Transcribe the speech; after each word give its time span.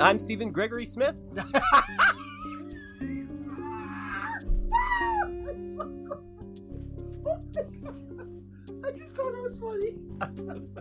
I'm 0.00 0.18
Stephen 0.18 0.50
Gregory 0.52 0.86
Smith. 0.86 1.16
I 8.84 8.90
just 8.96 9.16
thought 9.16 9.34
it 9.34 9.42
was 9.42 9.58
funny. 9.58 9.94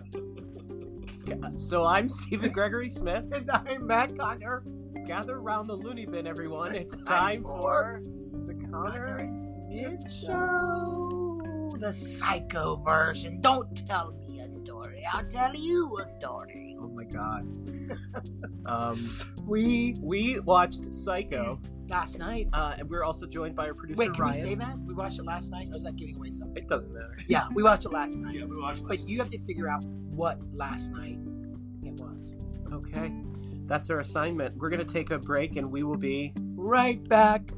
So 1.58 1.84
I'm 1.84 2.08
Stephen 2.08 2.52
Gregory 2.54 2.90
Smith. 2.90 3.26
And 3.34 3.52
I'm 3.52 3.86
Matt 3.86 4.18
Conner. 4.18 4.64
Gather 5.06 5.42
round 5.42 5.68
the 5.68 5.74
loony 5.74 6.06
bin, 6.06 6.26
everyone. 6.26 6.74
It's 6.74 6.94
It's 6.94 7.02
time 7.04 7.44
time 7.44 7.44
for 7.44 8.00
the 8.46 8.54
Conner 8.72 8.72
Conner. 8.72 9.18
and 9.18 9.38
Smith 9.38 10.10
Show. 10.14 11.42
The 11.80 11.92
psycho 11.92 12.78
version. 12.78 13.42
Don't 13.42 13.86
tell 13.86 14.14
me 14.30 14.40
a 14.40 14.48
story. 14.48 15.04
I'll 15.12 15.26
tell 15.26 15.54
you 15.54 15.98
a 16.02 16.06
story. 16.06 16.67
Oh 16.80 16.88
my 16.90 17.04
god. 17.06 17.48
um, 18.66 19.10
We 19.46 19.96
we 20.02 20.40
watched 20.40 20.94
Psycho, 20.94 21.60
last 21.90 22.20
night. 22.20 22.50
uh, 22.54 22.76
and 22.78 22.90
we're 22.90 23.04
also 23.04 23.26
joined 23.26 23.56
by 23.56 23.68
our 23.68 23.74
producer 23.74 23.98
Wait, 23.98 24.14
can 24.14 24.24
Ryan. 24.24 24.44
we 24.44 24.50
say 24.50 24.56
that? 24.56 24.80
We 24.80 24.94
watched 24.94 25.20
it 25.20 25.26
last 25.26 25.52
night? 25.52 25.70
Or 25.72 25.78
is 25.78 25.84
that 25.84 25.96
giving 25.96 26.16
away 26.18 26.32
something? 26.32 26.62
It 26.62 26.68
doesn't 26.68 26.94
matter. 26.94 27.18
Yeah, 27.28 27.48
we 27.54 27.64
watched 27.64 27.86
it 27.86 27.92
last 27.92 28.18
night. 28.18 28.36
Yeah, 28.40 28.46
we 28.46 28.58
watched 28.58 28.84
last 28.84 28.88
But 29.04 29.10
you 29.10 29.18
have 29.20 29.30
to 29.32 29.40
figure 29.40 29.70
out 29.70 29.86
what 29.86 30.40
last 30.54 30.92
night 30.92 31.18
it 31.84 32.00
was. 32.02 32.34
Okay, 32.74 33.14
that's 33.66 33.90
our 33.90 34.00
assignment. 34.02 34.58
We're 34.58 34.70
gonna 34.70 34.84
take 34.84 35.12
a 35.12 35.18
break, 35.20 35.56
and 35.56 35.72
we 35.72 35.84
will 35.84 35.98
be 35.98 36.34
Right 36.56 37.02
back. 37.08 37.52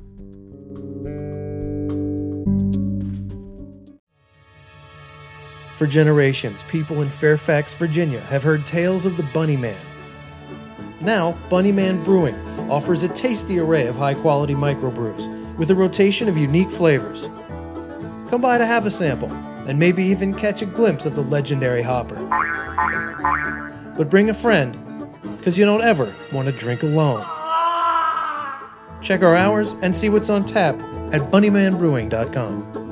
For 5.80 5.88
generations, 5.88 6.64
people 6.64 7.02
in 7.02 7.10
Fairfax, 7.10 7.74
Virginia 7.74 8.20
have 8.20 8.44
heard 8.44 8.66
tales 8.66 9.06
of 9.06 9.16
the 9.16 9.24
Bunny 9.24 9.56
Man. 9.56 9.80
Now, 11.00 11.38
Bunny 11.50 11.72
Man 11.72 12.04
Brewing 12.04 12.36
offers 12.70 13.04
a 13.04 13.08
tasty 13.08 13.60
array 13.60 13.88
of 13.88 13.96
high 13.96 14.16
quality 14.16 14.56
microbrews 14.56 15.56
with 15.56 15.72
a 15.72 15.76
rotation 15.76 16.28
of 16.28 16.38
unique 16.38 16.70
flavors. 16.70 17.30
Come 18.30 18.42
by 18.42 18.58
to 18.58 18.66
have 18.66 18.86
a 18.86 18.92
sample 18.92 19.32
and 19.70 19.80
maybe 19.80 20.04
even 20.04 20.34
catch 20.34 20.62
a 20.62 20.66
glimpse 20.66 21.06
of 21.06 21.16
the 21.16 21.24
legendary 21.24 21.82
hopper. 21.82 22.18
But 23.96 24.10
bring 24.10 24.30
a 24.30 24.34
friend, 24.34 24.78
because 25.38 25.58
you 25.58 25.64
don't 25.64 25.82
ever 25.82 26.14
want 26.34 26.50
to 26.50 26.52
drink 26.52 26.84
alone. 26.84 27.24
Check 29.02 29.22
our 29.22 29.38
hours 29.38 29.78
and 29.82 29.96
see 29.96 30.10
what's 30.10 30.30
on 30.30 30.44
tap 30.44 30.76
at 31.14 31.22
bunnymanbrewing.com. 31.32 32.89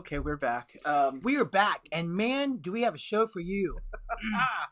okay. 0.00 0.18
We're 0.18 0.36
back. 0.36 0.76
Um, 0.86 1.20
We 1.22 1.36
are 1.36 1.44
back, 1.44 1.86
and 1.92 2.08
man, 2.14 2.56
do 2.56 2.72
we 2.72 2.82
have 2.82 2.94
a 2.94 2.98
show 2.98 3.26
for 3.26 3.40
you. 3.40 3.76
ah! 4.34 4.68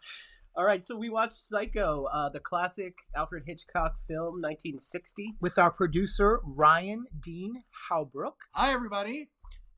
All 0.56 0.64
right, 0.64 0.82
so 0.82 0.96
we 0.96 1.10
watched 1.10 1.34
Psycho, 1.34 2.04
uh, 2.06 2.30
the 2.30 2.40
classic 2.40 2.96
Alfred 3.14 3.44
Hitchcock 3.46 3.96
film, 4.08 4.40
1960. 4.40 5.34
with 5.40 5.58
our 5.58 5.70
producer 5.70 6.40
Ryan 6.42 7.04
Dean 7.20 7.62
Howbrook. 7.90 8.36
Hi, 8.54 8.72
everybody. 8.72 9.28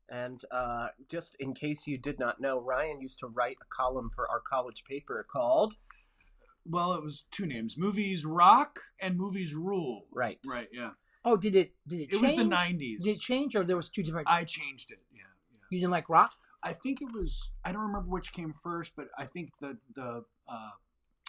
And 0.09 0.41
uh, 0.51 0.87
just 1.09 1.35
in 1.39 1.53
case 1.53 1.85
you 1.85 1.97
did 1.97 2.17
not 2.17 2.39
know, 2.39 2.59
Ryan 2.59 3.01
used 3.01 3.19
to 3.19 3.27
write 3.27 3.57
a 3.61 3.65
column 3.69 4.09
for 4.15 4.29
our 4.29 4.39
college 4.39 4.83
paper 4.89 5.25
called 5.29 5.75
Well, 6.65 6.93
it 6.93 7.03
was 7.03 7.25
two 7.29 7.45
names: 7.45 7.77
movies 7.77 8.25
rock 8.25 8.79
and 9.01 9.17
movies 9.17 9.53
rule. 9.53 10.05
Right. 10.13 10.39
Right. 10.45 10.69
Yeah. 10.71 10.91
Oh, 11.23 11.37
did 11.37 11.55
it? 11.55 11.73
Did 11.87 12.01
it? 12.01 12.13
It 12.13 12.21
was 12.21 12.35
the 12.35 12.43
'90s. 12.43 13.03
Did 13.03 13.17
it 13.17 13.19
change, 13.19 13.55
or 13.55 13.63
there 13.63 13.75
was 13.75 13.89
two 13.89 14.03
different? 14.03 14.27
I 14.29 14.43
changed 14.43 14.91
it. 14.91 14.99
Yeah. 15.13 15.30
Yeah. 15.71 15.75
you 15.75 15.81
didn't 15.81 15.91
like 15.91 16.09
rock? 16.09 16.33
I 16.63 16.73
think 16.73 17.01
it 17.01 17.07
was. 17.13 17.49
I 17.65 17.71
don't 17.71 17.81
remember 17.81 18.09
which 18.09 18.33
came 18.33 18.53
first, 18.53 18.93
but 18.95 19.07
I 19.17 19.25
think 19.25 19.49
the 19.59 19.77
the 19.95 20.23
uh, 20.47 20.69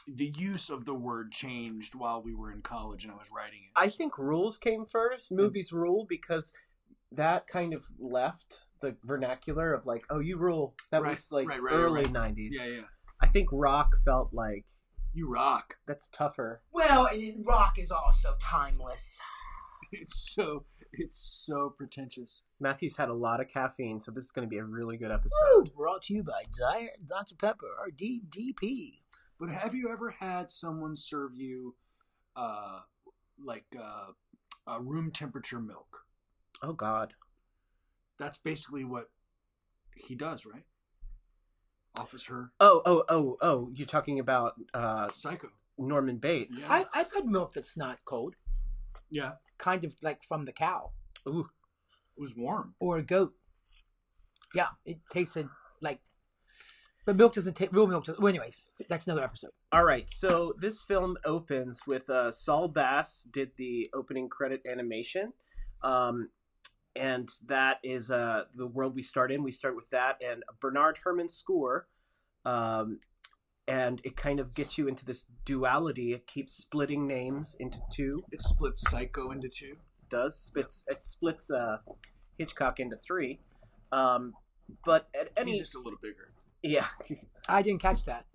the 0.07 0.33
use 0.37 0.69
of 0.69 0.85
the 0.85 0.95
word 0.95 1.33
changed 1.33 1.95
while 1.95 2.21
we 2.23 2.35
were 2.35 2.51
in 2.53 2.61
college 2.61 3.05
and 3.05 3.13
I 3.13 3.17
was 3.17 3.29
writing 3.35 3.61
it. 3.65 3.71
I 3.81 3.89
think 3.89 4.19
rules 4.19 4.59
came 4.59 4.85
first. 4.85 5.31
Movies 5.33 5.73
rule 5.73 6.05
because 6.09 6.53
that 7.13 7.47
kind 7.47 7.73
of 7.73 7.87
left 7.99 8.63
the 8.81 8.97
vernacular 9.05 9.73
of 9.73 9.87
like, 9.87 10.05
oh, 10.11 10.19
you 10.19 10.37
rule. 10.39 10.75
That 10.91 11.03
Right, 11.03 11.11
was 11.15 11.31
like 11.31 11.49
right, 11.49 11.63
right, 11.63 11.73
early 11.73 12.03
right. 12.03 12.35
90s. 12.35 12.49
yeah, 12.53 12.65
yeah. 12.65 12.81
I 13.23 13.29
think 13.29 13.49
rock 13.53 13.91
felt 14.05 14.31
like 14.35 14.65
You 15.15 15.31
rock. 15.33 15.77
that's 15.87 16.09
tougher. 16.09 16.63
Well, 16.73 17.07
and 17.07 17.47
rock 17.47 17.79
is 17.79 17.91
also 17.93 18.35
timeless. 18.41 19.21
It's 19.93 20.33
so 20.35 20.65
it's 20.93 21.19
so 21.19 21.71
pretentious. 21.77 22.43
Matthew's 22.61 22.97
had 22.97 23.09
a 23.09 23.15
lot 23.15 23.41
of 23.41 23.49
caffeine, 23.49 23.99
so 24.01 24.11
this 24.11 24.25
is 24.25 24.31
going 24.31 24.47
to 24.47 24.51
be 24.51 24.59
a 24.59 24.65
really 24.65 24.97
good 24.97 25.09
Woo! 25.09 25.15
episode. 25.15 25.75
Brought 25.75 26.03
to 26.05 26.15
you 26.15 26.23
by 26.23 26.45
Di- 26.59 26.89
Dr 27.07 27.35
Pepper, 27.37 27.69
or 27.79 27.89
DDP. 27.91 29.01
But 29.41 29.49
have 29.51 29.75
you 29.75 29.89
ever 29.91 30.11
had 30.11 30.51
someone 30.51 30.95
serve 30.97 31.35
you, 31.35 31.75
uh, 32.37 32.81
like 33.43 33.65
uh, 33.79 34.13
uh, 34.71 34.81
room 34.81 35.11
temperature 35.11 35.61
milk? 35.61 36.05
Oh, 36.63 36.73
God. 36.75 37.15
That's 38.19 38.39
basically 38.39 38.85
what 38.85 39.11
he 39.97 40.15
does, 40.15 40.47
right? 40.47 40.63
Offers 41.97 42.25
her 42.27 42.53
Oh, 42.61 42.81
oh, 42.87 43.05
oh, 43.09 43.37
oh, 43.43 43.71
you're 43.75 43.87
talking 43.87 44.19
about 44.19 44.55
uh, 44.73 45.09
psycho. 45.13 45.49
Norman 45.77 46.19
Bates. 46.19 46.61
Yeah. 46.61 46.85
I, 46.95 47.01
I've 47.01 47.13
had 47.13 47.27
milk 47.27 47.53
that's 47.55 47.77
not 47.77 47.99
cold, 48.05 48.37
Yeah, 49.11 49.33
kind 49.63 49.85
of 49.85 49.95
like 50.03 50.23
from 50.25 50.45
the 50.45 50.53
cow 50.53 50.91
Ooh, 51.27 51.47
it 52.17 52.21
was 52.21 52.35
warm. 52.37 52.75
or 52.81 52.99
a 52.99 53.03
goat. 53.03 53.33
Yeah, 54.55 54.69
it 54.85 54.99
tasted 55.11 55.49
like. 55.81 56.01
But 57.07 57.17
milk 57.17 57.33
doesn't 57.35 57.55
taste. 57.55 57.73
Real 57.73 57.87
milk. 57.87 58.05
Doesn't, 58.05 58.21
well, 58.21 58.29
anyways, 58.29 58.67
that's 58.89 59.07
another 59.07 59.25
episode. 59.25 59.51
All 59.73 59.85
right, 59.85 60.11
so 60.11 60.55
this 60.61 60.83
film 60.83 61.17
opens 61.25 61.83
with 61.87 62.11
uh, 62.11 62.31
Saul 62.33 62.69
Bass 62.69 63.27
did 63.33 63.53
the 63.57 63.89
opening 63.95 64.29
credit 64.29 64.61
animation, 64.71 65.33
um, 65.83 66.29
and 66.95 67.29
that 67.47 67.79
is 67.83 68.11
uh, 68.11 68.45
the 68.55 68.67
world 68.67 68.95
we 68.95 69.03
start 69.03 69.33
in. 69.33 69.43
We 69.43 69.53
start 69.53 69.75
with 69.77 69.89
that 69.91 70.19
and 70.29 70.43
Bernard 70.61 70.99
Herrmann's 71.03 71.35
score, 71.35 71.87
um, 72.45 72.99
and 73.69 74.01
it 74.05 74.17
kind 74.17 74.41
of 74.41 74.55
gets 74.55 74.77
you 74.77 74.89
into 74.89 75.05
this 75.05 75.27
duality. 75.45 76.13
It 76.13 76.27
keeps 76.27 76.55
splitting 76.55 77.07
names 77.07 77.57
into 77.61 77.79
two. 77.93 78.11
It 78.33 78.43
splits 78.43 78.83
Psycho 78.91 79.31
into 79.31 79.49
two. 79.49 79.73
It 80.03 80.09
does 80.11 80.39
splits 80.39 80.85
it 80.89 81.03
splits 81.05 81.51
uh, 81.51 81.79
Hitchcock 82.39 82.81
into 82.81 82.97
three, 82.97 83.41
um, 83.93 84.35
but 84.85 85.09
at 85.19 85.31
any 85.37 85.53
He's 85.53 85.61
just 85.61 85.75
a 85.75 85.79
little 85.79 85.99
bigger. 86.03 86.33
yeah. 86.63 86.87
I 87.49 87.63
didn't 87.63 87.81
catch 87.83 88.05
that. 88.05 88.27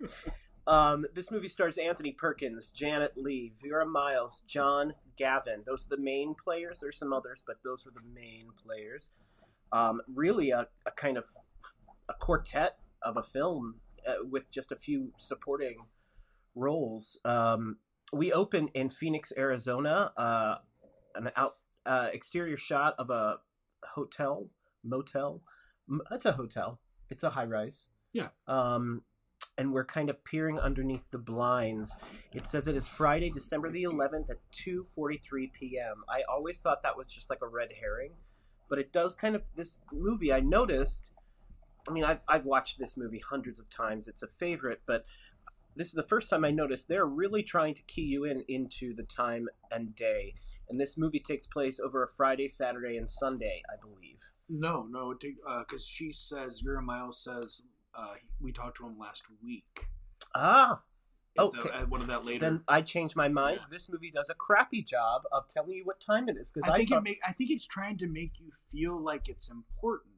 Um, 0.66 1.06
this 1.14 1.30
movie 1.30 1.48
stars 1.48 1.78
Anthony 1.78 2.12
Perkins, 2.12 2.70
Janet 2.70 3.14
Leigh, 3.16 3.54
Vera 3.62 3.86
Miles, 3.86 4.42
John 4.46 4.92
Gavin. 5.16 5.62
Those 5.64 5.86
are 5.86 5.96
the 5.96 6.02
main 6.02 6.34
players. 6.34 6.80
There's 6.80 6.98
some 6.98 7.10
others, 7.10 7.42
but 7.46 7.56
those 7.64 7.86
were 7.86 7.90
the 7.90 8.06
main 8.14 8.48
players. 8.62 9.12
Um, 9.72 10.02
really, 10.14 10.50
a, 10.50 10.68
a 10.84 10.90
kind 10.90 11.16
of 11.16 11.24
a 12.10 12.12
quartet 12.12 12.76
of 13.00 13.16
a 13.16 13.22
film 13.22 13.76
uh, 14.08 14.14
with 14.28 14.50
just 14.50 14.72
a 14.72 14.76
few 14.76 15.12
supporting 15.18 15.84
roles. 16.54 17.20
Um, 17.24 17.76
we 18.12 18.32
open 18.32 18.68
in 18.74 18.88
Phoenix, 18.88 19.32
Arizona. 19.36 20.12
Uh, 20.16 20.56
an 21.14 21.30
out 21.36 21.56
uh, 21.84 22.08
exterior 22.12 22.56
shot 22.56 22.94
of 22.98 23.10
a 23.10 23.38
hotel, 23.94 24.48
motel. 24.84 25.42
It's 26.10 26.24
a 26.24 26.32
hotel. 26.32 26.80
It's 27.10 27.22
a 27.22 27.30
high 27.30 27.44
rise. 27.44 27.88
Yeah. 28.12 28.28
Um, 28.46 29.02
and 29.56 29.72
we're 29.72 29.84
kind 29.84 30.08
of 30.08 30.24
peering 30.24 30.58
underneath 30.58 31.04
the 31.10 31.18
blinds. 31.18 31.96
It 32.32 32.46
says 32.46 32.68
it 32.68 32.76
is 32.76 32.86
Friday, 32.88 33.30
December 33.30 33.70
the 33.70 33.84
11th 33.84 34.30
at 34.30 34.38
2:43 34.52 35.52
p.m. 35.52 36.04
I 36.08 36.22
always 36.30 36.60
thought 36.60 36.82
that 36.82 36.96
was 36.96 37.08
just 37.08 37.28
like 37.28 37.40
a 37.42 37.48
red 37.48 37.70
herring, 37.80 38.12
but 38.68 38.78
it 38.78 38.92
does 38.92 39.16
kind 39.16 39.34
of 39.34 39.42
this 39.56 39.80
movie. 39.92 40.32
I 40.32 40.40
noticed. 40.40 41.10
I 41.88 41.92
mean, 41.92 42.04
I've 42.04 42.20
I've 42.28 42.44
watched 42.44 42.78
this 42.78 42.96
movie 42.96 43.22
hundreds 43.28 43.58
of 43.58 43.68
times. 43.70 44.08
It's 44.08 44.22
a 44.22 44.28
favorite, 44.28 44.82
but 44.86 45.04
this 45.76 45.88
is 45.88 45.94
the 45.94 46.02
first 46.02 46.28
time 46.30 46.44
I 46.44 46.50
noticed 46.50 46.88
they're 46.88 47.06
really 47.06 47.42
trying 47.42 47.74
to 47.74 47.82
key 47.84 48.02
you 48.02 48.24
in 48.24 48.44
into 48.48 48.94
the 48.94 49.04
time 49.04 49.48
and 49.70 49.94
day. 49.94 50.34
And 50.68 50.78
this 50.80 50.98
movie 50.98 51.20
takes 51.20 51.46
place 51.46 51.80
over 51.80 52.02
a 52.02 52.08
Friday, 52.08 52.48
Saturday, 52.48 52.96
and 52.96 53.08
Sunday, 53.08 53.62
I 53.70 53.76
believe. 53.80 54.18
No, 54.50 54.86
no, 54.90 55.14
because 55.60 55.86
she 55.86 56.12
says 56.12 56.60
Vera 56.60 56.82
Miles 56.82 57.22
says 57.22 57.62
uh, 57.94 58.14
we 58.40 58.52
talked 58.52 58.76
to 58.78 58.86
him 58.86 58.98
last 58.98 59.24
week. 59.42 59.86
Ah, 60.34 60.80
Okay. 61.38 61.70
the- 61.80 61.86
one 61.86 62.00
of 62.00 62.08
that 62.08 62.24
later. 62.24 62.46
then 62.48 62.64
I 62.66 62.82
changed 62.82 63.14
my 63.14 63.28
mind. 63.28 63.60
Yeah. 63.62 63.66
This 63.70 63.88
movie 63.88 64.10
does 64.10 64.28
a 64.28 64.34
crappy 64.34 64.82
job 64.82 65.22
of 65.30 65.46
telling 65.48 65.70
you 65.72 65.84
what 65.84 66.00
time 66.00 66.28
it 66.28 66.36
is 66.36 66.50
because 66.50 66.68
I 66.68 66.74
I, 66.74 66.76
think 66.78 66.88
thought, 66.88 66.98
it 66.98 67.04
make, 67.04 67.20
I 67.26 67.32
think 67.32 67.50
it's 67.50 67.66
trying 67.66 67.96
to 67.98 68.06
make 68.08 68.32
you 68.40 68.50
feel 68.70 69.00
like 69.00 69.28
it's 69.28 69.48
important, 69.48 70.14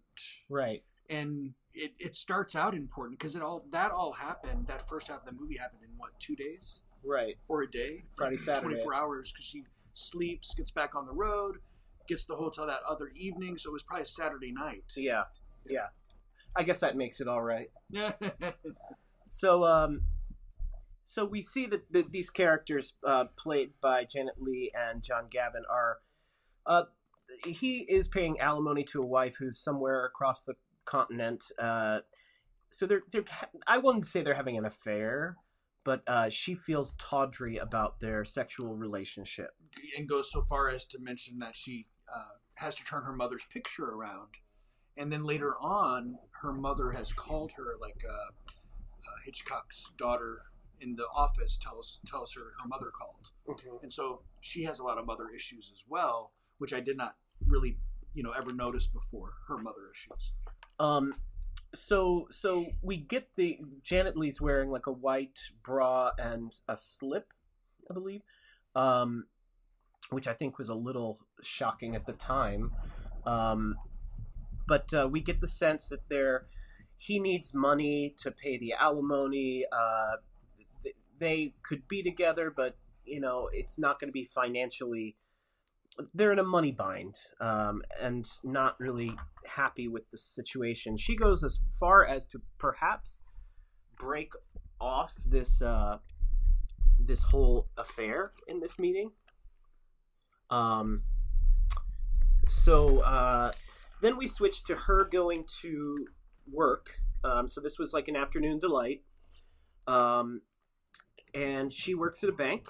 right. 0.48 0.82
And 1.10 1.52
it, 1.74 1.92
it 1.98 2.16
starts 2.16 2.56
out 2.56 2.74
important 2.74 3.18
because 3.18 3.36
it 3.36 3.42
all 3.42 3.64
that 3.72 3.90
all 3.90 4.12
happened. 4.12 4.66
That 4.68 4.88
first 4.88 5.08
half 5.08 5.20
of 5.20 5.26
the 5.26 5.32
movie 5.32 5.56
happened 5.58 5.82
in 5.82 5.90
what 5.98 6.10
two 6.18 6.36
days 6.36 6.80
Right. 7.04 7.36
or 7.48 7.62
a 7.62 7.70
day? 7.70 8.04
Friday, 8.16 8.36
Saturday. 8.38 8.60
twenty 8.68 8.82
four 8.82 8.94
hours 8.94 9.32
because 9.32 9.44
she 9.44 9.64
sleeps, 9.92 10.54
gets 10.54 10.70
back 10.70 10.94
on 10.94 11.04
the 11.06 11.12
road, 11.12 11.56
gets 12.08 12.24
the 12.24 12.36
hotel 12.36 12.66
that 12.66 12.80
other 12.88 13.10
evening. 13.16 13.58
So 13.58 13.70
it 13.70 13.72
was 13.72 13.82
probably 13.82 14.04
Saturday 14.04 14.52
night. 14.52 14.84
Yeah. 14.96 15.24
Yeah. 15.68 15.88
I 16.56 16.62
guess 16.62 16.80
that 16.80 16.96
makes 16.96 17.20
it 17.20 17.28
all 17.28 17.42
right. 17.42 17.70
So, 19.28 19.64
um, 19.64 20.02
so 21.04 21.24
we 21.24 21.40
see 21.42 21.66
that, 21.66 21.92
that 21.92 22.10
these 22.10 22.30
characters, 22.30 22.94
uh, 23.06 23.26
played 23.38 23.70
by 23.80 24.04
Janet 24.04 24.34
Leigh 24.40 24.72
and 24.74 25.02
John 25.04 25.26
Gavin, 25.30 25.62
are, 25.70 25.98
uh, 26.66 26.84
he 27.46 27.86
is 27.88 28.08
paying 28.08 28.40
alimony 28.40 28.82
to 28.84 29.00
a 29.00 29.06
wife 29.06 29.36
who's 29.38 29.56
somewhere 29.58 30.04
across 30.04 30.42
the 30.44 30.54
continent. 30.85 31.44
Uh, 31.59 32.00
so 32.71 32.87
they're, 32.87 33.03
they're, 33.11 33.25
I 33.67 33.79
wouldn't 33.79 34.06
say 34.06 34.23
they're 34.23 34.35
having 34.35 34.59
an 34.59 34.65
affair, 34.65 35.37
but 35.85 36.03
uh, 36.06 36.31
she 36.31 36.55
feels 36.55 36.94
tawdry 36.99 37.56
about 37.56 38.00
their 38.00 38.25
sexual 38.25 38.75
relationship. 38.77 39.50
and 39.97 40.09
goes 40.09 40.31
so 40.31 40.43
far 40.43 40.69
as 40.69 40.87
to 40.87 40.99
mention 40.99 41.38
that 41.38 41.56
she 41.56 41.87
uh, 42.15 42.37
has 42.55 42.75
to 42.77 42.85
turn 42.85 43.03
her 43.05 43.15
mother's 43.15 43.44
picture 43.53 43.87
around, 43.87 44.29
and 44.97 45.12
then 45.12 45.25
later 45.25 45.56
on, 45.61 46.19
her 46.43 46.53
mother 46.53 46.93
has 46.93 47.12
called 47.12 47.53
her 47.56 47.77
like 47.81 48.03
uh, 48.09 48.12
uh, 48.12 49.17
Hitchcock's 49.25 49.91
daughter 49.99 50.43
in 50.81 50.97
the 50.97 51.06
office 51.15 51.59
tells 51.59 52.00
tells 52.06 52.35
her 52.35 52.41
her 52.61 52.69
mother 52.69 52.91
called, 52.91 53.31
and 53.82 53.93
so 53.93 54.23
she 54.41 54.65
has 54.65 54.79
a 54.79 54.82
lot 54.85 54.99
of 54.99 55.06
mother 55.06 55.29
issues 55.35 55.71
as 55.73 55.85
well, 55.88 56.32
which 56.59 56.73
I 56.73 56.81
did 56.81 56.97
not 56.97 57.17
really 57.47 57.79
you 58.15 58.23
know 58.23 58.32
ever 58.32 58.53
notice 58.53 58.87
before 58.87 59.32
her 59.49 59.56
mother 59.59 59.91
issues. 59.94 60.32
Um, 60.81 61.15
so 61.75 62.27
so 62.31 62.67
we 62.82 62.97
get 62.97 63.29
the 63.37 63.59
Janet 63.82 64.17
Leigh's 64.17 64.41
wearing 64.41 64.71
like 64.71 64.87
a 64.87 64.93
white 64.93 65.38
bra 65.62 66.11
and 66.19 66.53
a 66.67 66.77
slip, 66.77 67.32
I 67.88 67.94
believe, 67.94 68.23
um, 68.75 69.27
which 70.09 70.27
I 70.27 70.32
think 70.32 70.59
was 70.59 70.69
a 70.69 70.75
little 70.75 71.21
shocking 71.43 71.94
at 71.94 72.06
the 72.06 72.12
time. 72.15 72.73
Um, 73.25 73.77
but 74.67 74.93
uh, 74.93 75.06
we 75.09 75.21
get 75.21 75.41
the 75.41 75.49
sense 75.49 75.88
that 75.88 76.09
they're 76.09 76.47
he 76.97 77.19
needs 77.19 77.55
money 77.55 78.15
to 78.19 78.31
pay 78.31 78.59
the 78.59 78.73
alimony. 78.73 79.65
Uh, 79.73 80.17
they 81.19 81.55
could 81.62 81.87
be 81.88 82.03
together, 82.03 82.53
but 82.55 82.77
you 83.05 83.21
know 83.21 83.49
it's 83.53 83.79
not 83.79 84.00
going 84.00 84.09
to 84.09 84.12
be 84.12 84.25
financially. 84.25 85.17
They're 86.14 86.32
in 86.32 86.38
a 86.38 86.44
money 86.44 86.72
bind 86.72 87.16
um, 87.40 87.82
and 88.00 88.26
not 88.42 88.78
really 88.78 89.12
happy 89.44 89.88
with 89.88 90.10
the 90.10 90.19
situation. 90.19 90.96
She 90.96 91.16
goes 91.16 91.44
as 91.44 91.60
far 91.78 92.04
as 92.04 92.26
to 92.28 92.40
perhaps 92.58 93.22
break 93.98 94.32
off 94.81 95.14
this 95.26 95.60
uh, 95.60 95.98
this 96.98 97.25
whole 97.25 97.69
affair 97.76 98.32
in 98.46 98.60
this 98.60 98.78
meeting. 98.78 99.12
Um, 100.48 101.02
so 102.48 103.00
uh, 103.00 103.52
then 104.00 104.16
we 104.16 104.26
switch 104.26 104.64
to 104.64 104.75
her 104.75 105.04
going 105.04 105.44
to 105.60 105.96
work. 106.50 107.00
Um, 107.22 107.48
so 107.48 107.60
this 107.60 107.78
was 107.78 107.93
like 107.93 108.08
an 108.08 108.16
afternoon 108.16 108.58
delight. 108.58 109.02
Um, 109.86 110.43
and 111.34 111.72
she 111.72 111.94
works 111.94 112.22
at 112.25 112.31
a 112.31 112.32
bank. 112.32 112.66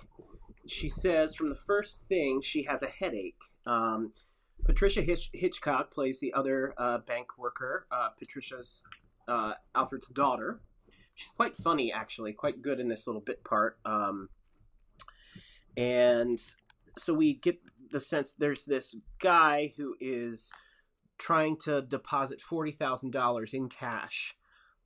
She 0.66 0.88
says 0.88 1.34
from 1.34 1.48
the 1.48 1.54
first 1.54 2.06
thing 2.08 2.40
she 2.40 2.64
has 2.64 2.82
a 2.82 2.86
headache. 2.86 3.40
Um, 3.66 4.12
Patricia 4.64 5.02
Hitch- 5.02 5.30
Hitchcock 5.32 5.92
plays 5.92 6.20
the 6.20 6.32
other 6.32 6.74
uh, 6.76 6.98
bank 6.98 7.38
worker, 7.38 7.86
uh, 7.90 8.10
Patricia's 8.18 8.82
uh, 9.26 9.54
Alfred's 9.74 10.08
daughter. 10.08 10.60
She's 11.14 11.30
quite 11.30 11.56
funny, 11.56 11.92
actually, 11.92 12.32
quite 12.32 12.62
good 12.62 12.80
in 12.80 12.88
this 12.88 13.06
little 13.06 13.22
bit 13.22 13.42
part. 13.44 13.78
Um, 13.84 14.28
and 15.76 16.38
so 16.96 17.14
we 17.14 17.34
get 17.34 17.58
the 17.90 18.00
sense 18.00 18.34
there's 18.38 18.64
this 18.64 18.96
guy 19.18 19.72
who 19.76 19.94
is 20.00 20.52
trying 21.18 21.56
to 21.64 21.82
deposit 21.82 22.40
forty 22.40 22.72
thousand 22.72 23.10
dollars 23.12 23.52
in 23.52 23.68
cash, 23.68 24.34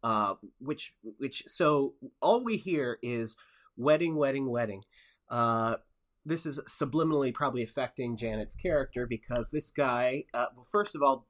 uh, 0.03 0.35
which 0.59 0.95
which 1.19 1.45
so 1.47 1.95
all 2.21 2.43
we 2.43 2.57
hear 2.57 2.99
is 3.03 3.37
wedding, 3.77 4.17
wedding, 4.17 4.51
wedding. 4.51 4.83
Uh, 5.31 5.77
this 6.25 6.47
is 6.47 6.59
subliminally 6.69 7.33
probably 7.33 7.63
affecting 7.63 8.17
Janet's 8.17 8.55
character 8.55 9.07
because 9.07 9.51
this 9.51 9.71
guy, 9.71 10.25
uh, 10.33 10.47
well, 10.57 10.67
first 10.71 10.95
of 10.95 11.03
all, 11.03 11.27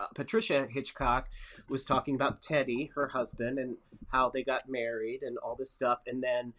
uh, 0.00 0.06
Patricia 0.14 0.66
Hitchcock 0.66 1.28
was 1.68 1.84
talking 1.84 2.14
about 2.14 2.42
Teddy, 2.42 2.90
her 2.94 3.08
husband, 3.08 3.58
and 3.58 3.76
how 4.10 4.30
they 4.30 4.42
got 4.42 4.68
married 4.68 5.22
and 5.22 5.38
all 5.38 5.56
this 5.56 5.70
stuff, 5.70 6.00
and 6.06 6.22
then 6.22 6.52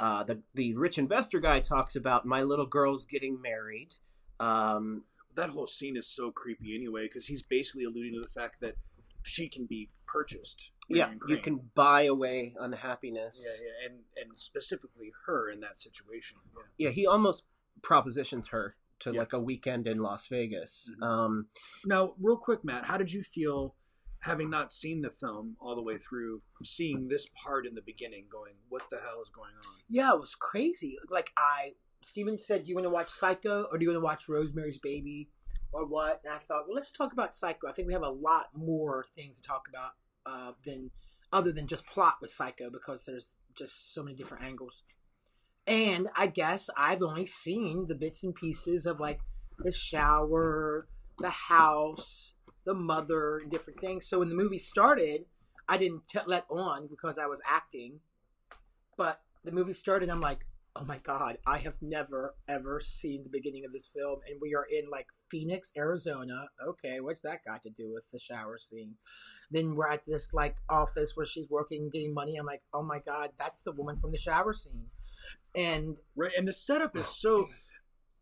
uh, 0.00 0.24
the 0.24 0.42
the 0.54 0.74
rich 0.74 0.98
investor 0.98 1.38
guy 1.38 1.60
talks 1.60 1.94
about 1.94 2.24
my 2.24 2.42
little 2.42 2.66
girl's 2.66 3.04
getting 3.04 3.40
married. 3.40 3.94
Um, 4.40 5.04
That 5.34 5.50
whole 5.50 5.66
scene 5.66 5.96
is 5.96 6.06
so 6.06 6.30
creepy 6.30 6.74
anyway 6.74 7.04
because 7.04 7.26
he's 7.26 7.42
basically 7.42 7.84
alluding 7.84 8.14
to 8.14 8.20
the 8.20 8.28
fact 8.40 8.60
that 8.60 8.74
she 9.22 9.48
can 9.48 9.66
be 9.66 9.88
purchased. 10.12 10.70
yeah, 10.88 11.04
Marion 11.06 11.14
you 11.28 11.34
Crane. 11.36 11.42
can 11.42 11.70
buy 11.74 12.02
away 12.02 12.54
unhappiness. 12.60 13.42
Yeah, 13.44 13.64
yeah, 13.66 13.86
and 13.88 14.00
and 14.16 14.38
specifically 14.38 15.12
her 15.26 15.50
in 15.50 15.60
that 15.60 15.80
situation. 15.80 16.38
Yeah. 16.54 16.62
yeah, 16.88 16.90
he 16.90 17.06
almost 17.06 17.46
propositions 17.82 18.48
her 18.48 18.76
to 19.00 19.12
Yeah. 19.12 19.20
like 19.20 19.32
a 19.32 19.40
weekend 19.40 19.86
in 19.86 19.98
Las 19.98 20.28
Vegas. 20.28 20.90
Mhm. 21.00 21.02
Um, 21.06 21.48
Now, 21.84 22.14
real 22.20 22.36
quick, 22.36 22.62
Matt, 22.64 22.84
how 22.84 22.96
did 22.98 23.12
you 23.12 23.22
feel 23.22 23.74
having 24.20 24.48
not 24.50 24.72
seen 24.72 25.02
the 25.02 25.10
film 25.10 25.56
all 25.60 25.74
the 25.74 25.82
way 25.82 25.98
through, 25.98 26.40
seeing 26.62 27.08
this 27.08 27.26
part 27.42 27.66
in 27.66 27.74
the 27.74 27.82
beginning, 27.82 28.28
going, 28.28 28.54
"What 28.68 28.88
the 28.90 29.00
hell 29.00 29.20
is 29.20 29.28
going 29.30 29.54
on?" 29.66 29.74
Yeah, 29.88 30.12
it 30.12 30.20
was 30.20 30.36
crazy. 30.36 30.96
Like 31.08 31.32
I, 31.36 31.74
Stephen 32.02 32.38
said, 32.38 32.62
"Do 32.64 32.68
"You 32.68 32.76
want 32.76 32.84
to 32.84 32.90
watch 32.90 33.10
Psycho 33.10 33.64
or 33.64 33.78
do 33.78 33.84
you 33.84 33.88
want 33.90 33.96
to 33.96 34.04
watch 34.04 34.28
Rosemary's 34.28 34.78
Baby 34.78 35.30
or 35.72 35.86
what?" 35.86 36.20
And 36.24 36.32
I 36.32 36.38
thought, 36.38 36.64
well, 36.66 36.74
let's 36.74 36.90
talk 36.90 37.12
about 37.12 37.34
Psycho. 37.34 37.68
I 37.68 37.72
think 37.72 37.86
we 37.86 37.94
have 37.94 38.02
a 38.02 38.08
lot 38.08 38.50
more 38.54 39.04
things 39.14 39.36
to 39.36 39.42
talk 39.42 39.68
about 39.68 39.92
uh, 40.26 40.52
than 40.64 40.90
other 41.32 41.52
than 41.52 41.66
just 41.66 41.86
plot 41.86 42.16
with 42.20 42.30
Psycho 42.30 42.70
because 42.70 43.04
there's 43.04 43.36
just 43.54 43.92
so 43.94 44.02
many 44.02 44.16
different 44.16 44.44
angles. 44.44 44.82
And 45.66 46.08
I 46.16 46.26
guess 46.26 46.68
I've 46.76 47.02
only 47.02 47.26
seen 47.26 47.86
the 47.86 47.94
bits 47.94 48.24
and 48.24 48.34
pieces 48.34 48.86
of 48.86 48.98
like 49.00 49.20
the 49.58 49.70
shower, 49.70 50.88
the 51.18 51.30
house, 51.30 52.32
the 52.64 52.74
mother, 52.74 53.38
and 53.38 53.50
different 53.50 53.80
things. 53.80 54.08
So 54.08 54.18
when 54.18 54.28
the 54.28 54.34
movie 54.34 54.58
started, 54.58 55.26
I 55.68 55.78
didn't 55.78 56.08
t- 56.08 56.18
let 56.26 56.46
on 56.50 56.88
because 56.88 57.18
I 57.18 57.26
was 57.26 57.40
acting. 57.46 58.00
But 58.96 59.20
the 59.44 59.52
movie 59.52 59.72
started, 59.72 60.10
I'm 60.10 60.20
like, 60.20 60.46
oh 60.76 60.84
my 60.84 60.98
god, 60.98 61.38
I 61.46 61.58
have 61.58 61.74
never 61.80 62.34
ever 62.48 62.80
seen 62.80 63.22
the 63.22 63.30
beginning 63.30 63.64
of 63.64 63.72
this 63.72 63.86
film, 63.86 64.20
and 64.28 64.40
we 64.40 64.54
are 64.54 64.66
in 64.70 64.90
like 64.90 65.06
Phoenix, 65.30 65.72
Arizona. 65.76 66.46
Okay, 66.66 67.00
what's 67.00 67.20
that 67.22 67.44
got 67.44 67.62
to 67.64 67.70
do 67.70 67.92
with 67.92 68.04
the 68.10 68.18
shower 68.18 68.58
scene? 68.58 68.94
Then 69.50 69.74
we're 69.74 69.88
at 69.88 70.04
this 70.06 70.32
like 70.32 70.56
office 70.68 71.12
where 71.14 71.26
she's 71.26 71.48
working, 71.50 71.90
getting 71.92 72.14
money. 72.14 72.36
I'm 72.36 72.46
like, 72.46 72.62
oh 72.72 72.82
my 72.82 73.00
god, 73.00 73.30
that's 73.38 73.62
the 73.62 73.72
woman 73.72 73.96
from 73.96 74.12
the 74.12 74.18
shower 74.18 74.54
scene. 74.54 74.86
And 75.54 75.98
Right, 76.16 76.32
and 76.36 76.48
the 76.48 76.52
setup 76.52 76.96
is 76.96 77.06
so 77.06 77.48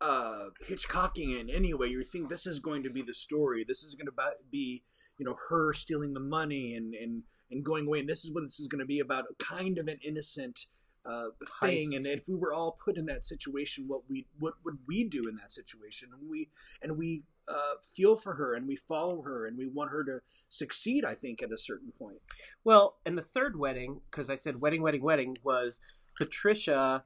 uh, 0.01 0.47
Hitchcockian. 0.67 1.53
Anyway, 1.53 1.89
you 1.89 2.03
think 2.03 2.29
this 2.29 2.47
is 2.47 2.59
going 2.59 2.83
to 2.83 2.89
be 2.89 3.01
the 3.01 3.13
story. 3.13 3.63
This 3.65 3.83
is 3.83 3.95
going 3.95 4.07
to 4.07 4.13
be, 4.51 4.83
you 5.17 5.25
know, 5.25 5.35
her 5.49 5.73
stealing 5.73 6.13
the 6.13 6.19
money 6.19 6.75
and 6.75 6.93
and 6.95 7.23
and 7.49 7.63
going 7.63 7.87
away. 7.87 7.99
And 7.99 8.09
this 8.09 8.25
is 8.25 8.31
what 8.31 8.43
this 8.43 8.59
is 8.59 8.67
going 8.67 8.79
to 8.79 8.85
be 8.85 8.99
about. 8.99 9.25
Kind 9.39 9.77
of 9.77 9.87
an 9.87 9.99
innocent 10.05 10.65
uh, 11.05 11.27
thing. 11.61 11.95
And 11.95 12.05
if 12.05 12.27
we 12.27 12.35
were 12.35 12.53
all 12.53 12.77
put 12.83 12.97
in 12.97 13.05
that 13.07 13.23
situation, 13.23 13.85
what 13.87 14.01
we 14.09 14.27
what 14.39 14.55
would 14.63 14.79
we 14.87 15.03
do 15.03 15.27
in 15.27 15.35
that 15.35 15.51
situation? 15.51 16.09
And 16.13 16.29
we 16.29 16.49
and 16.81 16.97
we 16.97 17.23
uh, 17.47 17.75
feel 17.81 18.15
for 18.15 18.35
her 18.35 18.53
and 18.53 18.67
we 18.67 18.75
follow 18.75 19.21
her 19.23 19.45
and 19.45 19.57
we 19.57 19.67
want 19.67 19.91
her 19.91 20.03
to 20.03 20.19
succeed. 20.49 21.05
I 21.05 21.15
think 21.15 21.41
at 21.41 21.51
a 21.51 21.57
certain 21.57 21.91
point. 21.97 22.17
well, 22.63 22.97
and 23.05 23.17
the 23.17 23.23
third 23.23 23.57
wedding, 23.57 24.01
because 24.09 24.29
I 24.29 24.35
said 24.35 24.61
wedding, 24.61 24.81
wedding, 24.81 25.01
wedding, 25.01 25.35
was 25.43 25.81
Patricia 26.17 27.03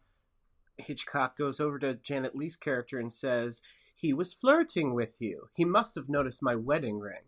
Hitchcock 0.78 1.38
goes 1.38 1.60
over 1.60 1.80
to 1.80 1.96
Janet 1.96 2.36
Leigh's 2.36 2.56
character 2.56 3.00
and 3.00 3.12
says, 3.12 3.62
He 3.96 4.14
was 4.14 4.34
flirting 4.34 4.94
with 4.94 5.22
you. 5.22 5.50
He 5.54 5.66
must 5.66 5.96
have 5.96 6.10
noticed 6.10 6.44
my 6.44 6.56
wedding 6.56 7.00
ring. 7.00 7.24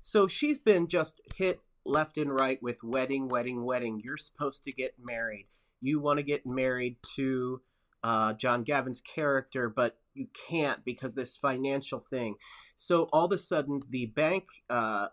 So 0.00 0.26
she's 0.26 0.58
been 0.58 0.88
just 0.88 1.20
hit 1.36 1.60
left 1.84 2.18
and 2.18 2.32
right 2.32 2.62
with 2.62 2.82
wedding, 2.82 3.28
wedding, 3.28 3.64
wedding. 3.64 4.00
You're 4.02 4.16
supposed 4.16 4.64
to 4.64 4.72
get 4.72 4.94
married. 4.98 5.46
You 5.82 6.00
want 6.00 6.18
to 6.18 6.22
get 6.22 6.46
married 6.46 6.96
to 7.16 7.60
uh, 8.02 8.32
John 8.32 8.62
Gavin's 8.62 9.02
character, 9.02 9.68
but 9.68 9.98
you 10.14 10.28
can't 10.48 10.84
because 10.84 11.14
this 11.14 11.36
financial 11.36 12.00
thing. 12.00 12.36
So 12.76 13.08
all 13.12 13.26
of 13.26 13.32
a 13.32 13.38
sudden, 13.38 13.82
the 13.88 14.06
bank, 14.06 14.44
uh, 14.70 15.08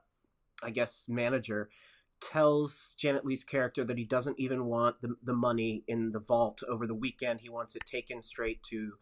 I 0.64 0.70
guess, 0.72 1.06
manager 1.10 1.70
tells 2.22 2.96
Janet 2.98 3.26
Leigh's 3.26 3.44
character 3.44 3.84
that 3.84 3.98
he 3.98 4.04
doesn't 4.06 4.40
even 4.40 4.66
want 4.66 5.02
the, 5.02 5.16
the 5.24 5.34
money 5.34 5.84
in 5.88 6.12
the 6.12 6.20
vault 6.20 6.62
over 6.70 6.86
the 6.88 6.96
weekend. 6.96 7.42
He 7.42 7.50
wants 7.50 7.76
it 7.76 7.86
taken 7.86 8.22
straight 8.22 8.62
to 8.64 8.94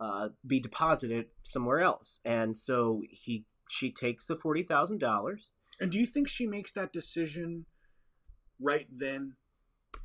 uh, 0.00 0.28
be 0.46 0.60
deposited 0.60 1.26
somewhere 1.42 1.80
else. 1.80 2.20
And 2.24 2.56
so 2.56 3.02
he 3.10 3.44
she 3.68 3.90
takes 3.90 4.26
the 4.26 4.36
forty 4.36 4.62
thousand 4.62 4.98
dollars 4.98 5.52
And 5.80 5.90
do 5.90 5.98
you 5.98 6.06
think 6.06 6.28
she 6.28 6.46
makes 6.46 6.72
that 6.72 6.92
decision 6.92 7.66
right 8.60 8.86
then? 8.90 9.34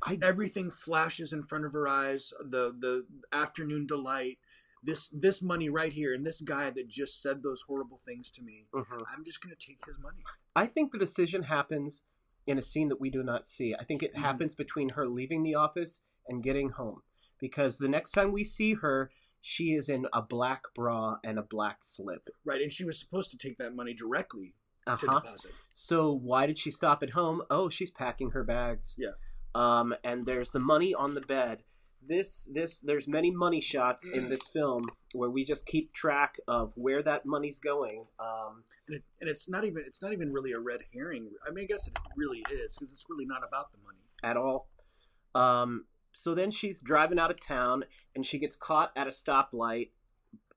I 0.02 0.18
Everything 0.22 0.70
flashes 0.70 1.32
in 1.32 1.42
front 1.42 1.64
of 1.64 1.72
her 1.72 1.88
eyes. 1.88 2.32
The 2.40 2.72
the 2.78 3.06
afternoon 3.32 3.86
delight. 3.86 4.38
This 4.82 5.08
this 5.08 5.40
money 5.40 5.68
right 5.70 5.92
here, 5.92 6.12
and 6.14 6.26
this 6.26 6.40
guy 6.42 6.70
that 6.70 6.88
just 6.88 7.22
said 7.22 7.42
those 7.42 7.62
horrible 7.62 7.98
things 7.98 8.30
to 8.32 8.42
me. 8.42 8.66
Mhm. 8.74 9.02
I'm 9.08 9.24
just 9.24 9.40
gonna 9.40 9.54
take 9.56 9.84
his 9.86 9.98
money. 9.98 10.22
I 10.54 10.66
think 10.66 10.92
the 10.92 10.98
decision 10.98 11.44
happens 11.44 12.04
in 12.46 12.58
a 12.58 12.62
scene 12.62 12.88
that 12.90 13.00
we 13.00 13.08
do 13.08 13.22
not 13.22 13.46
see. 13.46 13.74
I 13.74 13.84
think 13.84 14.02
it 14.02 14.12
Mhm. 14.14 14.18
happens 14.18 14.54
between 14.54 14.90
her 14.90 15.08
leaving 15.08 15.42
the 15.42 15.54
office 15.54 16.02
and 16.28 16.42
getting 16.42 16.70
home. 16.70 17.02
Because 17.40 17.78
the 17.78 17.88
next 17.88 18.12
time 18.12 18.32
we 18.32 18.44
see 18.44 18.74
her, 18.74 19.10
she 19.40 19.74
is 19.74 19.88
in 19.88 20.06
a 20.12 20.20
black 20.22 20.62
bra 20.74 21.18
and 21.24 21.38
a 21.38 21.42
black 21.42 21.82
slip. 21.82 22.28
Right, 22.44 22.60
and 22.62 22.70
she 22.72 22.84
was 22.84 22.98
supposed 22.98 23.30
to 23.30 23.38
take 23.38 23.56
that 23.58 23.74
money 23.74 23.94
directly 23.94 24.54
to 24.86 24.92
Uh-huh. 24.92 25.20
deposit. 25.20 25.52
So 25.72 26.12
why 26.12 26.46
did 26.46 26.58
she 26.58 26.70
stop 26.70 27.02
at 27.02 27.10
home? 27.10 27.42
Oh, 27.50 27.70
she's 27.70 27.90
packing 27.90 28.30
her 28.30 28.44
bags. 28.44 28.96
Yeah. 28.98 29.12
Um, 29.54 29.94
and 30.02 30.26
there's 30.26 30.50
the 30.50 30.60
money 30.60 30.94
on 30.94 31.14
the 31.14 31.20
bed. 31.20 31.58
This 32.06 32.50
this 32.52 32.80
there's 32.80 33.08
many 33.08 33.30
money 33.30 33.62
shots 33.62 34.06
in 34.08 34.28
this 34.28 34.46
film 34.48 34.82
where 35.14 35.30
we 35.30 35.42
just 35.42 35.64
keep 35.64 35.92
track 35.94 36.36
of 36.46 36.72
where 36.76 37.02
that 37.02 37.24
money's 37.24 37.58
going. 37.58 38.04
Um, 38.20 38.64
and, 38.86 38.96
it, 38.96 39.04
and 39.20 39.30
it's 39.30 39.48
not 39.48 39.64
even 39.64 39.82
it's 39.86 40.02
not 40.02 40.12
even 40.12 40.30
really 40.32 40.52
a 40.52 40.58
red 40.58 40.80
herring. 40.92 41.30
I 41.48 41.50
mean, 41.50 41.64
I 41.64 41.66
guess 41.66 41.86
it 41.86 41.94
really 42.14 42.44
is 42.52 42.76
because 42.76 42.92
it's 42.92 43.06
really 43.08 43.24
not 43.24 43.42
about 43.46 43.72
the 43.72 43.78
money. 43.82 43.98
at 44.22 44.36
all. 44.36 44.68
Um, 45.34 45.86
so 46.12 46.34
then 46.34 46.50
she's 46.50 46.78
driving 46.80 47.18
out 47.18 47.30
of 47.30 47.40
town 47.40 47.84
and 48.14 48.24
she 48.24 48.38
gets 48.38 48.56
caught 48.56 48.92
at 48.96 49.06
a 49.06 49.10
stoplight 49.10 49.90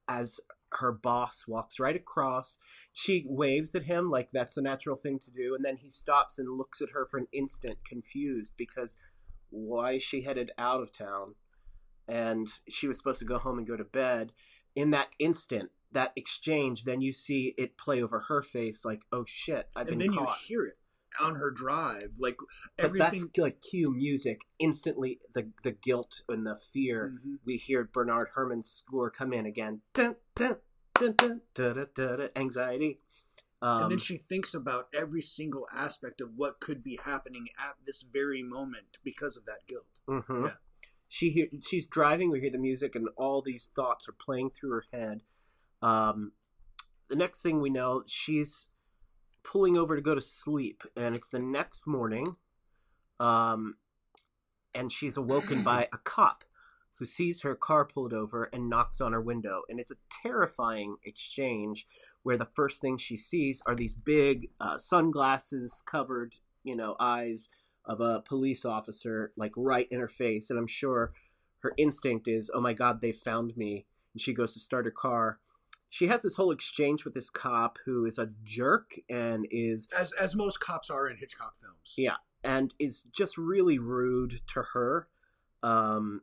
as 0.07 0.39
her 0.73 0.91
boss 0.91 1.45
walks 1.47 1.79
right 1.79 1.95
across. 1.95 2.57
She 2.93 3.25
waves 3.27 3.73
at 3.75 3.83
him 3.83 4.09
like 4.09 4.29
that's 4.31 4.55
the 4.55 4.61
natural 4.61 4.95
thing 4.95 5.19
to 5.19 5.31
do, 5.31 5.55
and 5.55 5.63
then 5.63 5.77
he 5.77 5.89
stops 5.89 6.39
and 6.39 6.57
looks 6.57 6.81
at 6.81 6.91
her 6.91 7.05
for 7.05 7.17
an 7.17 7.27
instant, 7.31 7.77
confused 7.85 8.55
because 8.57 8.97
why 9.49 9.93
is 9.93 10.03
she 10.03 10.21
headed 10.21 10.51
out 10.57 10.81
of 10.81 10.91
town? 10.91 11.35
And 12.07 12.47
she 12.67 12.87
was 12.87 12.97
supposed 12.97 13.19
to 13.19 13.25
go 13.25 13.37
home 13.37 13.57
and 13.57 13.67
go 13.67 13.77
to 13.77 13.83
bed. 13.83 14.31
In 14.75 14.91
that 14.91 15.15
instant, 15.19 15.71
that 15.91 16.11
exchange, 16.15 16.83
then 16.83 17.01
you 17.01 17.11
see 17.13 17.53
it 17.57 17.77
play 17.77 18.01
over 18.01 18.21
her 18.21 18.41
face 18.41 18.85
like, 18.85 19.01
oh 19.11 19.23
shit, 19.25 19.67
I've 19.75 19.87
and 19.87 19.99
been 19.99 20.09
And 20.09 20.17
then 20.17 20.25
caught. 20.25 20.37
you 20.41 20.45
hear 20.47 20.65
it 20.65 20.77
on 21.19 21.35
her 21.35 21.51
drive, 21.51 22.11
like 22.19 22.37
But 22.77 22.85
everything. 22.85 23.21
that's 23.21 23.37
like 23.37 23.61
cue 23.61 23.91
music. 23.93 24.41
Instantly, 24.59 25.19
the 25.33 25.51
the 25.63 25.71
guilt 25.71 26.21
and 26.29 26.45
the 26.45 26.55
fear. 26.55 27.19
Mhm. 27.25 27.39
We 27.45 27.57
hear 27.57 27.83
Bernard 27.83 28.29
Herrmann's 28.35 28.69
score 28.69 29.09
come 29.09 29.33
in 29.33 29.45
again. 29.45 29.81
Dun, 29.93 30.15
dun, 30.35 30.57
dun, 30.93 32.29
anxiety. 32.35 33.01
Um, 33.61 33.83
and 33.83 33.91
then 33.91 33.97
she 33.99 34.17
thinks 34.17 34.53
about 34.53 34.87
every 34.93 35.21
single 35.23 35.67
aspect 35.73 36.21
of 36.21 36.35
what 36.35 36.59
could 36.59 36.83
be 36.83 36.99
happening 37.03 37.47
at 37.57 37.75
this 37.85 38.03
very 38.03 38.43
moment 38.43 38.99
because 39.03 39.35
of 39.35 39.45
that 39.45 39.65
guilt. 39.67 39.87
mhm. 40.07 40.45
yeah. 40.49 40.55
She 41.09 41.29
hear, 41.31 41.47
she's 41.65 41.87
driving. 41.87 42.29
We 42.29 42.41
hear 42.41 42.51
the 42.51 42.57
music, 42.57 42.93
and 42.93 43.07
all 43.15 43.41
these 43.41 43.71
thoughts 43.75 44.07
are 44.09 44.13
playing 44.13 44.49
through 44.51 44.71
her 44.71 44.83
head. 44.91 45.23
Um, 45.81 46.33
the 47.07 47.15
next 47.15 47.41
thing 47.41 47.61
we 47.61 47.69
know, 47.69 48.03
she's 48.05 48.67
pulling 49.49 49.77
over 49.77 49.95
to 49.95 50.01
go 50.01 50.13
to 50.13 50.21
sleep, 50.21 50.83
and 50.95 51.15
it's 51.15 51.29
the 51.29 51.39
next 51.39 51.87
morning. 51.87 52.35
Um, 53.19 53.77
and 54.75 54.91
she's 54.91 55.17
awoken 55.17 55.63
by 55.63 55.87
a 55.93 55.97
cop 55.97 56.43
who 56.99 57.05
sees 57.05 57.41
her 57.41 57.55
car 57.55 57.85
pulled 57.85 58.13
over 58.13 58.45
and 58.51 58.69
knocks 58.69 58.99
on 58.99 59.13
her 59.13 59.21
window. 59.21 59.61
And 59.69 59.79
it's 59.79 59.91
a 59.91 59.97
terrifying 60.23 60.95
exchange 61.03 61.87
where 62.23 62.37
the 62.37 62.47
first 62.55 62.81
thing 62.81 62.97
she 62.97 63.17
sees 63.17 63.61
are 63.65 63.75
these 63.75 63.93
big 63.93 64.49
uh, 64.59 64.77
sunglasses 64.77 65.83
covered, 65.85 66.35
you 66.63 66.75
know, 66.75 66.95
eyes 66.99 67.49
of 67.85 68.01
a 68.01 68.21
police 68.21 68.65
officer, 68.65 69.31
like 69.37 69.53
right 69.55 69.87
in 69.91 69.99
her 69.99 70.07
face. 70.07 70.49
And 70.49 70.57
I'm 70.57 70.67
sure 70.67 71.13
her 71.59 71.73
instinct 71.77 72.27
is, 72.27 72.51
oh 72.53 72.61
my 72.61 72.73
God, 72.73 72.99
they 72.99 73.11
found 73.11 73.55
me. 73.55 73.85
And 74.13 74.21
she 74.21 74.33
goes 74.33 74.53
to 74.53 74.59
start 74.59 74.85
her 74.85 74.91
car. 74.91 75.39
She 75.97 76.05
has 76.09 76.21
this 76.21 76.35
whole 76.35 76.51
exchange 76.51 77.05
with 77.05 77.15
this 77.15 77.31
cop 77.31 77.79
who 77.85 78.05
is 78.05 78.19
a 78.19 78.29
jerk 78.43 78.99
and 79.09 79.47
is 79.49 79.89
As 79.97 80.11
as 80.11 80.35
most 80.35 80.59
cops 80.59 80.91
are 80.91 81.07
in 81.07 81.17
Hitchcock 81.17 81.55
films. 81.59 81.95
Yeah. 81.97 82.17
and 82.43 82.71
is 82.77 83.01
just 83.11 83.35
really 83.35 83.79
rude 83.79 84.41
to 84.53 84.61
her. 84.73 85.07
Um, 85.63 86.21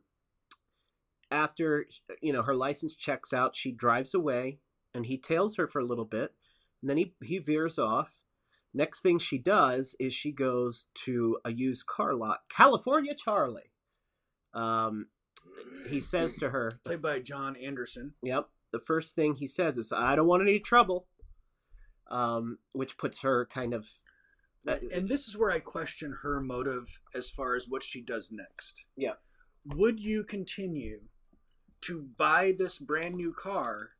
after 1.29 1.87
you 2.21 2.31
know 2.31 2.43
her 2.43 2.55
license 2.55 2.95
checks 2.95 3.33
out, 3.33 3.53
she 3.53 3.73
drives 3.73 4.13
away, 4.13 4.59
and 4.93 5.07
he 5.07 5.17
tails 5.17 5.57
her 5.57 5.67
for 5.67 5.79
a 5.79 5.85
little 5.85 6.05
bit, 6.05 6.33
and 6.81 6.89
then 6.89 6.95
he 6.95 7.13
he 7.21 7.39
veers 7.39 7.77
off. 7.77 8.15
Next 8.73 9.01
thing 9.01 9.19
she 9.19 9.37
does 9.37 9.93
is 9.99 10.13
she 10.13 10.31
goes 10.31 10.87
to 11.03 11.37
a 11.43 11.51
used 11.51 11.85
car 11.85 12.13
lot, 12.13 12.43
California 12.47 13.13
Charlie. 13.13 13.71
Um, 14.53 15.07
he 15.89 15.99
says 15.99 16.37
to 16.37 16.51
her, 16.51 16.71
Played 16.85 17.01
by 17.01 17.19
John 17.19 17.57
Anderson. 17.57 18.13
Yep. 18.23 18.47
The 18.75 18.79
first 18.79 19.15
thing 19.15 19.35
he 19.35 19.47
says 19.47 19.77
is, 19.77 19.93
"I 19.93 20.17
don't 20.17 20.27
want 20.27 20.41
any 20.41 20.59
trouble," 20.59 21.07
um, 22.11 22.59
which 22.73 22.97
puts 22.97 23.21
her 23.21 23.45
kind 23.45 23.73
of. 23.73 23.87
uh, 24.67 24.79
and 24.91 25.07
this 25.07 25.29
is 25.29 25.37
where 25.37 25.49
I 25.49 25.59
question 25.59 26.11
her 26.23 26.41
motive 26.41 26.99
as 27.13 27.29
far 27.29 27.55
as 27.55 27.69
what 27.69 27.83
she 27.83 28.01
does 28.01 28.31
next. 28.33 28.85
Yeah. 28.97 29.13
Would 29.63 30.01
you 30.01 30.25
continue 30.25 30.99
to 31.83 32.01
buy 32.17 32.53
this 32.57 32.77
brand 32.77 33.15
new 33.15 33.31
car 33.31 33.91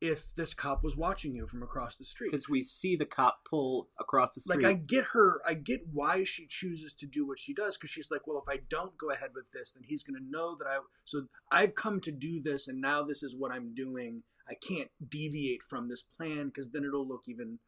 if 0.00 0.34
this 0.34 0.54
cop 0.54 0.82
was 0.82 0.96
watching 0.96 1.34
you 1.34 1.46
from 1.46 1.62
across 1.62 1.96
the 1.96 2.04
street? 2.04 2.30
because 2.30 2.48
we 2.48 2.62
see 2.62 2.96
the 2.96 3.04
cop 3.04 3.40
pull 3.48 3.88
across 3.98 4.34
the 4.34 4.40
street. 4.40 4.62
like 4.62 4.70
I 4.70 4.74
get 4.74 5.04
her, 5.12 5.40
I 5.46 5.54
get 5.54 5.82
why 5.92 6.24
she 6.24 6.46
chooses 6.46 6.94
to 6.96 7.06
do 7.06 7.26
what 7.26 7.38
she 7.38 7.52
does 7.52 7.76
because 7.76 7.90
she's 7.90 8.10
like, 8.10 8.26
well, 8.26 8.42
if 8.46 8.52
I 8.52 8.60
don't 8.68 8.96
go 8.96 9.10
ahead 9.10 9.30
with 9.34 9.50
this, 9.52 9.72
then 9.72 9.82
he's 9.86 10.02
going 10.02 10.18
to 10.18 10.30
know 10.30 10.56
that 10.56 10.66
I. 10.66 10.78
So 11.04 11.26
I've 11.50 11.74
come 11.74 12.00
to 12.02 12.12
do 12.12 12.40
this, 12.42 12.68
and 12.68 12.80
now 12.80 13.02
this 13.02 13.22
is 13.22 13.36
what 13.36 13.52
I'm 13.52 13.74
doing. 13.74 14.22
I 14.48 14.54
can't 14.54 14.90
deviate 15.06 15.62
from 15.62 15.88
this 15.88 16.02
plan 16.02 16.46
because 16.46 16.70
then 16.70 16.84
it'll 16.84 17.06
look 17.06 17.24
even, 17.28 17.58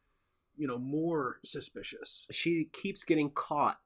you 0.57 0.67
know, 0.67 0.77
more 0.77 1.37
suspicious. 1.45 2.27
she 2.31 2.67
keeps 2.73 3.03
getting 3.05 3.29
caught 3.29 3.79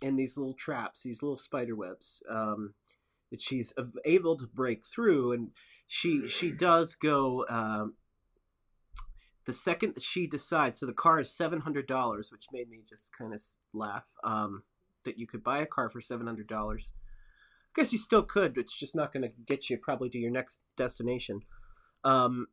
in 0.00 0.16
these 0.16 0.36
little 0.36 0.54
traps, 0.54 1.02
these 1.02 1.22
little 1.22 1.38
spider 1.38 1.74
webs 1.74 2.22
um, 2.30 2.74
that 3.30 3.40
she's 3.40 3.72
able 4.04 4.36
to 4.38 4.46
break 4.46 4.84
through, 4.84 5.32
and 5.32 5.50
she 5.86 6.28
she 6.28 6.50
does 6.50 6.94
go. 6.94 7.44
Um, 7.48 7.94
the 9.46 9.52
second 9.54 9.94
that 9.94 10.02
she 10.02 10.26
decides, 10.26 10.78
so 10.78 10.86
the 10.86 10.92
car 10.92 11.20
is 11.20 11.34
seven 11.34 11.60
hundred 11.60 11.86
dollars, 11.86 12.30
which 12.30 12.46
made 12.52 12.68
me 12.68 12.80
just 12.88 13.16
kind 13.16 13.32
of 13.32 13.40
laugh. 13.72 14.08
Um, 14.22 14.62
that 15.04 15.18
you 15.18 15.26
could 15.26 15.42
buy 15.42 15.60
a 15.60 15.66
car 15.66 15.88
for 15.88 16.00
seven 16.00 16.26
hundred 16.26 16.48
dollars. 16.48 16.92
I 17.76 17.80
guess 17.80 17.92
you 17.92 17.98
still 17.98 18.22
could, 18.22 18.54
but 18.54 18.60
it's 18.62 18.78
just 18.78 18.96
not 18.96 19.12
going 19.12 19.22
to 19.22 19.32
get 19.46 19.70
you 19.70 19.78
probably 19.78 20.10
to 20.10 20.18
your 20.18 20.30
next 20.30 20.60
destination. 20.76 21.40
Um, 22.04 22.48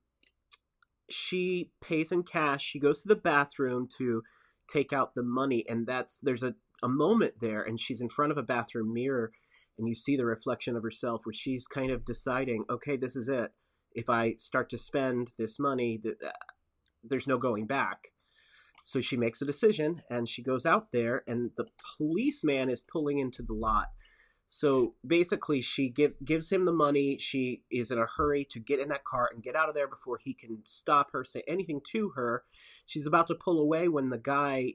she 1.09 1.71
pays 1.81 2.11
in 2.11 2.23
cash. 2.23 2.63
She 2.63 2.79
goes 2.79 3.01
to 3.01 3.07
the 3.07 3.15
bathroom 3.15 3.87
to 3.97 4.23
take 4.67 4.93
out 4.93 5.15
the 5.15 5.23
money, 5.23 5.65
and 5.67 5.85
that's 5.85 6.19
there's 6.19 6.43
a, 6.43 6.55
a 6.81 6.87
moment 6.87 7.35
there, 7.41 7.61
and 7.61 7.79
she's 7.79 8.01
in 8.01 8.09
front 8.09 8.31
of 8.31 8.37
a 8.37 8.43
bathroom 8.43 8.93
mirror, 8.93 9.31
and 9.77 9.87
you 9.87 9.95
see 9.95 10.15
the 10.15 10.25
reflection 10.25 10.75
of 10.75 10.83
herself 10.83 11.25
where 11.25 11.33
she's 11.33 11.67
kind 11.67 11.91
of 11.91 12.05
deciding, 12.05 12.65
okay, 12.69 12.97
this 12.97 13.15
is 13.15 13.29
it. 13.29 13.51
If 13.93 14.09
I 14.09 14.35
start 14.35 14.69
to 14.71 14.77
spend 14.77 15.31
this 15.37 15.59
money, 15.59 16.01
uh, 16.05 16.29
there's 17.03 17.27
no 17.27 17.37
going 17.37 17.67
back. 17.67 18.09
So 18.83 19.01
she 19.01 19.17
makes 19.17 19.41
a 19.41 19.45
decision, 19.45 20.03
and 20.09 20.29
she 20.29 20.43
goes 20.43 20.65
out 20.65 20.91
there, 20.91 21.23
and 21.27 21.51
the 21.57 21.65
policeman 21.97 22.69
is 22.69 22.81
pulling 22.81 23.17
into 23.19 23.41
the 23.41 23.53
lot. 23.53 23.87
So 24.47 24.93
basically, 25.05 25.61
she 25.61 25.89
gives 25.89 26.17
gives 26.23 26.51
him 26.51 26.65
the 26.65 26.71
money. 26.71 27.17
She 27.19 27.63
is 27.71 27.89
in 27.89 27.97
a 27.97 28.05
hurry 28.05 28.45
to 28.51 28.59
get 28.59 28.79
in 28.79 28.89
that 28.89 29.03
car 29.03 29.27
and 29.33 29.41
get 29.41 29.55
out 29.55 29.69
of 29.69 29.75
there 29.75 29.87
before 29.87 30.19
he 30.23 30.35
can 30.35 30.59
stop 30.63 31.11
her, 31.13 31.25
say 31.25 31.41
anything 31.47 31.81
to 31.93 32.09
her. 32.15 32.43
She's 32.85 33.07
about 33.07 33.25
to 33.27 33.35
pull 33.35 33.59
away 33.59 33.87
when 33.87 34.11
the 34.11 34.19
guy, 34.19 34.73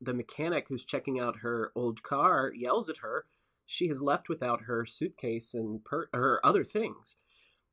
the 0.00 0.14
mechanic 0.14 0.66
who's 0.68 0.84
checking 0.84 1.18
out 1.18 1.40
her 1.42 1.72
old 1.74 2.04
car, 2.04 2.52
yells 2.54 2.88
at 2.88 2.98
her. 2.98 3.24
She 3.72 3.86
has 3.86 4.02
left 4.02 4.28
without 4.28 4.62
her 4.62 4.84
suitcase 4.84 5.54
and 5.54 5.84
per- 5.84 6.08
her 6.12 6.44
other 6.44 6.64
things, 6.64 7.14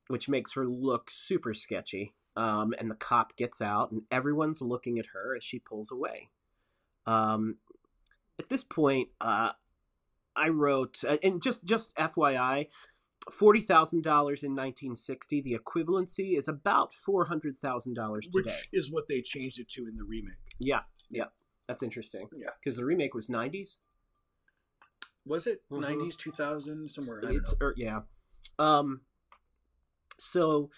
which 0.10 0.30
makes 0.30 0.54
her 0.54 0.68
look 0.68 1.10
super 1.10 1.56
sketchy. 1.56 2.14
Um, 2.36 2.76
and 2.78 2.92
the 2.92 2.96
cop 2.96 3.36
gets 3.36 3.64
out, 3.64 3.90
and 3.90 4.04
everyone's 4.12 4.62
looking 4.62 5.00
at 5.00 5.08
her 5.08 5.36
as 5.36 5.44
she 5.44 5.58
pulls 5.58 5.92
away. 5.92 6.30
Um, 7.08 7.56
at 8.38 8.48
this 8.48 8.64
point, 8.64 9.08
uh, 9.20 9.54
I 10.36 10.50
wrote, 10.50 11.04
uh, 11.04 11.18
and 11.24 11.42
just 11.42 11.66
just 11.66 11.96
FYI, 11.96 12.68
forty 13.32 13.62
thousand 13.62 14.04
dollars 14.04 14.44
in 14.44 14.54
nineteen 14.54 14.96
sixty. 14.96 15.42
The 15.42 15.58
equivalency 15.58 16.38
is 16.38 16.48
about 16.48 16.94
four 16.94 17.26
hundred 17.26 17.58
thousand 17.58 17.96
dollars 17.96 18.28
today, 18.28 18.54
Which 18.54 18.70
is 18.72 18.92
what 18.92 19.08
they 19.08 19.22
changed 19.24 19.60
it 19.60 19.68
to 19.70 19.88
in 19.88 19.96
the 19.98 20.04
remake. 20.04 20.36
Yeah, 20.60 20.82
yeah, 21.10 21.30
that's 21.68 21.82
interesting. 21.82 22.30
Yeah. 22.38 22.52
because 22.64 22.78
the 22.78 22.86
remake 22.86 23.16
was 23.16 23.30
nineties. 23.30 23.80
Was 25.28 25.48
it 25.48 25.64
Mhm. 25.70 25.82
90s, 25.82 26.18
2000, 26.18 26.90
somewhere? 26.90 27.20
It's 27.24 27.54
or, 27.62 27.74
yeah. 27.78 28.02
Um. 28.60 29.02
So, 30.18 30.72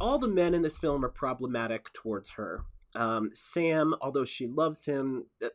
all 0.00 0.18
the 0.18 0.28
men 0.28 0.54
in 0.54 0.62
this 0.62 0.78
film 0.78 1.04
are 1.04 1.10
problematic 1.10 1.92
towards 1.92 2.30
her. 2.30 2.64
Um, 2.94 3.30
Sam, 3.34 3.94
although 4.00 4.24
she 4.24 4.46
loves 4.46 4.84
him, 4.86 5.26
uh, 5.42 5.48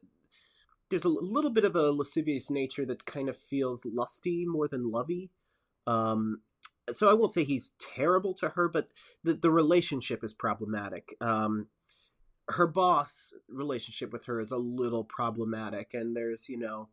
there's 0.90 1.06
a 1.06 1.10
little 1.10 1.50
bit 1.50 1.66
of 1.66 1.76
a 1.76 1.92
lascivious 1.92 2.52
nature 2.52 2.86
that 2.86 3.06
kind 3.06 3.30
of 3.30 3.38
feels 3.38 3.86
lusty 3.86 4.46
more 4.46 4.68
than 4.68 4.92
lovey. 4.92 5.32
Um, 5.88 6.42
so 6.92 7.10
I 7.10 7.14
won't 7.14 7.32
say 7.32 7.44
he's 7.44 7.72
terrible 7.80 8.34
to 8.36 8.50
her, 8.50 8.70
but 8.70 8.90
the 9.24 9.34
the 9.34 9.50
relationship 9.52 10.24
is 10.24 10.34
problematic. 10.34 11.16
Um, 11.20 11.70
her 12.50 12.68
boss 12.68 13.34
relationship 13.48 14.12
with 14.12 14.26
her 14.26 14.40
is 14.40 14.52
a 14.52 14.58
little 14.58 15.04
problematic, 15.04 15.94
and 15.94 16.16
there's 16.16 16.48
you 16.50 16.58
know 16.58 16.90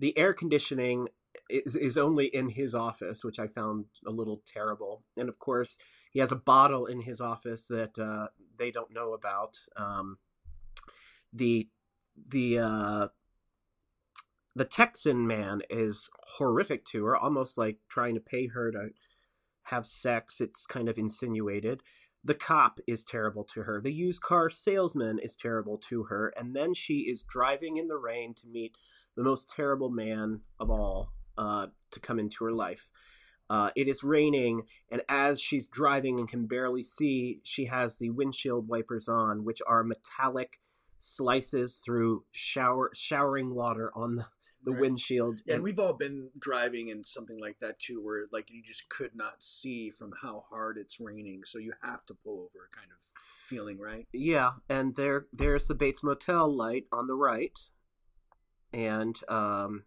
the 0.00 0.16
air 0.18 0.32
conditioning 0.32 1.08
is 1.48 1.76
is 1.76 1.96
only 1.96 2.26
in 2.26 2.48
his 2.48 2.74
office, 2.74 3.22
which 3.22 3.38
I 3.38 3.46
found 3.46 3.84
a 4.06 4.10
little 4.10 4.42
terrible, 4.46 5.04
and 5.16 5.28
of 5.28 5.38
course 5.38 5.78
he 6.10 6.18
has 6.18 6.32
a 6.32 6.36
bottle 6.36 6.86
in 6.86 7.02
his 7.02 7.20
office 7.20 7.68
that 7.68 7.98
uh, 7.98 8.28
they 8.58 8.70
don't 8.70 8.92
know 8.92 9.12
about. 9.12 9.58
Um, 9.76 10.18
the 11.32 11.68
the 12.28 12.58
uh, 12.58 13.08
the 14.56 14.64
Texan 14.64 15.26
man 15.26 15.62
is 15.70 16.10
horrific 16.38 16.84
to 16.86 17.04
her, 17.04 17.16
almost 17.16 17.56
like 17.56 17.78
trying 17.88 18.14
to 18.14 18.20
pay 18.20 18.48
her 18.48 18.72
to 18.72 18.88
have 19.64 19.86
sex. 19.86 20.40
It's 20.40 20.66
kind 20.66 20.88
of 20.88 20.98
insinuated. 20.98 21.82
The 22.22 22.34
cop 22.34 22.80
is 22.86 23.04
terrible 23.04 23.44
to 23.54 23.62
her. 23.62 23.80
The 23.80 23.92
used 23.92 24.22
car 24.22 24.50
salesman 24.50 25.18
is 25.18 25.36
terrible 25.36 25.78
to 25.88 26.04
her. 26.04 26.34
And 26.36 26.54
then 26.54 26.74
she 26.74 27.08
is 27.10 27.22
driving 27.22 27.78
in 27.78 27.88
the 27.88 27.96
rain 27.96 28.34
to 28.34 28.46
meet 28.46 28.76
the 29.16 29.22
most 29.22 29.50
terrible 29.50 29.90
man 29.90 30.40
of 30.58 30.70
all 30.70 31.12
uh, 31.36 31.66
to 31.90 32.00
come 32.00 32.18
into 32.18 32.44
her 32.44 32.52
life. 32.52 32.90
Uh, 33.48 33.70
it 33.74 33.88
is 33.88 34.04
raining, 34.04 34.62
and 34.92 35.02
as 35.08 35.40
she's 35.40 35.66
driving 35.66 36.20
and 36.20 36.28
can 36.28 36.46
barely 36.46 36.84
see, 36.84 37.40
she 37.42 37.64
has 37.64 37.98
the 37.98 38.10
windshield 38.10 38.68
wipers 38.68 39.08
on, 39.08 39.44
which 39.44 39.60
are 39.66 39.82
metallic 39.82 40.60
slices 40.98 41.80
through 41.84 42.24
shower 42.30 42.90
showering 42.94 43.54
water 43.54 43.90
on 43.96 44.14
the, 44.16 44.26
the 44.64 44.70
Right. 44.70 44.80
windshield. 44.82 45.40
Yeah, 45.44 45.54
and 45.54 45.64
we've 45.64 45.80
all 45.80 45.94
been 45.94 46.30
driving 46.38 46.88
in 46.88 47.02
something 47.02 47.38
like 47.40 47.58
that 47.58 47.80
too, 47.80 48.00
where 48.00 48.26
like 48.30 48.50
you 48.50 48.62
just 48.62 48.88
could 48.88 49.16
not 49.16 49.42
see 49.42 49.90
from 49.90 50.12
how 50.22 50.44
hard 50.48 50.78
it's 50.78 51.00
raining, 51.00 51.42
so 51.44 51.58
you 51.58 51.72
have 51.82 52.06
to 52.06 52.14
pull 52.14 52.38
over, 52.40 52.68
kind 52.72 52.90
of 52.92 52.98
feeling, 53.48 53.80
right? 53.80 54.06
Yeah, 54.12 54.50
and 54.68 54.94
there 54.94 55.26
there's 55.32 55.66
the 55.66 55.74
Bates 55.74 56.04
Motel 56.04 56.54
light 56.54 56.84
on 56.92 57.08
the 57.08 57.14
right, 57.14 57.58
and 58.72 59.18
um, 59.28 59.84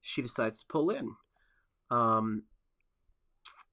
she 0.00 0.22
decides 0.22 0.60
to 0.60 0.66
pull 0.68 0.90
in. 0.90 1.14
Um, 1.90 2.44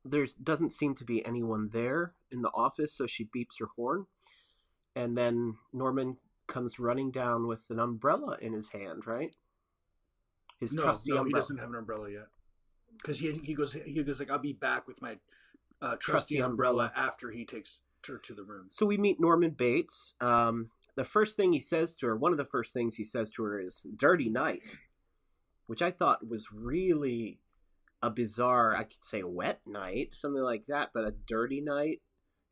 there 0.03 0.25
doesn't 0.41 0.73
seem 0.73 0.95
to 0.95 1.05
be 1.05 1.25
anyone 1.25 1.69
there 1.71 2.13
in 2.31 2.41
the 2.41 2.49
office, 2.49 2.93
so 2.93 3.07
she 3.07 3.25
beeps 3.25 3.59
her 3.59 3.67
horn, 3.75 4.07
and 4.95 5.17
then 5.17 5.55
Norman 5.73 6.17
comes 6.47 6.79
running 6.79 7.11
down 7.11 7.47
with 7.47 7.65
an 7.69 7.79
umbrella 7.79 8.37
in 8.41 8.53
his 8.53 8.69
hand, 8.69 9.05
right? 9.05 9.35
His 10.59 10.73
no, 10.73 10.83
trusty 10.83 11.11
no, 11.11 11.23
he 11.23 11.33
doesn't 11.33 11.57
have 11.57 11.69
an 11.69 11.75
umbrella 11.75 12.09
yet, 12.09 12.27
because 12.97 13.19
he 13.19 13.31
he 13.43 13.53
goes 13.53 13.73
he 13.73 14.03
goes 14.03 14.19
like 14.19 14.31
I'll 14.31 14.39
be 14.39 14.53
back 14.53 14.87
with 14.87 15.01
my 15.01 15.17
uh, 15.81 15.95
trusty, 15.95 16.11
Trusty 16.11 16.37
umbrella, 16.39 16.85
umbrella. 16.85 17.07
after 17.07 17.31
he 17.31 17.45
takes 17.45 17.79
her 18.07 18.17
to 18.17 18.33
the 18.33 18.43
room. 18.43 18.67
So 18.71 18.85
we 18.85 18.97
meet 18.97 19.19
Norman 19.19 19.51
Bates. 19.51 20.15
Um, 20.21 20.69
the 20.95 21.03
first 21.03 21.37
thing 21.37 21.53
he 21.53 21.59
says 21.59 21.95
to 21.97 22.07
her, 22.07 22.15
one 22.15 22.31
of 22.31 22.37
the 22.37 22.45
first 22.45 22.73
things 22.73 22.95
he 22.95 23.05
says 23.05 23.31
to 23.31 23.43
her 23.43 23.59
is 23.59 23.85
"Dirty 23.95 24.29
night," 24.29 24.63
which 25.67 25.81
I 25.81 25.91
thought 25.91 26.27
was 26.27 26.51
really 26.51 27.39
a 28.01 28.09
bizarre. 28.09 28.75
I 28.75 28.83
could 28.83 29.03
say 29.03 29.23
wet 29.23 29.61
night, 29.65 30.09
something 30.13 30.41
like 30.41 30.65
that, 30.67 30.89
but 30.93 31.05
a 31.05 31.15
dirty 31.27 31.61
night. 31.61 32.01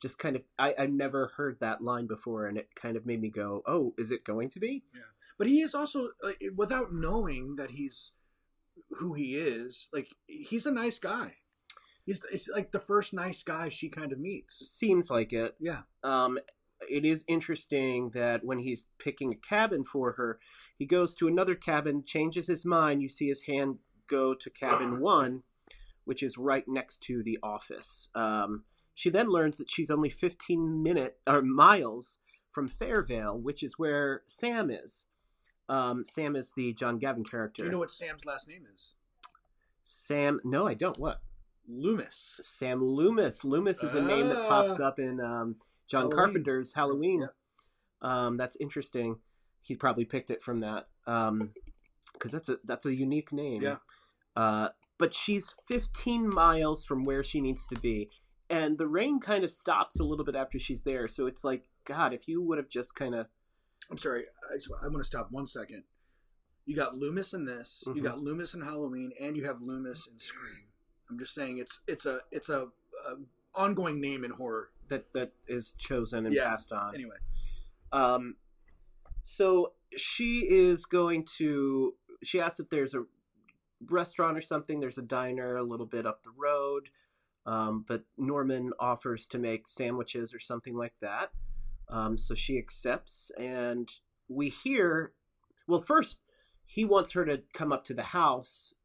Just 0.01 0.17
kind 0.17 0.37
of, 0.37 0.43
I, 0.57 0.73
I've 0.79 0.91
never 0.91 1.33
heard 1.35 1.57
that 1.59 1.83
line 1.83 2.07
before, 2.07 2.47
and 2.47 2.57
it 2.57 2.69
kind 2.73 2.95
of 2.95 3.05
made 3.05 3.19
me 3.19 3.29
go, 3.29 3.63
"Oh, 3.67 3.93
is 3.97 4.11
it 4.11 4.23
going 4.23 4.49
to 4.51 4.59
be?" 4.59 4.83
Yeah, 4.95 5.01
but 5.37 5.47
he 5.47 5.61
is 5.61 5.75
also 5.75 6.11
like, 6.23 6.41
without 6.55 6.93
knowing 6.93 7.57
that 7.57 7.71
he's 7.71 8.13
who 8.91 9.13
he 9.13 9.35
is. 9.35 9.89
Like 9.93 10.15
he's 10.27 10.65
a 10.65 10.71
nice 10.71 10.99
guy. 10.99 11.35
He's 12.05 12.25
it's 12.31 12.49
like 12.49 12.71
the 12.71 12.79
first 12.79 13.13
nice 13.13 13.43
guy 13.43 13.69
she 13.69 13.89
kind 13.89 14.11
of 14.11 14.19
meets. 14.19 14.65
Seems 14.69 15.09
like 15.09 15.33
it. 15.33 15.55
Yeah. 15.59 15.81
um, 16.03 16.39
it 16.87 17.03
is 17.05 17.25
interesting 17.27 18.11
that 18.13 18.43
when 18.43 18.59
he's 18.59 18.87
picking 18.99 19.33
a 19.33 19.35
cabin 19.35 19.83
for 19.83 20.13
her, 20.13 20.39
he 20.77 20.85
goes 20.85 21.13
to 21.15 21.27
another 21.27 21.55
cabin, 21.55 22.03
changes 22.05 22.47
his 22.47 22.65
mind. 22.65 23.01
You 23.01 23.09
see 23.09 23.27
his 23.27 23.41
hand 23.43 23.79
go 24.07 24.33
to 24.33 24.49
cabin 24.49 24.99
one, 25.01 25.43
which 26.05 26.23
is 26.23 26.37
right 26.37 26.67
next 26.67 27.03
to 27.03 27.21
the 27.23 27.37
office. 27.43 28.09
Um, 28.15 28.63
she 28.95 29.09
then 29.09 29.29
learns 29.29 29.57
that 29.57 29.69
she's 29.71 29.91
only 29.91 30.09
15 30.09 30.81
minute 30.83 31.17
or 31.27 31.41
miles 31.41 32.19
from 32.51 32.67
Fairvale, 32.69 33.39
which 33.39 33.61
is 33.63 33.77
where 33.77 34.23
Sam 34.25 34.69
is. 34.71 35.07
Um, 35.69 36.03
Sam 36.05 36.35
is 36.35 36.51
the 36.55 36.73
John 36.73 36.97
Gavin 36.97 37.23
character. 37.23 37.61
Do 37.61 37.67
you 37.67 37.71
know 37.71 37.77
what 37.79 37.91
Sam's 37.91 38.25
last 38.25 38.47
name 38.47 38.63
is? 38.73 38.95
Sam? 39.83 40.39
No, 40.43 40.67
I 40.67 40.73
don't. 40.73 40.97
What? 40.97 41.21
Loomis. 41.67 42.39
Sam 42.43 42.83
Loomis. 42.83 43.43
Loomis 43.45 43.83
is 43.83 43.93
a 43.93 44.01
name 44.01 44.29
that 44.29 44.47
pops 44.47 44.79
Ah. 44.79 44.85
up 44.87 44.99
in 44.99 45.19
um, 45.19 45.57
John 45.89 46.03
Halloween. 46.03 46.17
Carpenter's 46.17 46.73
Halloween. 46.73 47.29
Um, 48.01 48.37
that's 48.37 48.55
interesting. 48.57 49.17
He 49.61 49.75
probably 49.75 50.05
picked 50.05 50.29
it 50.31 50.41
from 50.41 50.61
that 50.61 50.87
because 51.05 52.31
that's 52.31 52.49
a 52.49 52.57
that's 52.63 52.85
a 52.85 52.93
unique 52.93 53.31
name. 53.31 53.61
Yeah. 53.61 53.77
Uh, 54.35 54.69
but 54.97 55.13
she's 55.13 55.55
15 55.67 56.29
miles 56.29 56.85
from 56.85 57.03
where 57.03 57.23
she 57.23 57.39
needs 57.41 57.65
to 57.67 57.79
be, 57.81 58.09
and 58.49 58.77
the 58.77 58.87
rain 58.87 59.19
kind 59.19 59.43
of 59.43 59.51
stops 59.51 59.99
a 59.99 60.03
little 60.03 60.25
bit 60.25 60.35
after 60.35 60.59
she's 60.59 60.83
there. 60.83 61.07
So 61.07 61.25
it's 61.25 61.43
like, 61.43 61.63
God, 61.85 62.13
if 62.13 62.27
you 62.27 62.41
would 62.41 62.57
have 62.57 62.69
just 62.69 62.95
kind 62.95 63.15
of 63.15 63.27
I'm 63.91 63.97
sorry. 63.97 64.25
I, 64.51 64.55
just, 64.55 64.69
I 64.81 64.87
want 64.87 64.99
to 64.99 65.03
stop 65.05 65.31
one 65.31 65.45
second. 65.47 65.83
You 66.65 66.75
got 66.75 66.95
Loomis 66.95 67.33
in 67.33 67.45
this. 67.45 67.83
You 67.87 67.95
Mhm. 67.95 68.03
got 68.03 68.19
Loomis 68.19 68.53
in 68.53 68.61
Halloween, 68.61 69.11
and 69.19 69.35
you 69.35 69.45
have 69.45 69.61
Loomis 69.61 70.07
in 70.07 70.19
Scream. 70.19 70.67
I'm 71.09 71.17
just 71.17 71.33
saying 71.33 71.57
it's 71.57 71.79
it's 71.87 72.05
a 72.05 72.19
it's 72.31 72.49
a, 72.49 72.67
a 73.07 73.15
ongoing 73.55 73.99
name 73.99 74.23
in 74.23 74.31
horror. 74.31 74.69
That 74.89 75.11
that 75.13 75.31
is 75.47 75.73
chosen 75.77 76.25
and 76.25 76.35
Yeah. 76.35 76.49
passed 76.49 76.71
on. 76.71 76.93
Anyway, 76.95 77.17
Um, 77.91 78.35
so 79.23 79.73
she 79.95 80.47
is 80.49 80.85
going 80.85 81.25
to. 81.37 81.95
She 82.23 82.39
asks 82.39 82.59
if 82.59 82.69
there's 82.69 82.93
a 82.93 83.05
restaurant 83.87 84.37
or 84.37 84.41
something. 84.41 84.79
There's 84.79 84.97
a 84.97 85.03
diner 85.03 85.55
a 85.55 85.63
little 85.63 85.85
bit 85.85 86.05
up 86.05 86.23
the 86.23 86.31
road, 86.31 86.89
um, 87.45 87.85
but 87.87 88.03
Norman 88.17 88.73
offers 88.79 89.25
to 89.27 89.39
make 89.39 89.67
sandwiches 89.67 90.33
or 90.33 90.39
something 90.39 90.75
like 90.75 90.93
that. 90.99 91.31
Um, 91.87 92.17
so 92.17 92.35
she 92.35 92.57
accepts, 92.57 93.31
and 93.37 93.89
we 94.27 94.49
hear. 94.49 95.13
Well, 95.67 95.81
first 95.81 96.21
he 96.65 96.83
wants 96.85 97.11
her 97.13 97.25
to 97.25 97.41
come 97.53 97.71
up 97.71 97.83
to 97.85 97.93
the 97.93 98.03
house. 98.03 98.75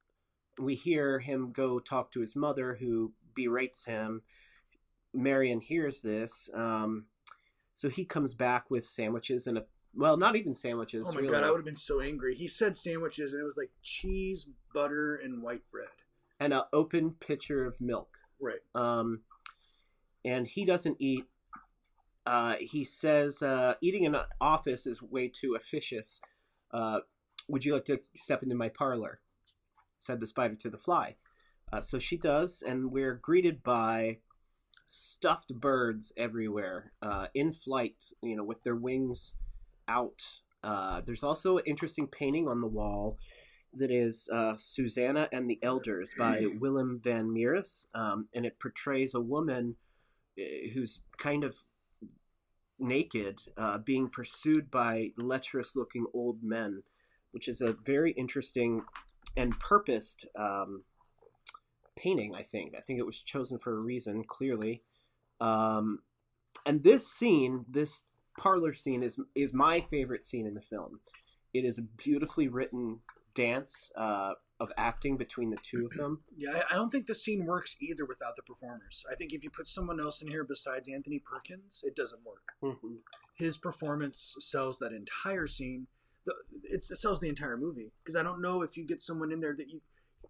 We 0.58 0.74
hear 0.74 1.18
him 1.18 1.50
go 1.52 1.78
talk 1.80 2.12
to 2.12 2.20
his 2.20 2.36
mother, 2.36 2.76
who 2.76 3.12
berates 3.34 3.86
him. 3.86 4.22
Marion 5.14 5.60
hears 5.60 6.00
this. 6.00 6.50
Um, 6.54 7.06
so 7.74 7.88
he 7.88 8.04
comes 8.04 8.34
back 8.34 8.70
with 8.70 8.86
sandwiches 8.86 9.46
and 9.46 9.58
a 9.58 9.64
well, 9.96 10.16
not 10.16 10.34
even 10.34 10.54
sandwiches. 10.54 11.06
oh 11.08 11.12
my 11.12 11.20
really. 11.20 11.32
god, 11.32 11.44
I 11.44 11.50
would 11.50 11.58
have 11.58 11.64
been 11.64 11.76
so 11.76 12.00
angry. 12.00 12.34
He 12.34 12.48
said 12.48 12.76
sandwiches, 12.76 13.32
and 13.32 13.40
it 13.40 13.44
was 13.44 13.56
like 13.56 13.70
cheese, 13.82 14.48
butter, 14.74 15.14
and 15.14 15.42
white 15.42 15.62
bread. 15.70 15.86
and 16.40 16.52
an 16.52 16.62
open 16.72 17.14
pitcher 17.20 17.64
of 17.64 17.80
milk. 17.80 18.18
Right. 18.40 18.58
Um, 18.74 19.20
and 20.24 20.46
he 20.46 20.64
doesn't 20.64 20.96
eat. 20.98 21.26
Uh, 22.26 22.54
he 22.58 22.84
says 22.84 23.42
uh, 23.42 23.74
eating 23.80 24.04
in 24.04 24.14
an 24.14 24.22
office 24.40 24.86
is 24.86 25.00
way 25.02 25.28
too 25.28 25.54
officious. 25.54 26.20
Uh, 26.72 27.00
would 27.48 27.64
you 27.64 27.74
like 27.74 27.84
to 27.84 28.00
step 28.16 28.42
into 28.42 28.54
my 28.54 28.68
parlor? 28.68 29.20
Said 29.98 30.20
the 30.20 30.26
spider 30.26 30.56
to 30.56 30.70
the 30.70 30.78
fly. 30.78 31.16
Uh, 31.72 31.80
so 31.80 31.98
she 31.98 32.16
does, 32.16 32.62
and 32.66 32.90
we're 32.90 33.14
greeted 33.14 33.62
by 33.62 34.18
stuffed 34.86 35.54
birds 35.54 36.12
everywhere, 36.16 36.92
uh, 37.02 37.26
in 37.34 37.52
flight. 37.52 38.04
You 38.22 38.36
know, 38.36 38.44
with 38.44 38.62
their 38.62 38.76
wings 38.76 39.36
out. 39.88 40.22
Uh, 40.62 41.02
there's 41.04 41.22
also 41.22 41.58
an 41.58 41.64
interesting 41.66 42.06
painting 42.06 42.48
on 42.48 42.60
the 42.60 42.66
wall 42.66 43.18
that 43.76 43.90
is 43.90 44.28
uh, 44.32 44.54
Susanna 44.56 45.28
and 45.32 45.48
the 45.48 45.58
Elders 45.62 46.14
by 46.16 46.46
Willem 46.60 47.00
van 47.02 47.28
Mieris, 47.28 47.86
um, 47.94 48.28
and 48.34 48.46
it 48.46 48.58
portrays 48.58 49.14
a 49.14 49.20
woman 49.20 49.76
uh, 50.38 50.70
who's 50.72 51.00
kind 51.18 51.44
of 51.44 51.56
naked, 52.78 53.40
uh, 53.56 53.78
being 53.78 54.08
pursued 54.08 54.70
by 54.70 55.10
lecherous-looking 55.16 56.06
old 56.12 56.42
men, 56.42 56.82
which 57.30 57.48
is 57.48 57.60
a 57.60 57.72
very 57.84 58.12
interesting 58.12 58.82
and 59.36 59.58
purposed 59.58 60.26
um, 60.38 60.84
painting. 61.96 62.34
I 62.34 62.42
think. 62.42 62.74
I 62.76 62.80
think 62.80 62.98
it 62.98 63.06
was 63.06 63.18
chosen 63.18 63.58
for 63.58 63.74
a 63.76 63.80
reason, 63.80 64.24
clearly. 64.24 64.82
Um, 65.40 66.00
and 66.66 66.82
this 66.82 67.06
scene, 67.10 67.64
this 67.68 68.04
parlor 68.38 68.72
scene, 68.74 69.02
is 69.02 69.18
is 69.34 69.52
my 69.52 69.80
favorite 69.80 70.24
scene 70.24 70.46
in 70.46 70.54
the 70.54 70.60
film. 70.60 71.00
It 71.52 71.64
is 71.64 71.78
a 71.78 71.82
beautifully 71.82 72.48
written 72.48 73.00
dance 73.34 73.90
uh, 73.96 74.32
of 74.60 74.70
acting 74.76 75.16
between 75.16 75.50
the 75.50 75.56
two 75.62 75.86
of 75.86 75.92
them. 75.96 76.20
Yeah, 76.36 76.62
I- 76.70 76.74
don't 76.74 76.90
think 76.90 77.06
the 77.06 77.14
scene 77.14 77.44
works 77.46 77.76
either 77.80 78.04
without 78.04 78.36
the 78.36 78.42
performers. 78.42 79.04
I 79.10 79.14
think 79.16 79.32
if 79.32 79.42
you 79.44 79.50
put 79.50 79.66
someone 79.68 80.00
else 80.00 80.22
in 80.22 80.28
here 80.28 80.44
besides 80.44 80.88
Anthony 80.88 81.18
Perkins, 81.20 81.82
it 81.84 81.94
doesn't 81.96 82.20
work. 82.24 82.52
Mhm. 82.62 82.98
His 83.36 83.56
performance 83.58 84.36
sells 84.40 84.78
that 84.78 84.92
entire 84.92 85.46
scene. 85.48 85.88
The, 86.26 86.32
it's, 86.62 86.90
it 86.90 86.96
sells 86.98 87.20
the 87.20 87.28
entire 87.28 87.56
movie 87.56 87.90
because 88.02 88.16
I 88.16 88.22
don't 88.22 88.40
know 88.40 88.62
if 88.62 88.76
you 88.76 88.84
get 88.86 89.02
someone 89.02 89.30
in 89.32 89.40
there 89.40 89.54
that 89.56 89.68
you 89.68 89.80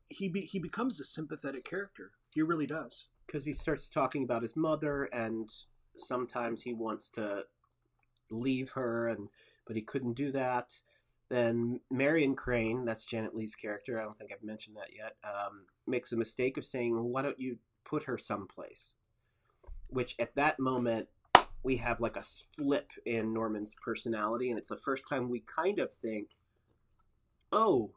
he 0.09 0.29
be, 0.29 0.43
he 0.43 0.59
becomes 0.59 1.01
a 1.01 1.05
sympathetic 1.05 1.65
character. 1.65 2.13
He 2.35 2.43
really 2.43 2.67
does. 2.67 3.07
because 3.27 3.45
he 3.45 3.53
starts 3.53 3.89
talking 3.89 4.23
about 4.25 4.43
his 4.43 4.57
mother 4.57 5.05
and 5.05 5.51
sometimes 5.97 6.63
he 6.63 6.73
wants 6.73 7.11
to 7.11 7.45
leave 8.31 8.71
her 8.71 9.09
and 9.09 9.29
but 9.67 9.77
he 9.77 9.83
couldn't 9.83 10.15
do 10.15 10.33
that 10.33 10.75
then 11.29 11.81
marion 11.91 12.35
crane 12.35 12.85
that's 12.85 13.05
janet 13.05 13.35
leigh's 13.35 13.55
character 13.55 14.01
i 14.01 14.05
don't 14.05 14.19
think 14.19 14.31
i've 14.33 14.43
mentioned 14.43 14.77
that 14.77 14.95
yet 14.97 15.17
um, 15.25 15.63
makes 15.87 16.13
a 16.13 16.17
mistake 16.17 16.57
of 16.57 16.65
saying 16.65 16.95
well, 16.95 17.05
why 17.05 17.23
don't 17.23 17.39
you 17.39 17.57
put 17.85 18.05
her 18.05 18.19
someplace 18.19 18.95
which 19.91 20.17
at 20.19 20.35
that 20.35 20.59
moment 20.59 21.09
we 21.63 21.77
have 21.77 22.01
like 22.01 22.17
a 22.17 22.25
flip 22.57 22.91
in 23.07 23.33
norman's 23.33 23.75
personality 23.85 24.51
and 24.51 24.59
it's 24.59 24.69
the 24.69 24.77
first 24.77 25.09
time 25.09 25.29
we 25.29 25.41
kind 25.41 25.79
of 25.79 25.93
think 25.93 26.31
oh 27.53 27.91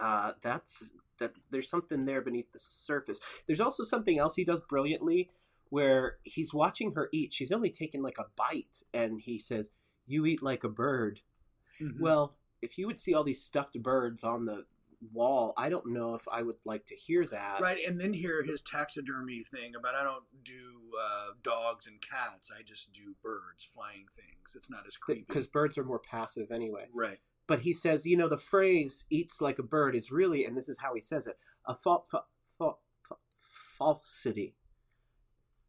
uh, 0.00 0.32
that's 0.42 0.90
that 1.18 1.32
there's 1.50 1.68
something 1.68 2.04
there 2.04 2.20
beneath 2.20 2.50
the 2.52 2.58
surface 2.58 3.20
there's 3.46 3.60
also 3.60 3.82
something 3.82 4.18
else 4.18 4.34
he 4.34 4.44
does 4.44 4.60
brilliantly 4.68 5.30
where 5.72 6.18
he's 6.24 6.52
watching 6.52 6.92
her 6.92 7.08
eat. 7.14 7.32
She's 7.32 7.50
only 7.50 7.70
taken 7.70 8.02
like 8.02 8.18
a 8.18 8.26
bite, 8.36 8.82
and 8.92 9.18
he 9.18 9.38
says, 9.38 9.70
You 10.06 10.26
eat 10.26 10.42
like 10.42 10.64
a 10.64 10.68
bird. 10.68 11.20
Well, 11.98 12.36
if 12.60 12.76
you 12.76 12.86
would 12.86 13.00
see 13.00 13.14
all 13.14 13.24
these 13.24 13.42
stuffed 13.42 13.82
birds 13.82 14.22
on 14.22 14.44
the 14.44 14.66
wall, 15.14 15.54
I 15.56 15.70
don't 15.70 15.86
know 15.86 16.14
if 16.14 16.28
I 16.30 16.42
would 16.42 16.56
like 16.66 16.84
to 16.86 16.94
hear 16.94 17.24
that. 17.24 17.62
right, 17.62 17.78
and 17.88 17.98
then 17.98 18.12
hear 18.12 18.42
his 18.42 18.60
taxidermy 18.60 19.44
thing 19.44 19.74
about 19.74 19.94
I 19.94 20.04
don't 20.04 20.24
do 20.44 20.90
uh, 21.02 21.32
dogs 21.42 21.86
and 21.86 21.98
cats. 22.02 22.52
I 22.54 22.60
just 22.62 22.92
do 22.92 23.14
birds, 23.22 23.64
flying 23.64 24.04
things. 24.14 24.54
It's 24.54 24.68
not 24.68 24.86
as 24.86 24.98
creepy. 24.98 25.24
Because 25.26 25.46
birds 25.46 25.78
are 25.78 25.84
more 25.84 26.00
passive 26.00 26.52
anyway. 26.52 26.84
right, 26.92 27.18
But 27.46 27.60
he 27.60 27.72
says, 27.72 28.06
you 28.06 28.16
know, 28.16 28.28
the 28.28 28.38
phrase 28.38 29.04
eats 29.10 29.40
like 29.40 29.58
a 29.58 29.62
bird 29.64 29.94
is 29.96 30.10
really, 30.12 30.44
and 30.44 30.56
this 30.56 30.68
is 30.68 30.78
how 30.78 30.94
he 30.94 31.00
says 31.00 31.26
it, 31.26 31.38
a 31.66 31.74
fa- 31.74 31.98
fa- 32.10 32.24
fa- 32.58 32.74
fa- 33.08 33.16
falsity. 33.76 34.54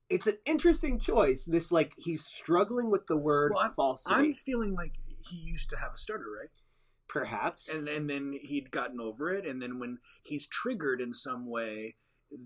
It's 0.09 0.27
an 0.27 0.37
interesting 0.45 0.99
choice. 0.99 1.45
This, 1.45 1.71
like, 1.71 1.93
he's 1.97 2.25
struggling 2.25 2.91
with 2.91 3.07
the 3.07 3.17
word 3.17 3.51
Well, 3.53 3.63
I'm- 3.63 3.73
falsity. 3.73 4.15
I'm 4.15 4.33
feeling 4.33 4.73
like 4.73 4.93
he 5.19 5.37
used 5.37 5.69
to 5.71 5.77
have 5.77 5.93
a 5.93 5.97
stutter, 5.97 6.29
right? 6.39 6.49
Perhaps. 7.09 7.69
and 7.73 7.87
and 7.87 8.09
then 8.09 8.33
he'd 8.41 8.71
gotten 8.71 8.99
over 8.99 9.31
it 9.31 9.45
and 9.45 9.61
then 9.61 9.77
when 9.77 9.99
he's 10.23 10.47
triggered 10.47 10.99
in 10.99 11.13
some 11.13 11.45
way 11.45 11.97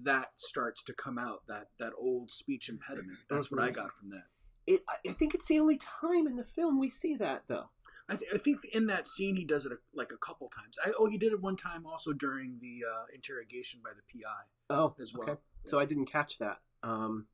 that 0.04 0.32
starts 0.36 0.84
to 0.84 0.94
come 0.94 1.18
out 1.18 1.44
that 1.48 1.70
that 1.80 1.94
old 1.98 2.32
speech 2.32 2.68
impediment 2.68 3.18
that's 3.30 3.50
what 3.50 3.62
i 3.62 3.70
Mhm. 3.70 3.76
got 3.76 3.94
from 3.94 4.10
that 4.10 4.26
it, 4.66 4.84
I 4.90 5.12
I 5.12 5.14
think 5.14 5.34
it's 5.34 5.46
the 5.48 5.58
only 5.60 5.78
time 5.78 6.28
in 6.28 6.36
the 6.36 6.44
film 6.44 6.80
we 6.80 6.90
see 6.90 7.16
that, 7.16 7.44
though. 7.48 7.70
I, 8.10 8.16
th- 8.16 8.32
I 8.34 8.38
think 8.38 8.66
in 8.74 8.88
that 8.88 9.08
scene 9.08 9.36
he 9.36 9.46
does 9.46 9.66
it 9.66 9.72
a, 9.72 9.78
like 9.94 10.12
a 10.12 10.18
couple 10.18 10.50
times 10.50 10.78
I, 10.84 10.92
oh 10.98 11.08
he 11.08 11.18
did 11.18 11.34
it 11.34 11.42
one 11.42 11.56
time 11.56 11.86
also 11.86 12.14
during 12.14 12.58
the 12.60 12.82
uh, 12.90 13.06
interrogation 13.14 13.82
by 13.84 13.92
the 13.92 14.22
pi 14.22 14.30
Oh, 14.70 14.96
as 15.00 15.14
well 15.14 15.30
okay. 15.30 15.40
So 15.64 15.80
I 15.80 15.86
didn't 15.86 16.06
catch 16.06 16.38
that. 16.40 16.60
Um, 16.84 17.28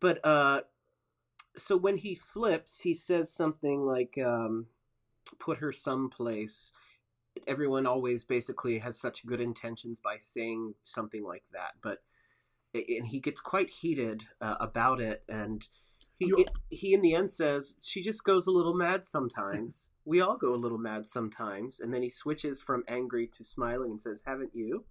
but 0.00 0.24
uh, 0.24 0.62
so 1.56 1.76
when 1.76 1.98
he 1.98 2.14
flips, 2.14 2.80
he 2.80 2.94
says 2.94 3.32
something 3.32 3.84
like, 3.84 4.18
um, 4.18 4.66
"Put 5.38 5.58
her 5.58 5.72
someplace." 5.72 6.72
Everyone 7.46 7.86
always 7.86 8.24
basically 8.24 8.78
has 8.78 8.98
such 8.98 9.26
good 9.26 9.40
intentions 9.40 10.00
by 10.00 10.16
saying 10.18 10.74
something 10.84 11.24
like 11.24 11.44
that, 11.52 11.72
but 11.82 12.02
and 12.74 13.06
he 13.06 13.20
gets 13.20 13.40
quite 13.40 13.70
heated 13.70 14.24
uh, 14.40 14.56
about 14.60 15.00
it, 15.00 15.24
and 15.28 15.66
he 16.24 16.28
You- 16.38 16.44
he 16.70 16.94
in 16.94 17.00
the 17.02 17.14
end 17.14 17.30
says 17.30 17.76
she 17.80 18.02
just 18.02 18.24
goes 18.24 18.46
a 18.46 18.50
little 18.50 18.74
mad 18.74 19.04
sometimes. 19.04 19.90
we 20.04 20.20
all 20.20 20.36
go 20.36 20.54
a 20.54 20.56
little 20.56 20.78
mad 20.78 21.06
sometimes, 21.06 21.80
and 21.80 21.92
then 21.94 22.02
he 22.02 22.10
switches 22.10 22.60
from 22.62 22.82
angry 22.88 23.26
to 23.28 23.44
smiling 23.44 23.92
and 23.92 24.02
says, 24.02 24.22
"Haven't 24.26 24.50
you?" 24.54 24.84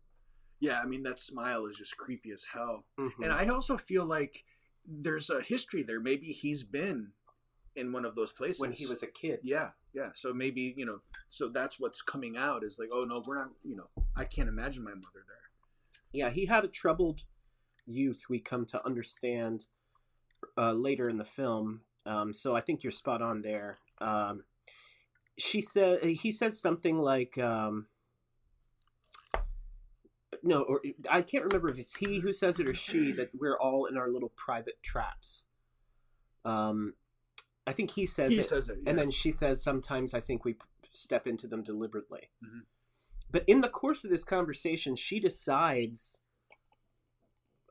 yeah 0.60 0.80
i 0.80 0.86
mean 0.86 1.04
that 1.04 1.20
smile 1.20 1.66
is 1.66 1.76
just 1.76 1.98
creepy 1.98 2.32
as 2.32 2.46
hell 2.54 2.86
Mhm. 2.98 3.12
and 3.24 3.34
i 3.34 3.48
also 3.50 3.76
feel 3.76 4.06
like 4.06 4.46
there's 4.86 5.30
a 5.30 5.42
history 5.42 5.84
there 5.84 6.00
maybe 6.00 6.28
he's 6.28 6.64
been 6.64 7.12
in 7.76 7.92
one 7.92 8.06
of 8.06 8.14
those 8.16 8.32
places 8.32 8.62
when 8.62 8.72
he 8.72 8.86
was 8.86 9.02
a 9.04 9.08
kid. 9.08 9.40
Yeah, 9.42 9.72
yeah. 9.94 10.12
So 10.14 10.32
maybe 10.34 10.74
you 10.78 10.86
know, 10.86 11.00
so 11.28 11.50
that's 11.50 11.80
what's 11.80 12.02
coming 12.04 12.38
out 12.38 12.64
is 12.64 12.78
like, 12.78 12.90
oh 12.94 13.04
no, 13.04 13.22
we're 13.26 13.40
not. 13.40 13.50
You 13.64 13.76
know, 13.78 13.90
I 14.16 14.26
can't 14.26 14.48
imagine 14.48 14.84
my 14.84 14.94
mother 14.94 15.24
there. 15.28 15.50
Yeah, 16.12 16.30
he 16.30 16.46
had 16.46 16.64
a 16.64 16.68
troubled 16.68 17.24
youth. 17.88 18.26
We 18.30 18.40
come 18.40 18.66
to 18.68 18.86
understand 18.86 19.66
uh, 20.58 20.74
later 20.74 21.10
in 21.10 21.18
the 21.18 21.26
film. 21.26 21.82
Um, 22.06 22.34
so 22.34 22.56
I 22.56 22.62
think 22.62 22.84
you're 22.84 22.92
spot 22.92 23.22
on 23.22 23.42
there. 23.42 23.78
Um, 24.00 24.44
she 25.38 25.62
said 25.62 26.04
he 26.04 26.32
says 26.32 26.60
something 26.60 26.98
like, 27.00 27.38
um, 27.38 27.88
"No," 30.44 30.62
or 30.64 30.82
I 31.10 31.22
can't 31.22 31.44
remember 31.46 31.70
if 31.70 31.78
it's 31.80 31.96
he 31.96 32.20
who 32.20 32.34
says 32.34 32.60
it 32.60 32.68
or 32.68 32.76
she 32.76 33.12
that 33.14 33.30
we're 33.34 33.58
all 33.58 33.86
in 33.86 33.98
our 33.98 34.10
little 34.10 34.32
private 34.36 34.82
traps. 34.84 35.46
Um, 36.46 36.94
I 37.66 37.72
think 37.72 37.92
he 37.92 38.06
says 38.06 38.34
he 38.34 38.42
it. 38.42 38.46
says 38.46 38.68
it, 38.70 38.80
And 38.86 38.98
then 38.98 39.10
she 39.10 39.32
says, 39.32 39.64
sometimes 39.64 40.14
I 40.14 40.20
think 40.20 40.44
we 40.44 40.58
step 40.92 41.26
into 41.26 41.48
them 41.48 41.64
deliberately. 41.64 42.30
Mhm. 42.44 42.64
But 43.32 43.46
in 43.48 43.62
the 43.62 43.70
course 43.70 44.04
of 44.04 44.10
this 44.12 44.26
conversation, 44.26 44.98
she 44.98 45.20
decides, 45.22 46.22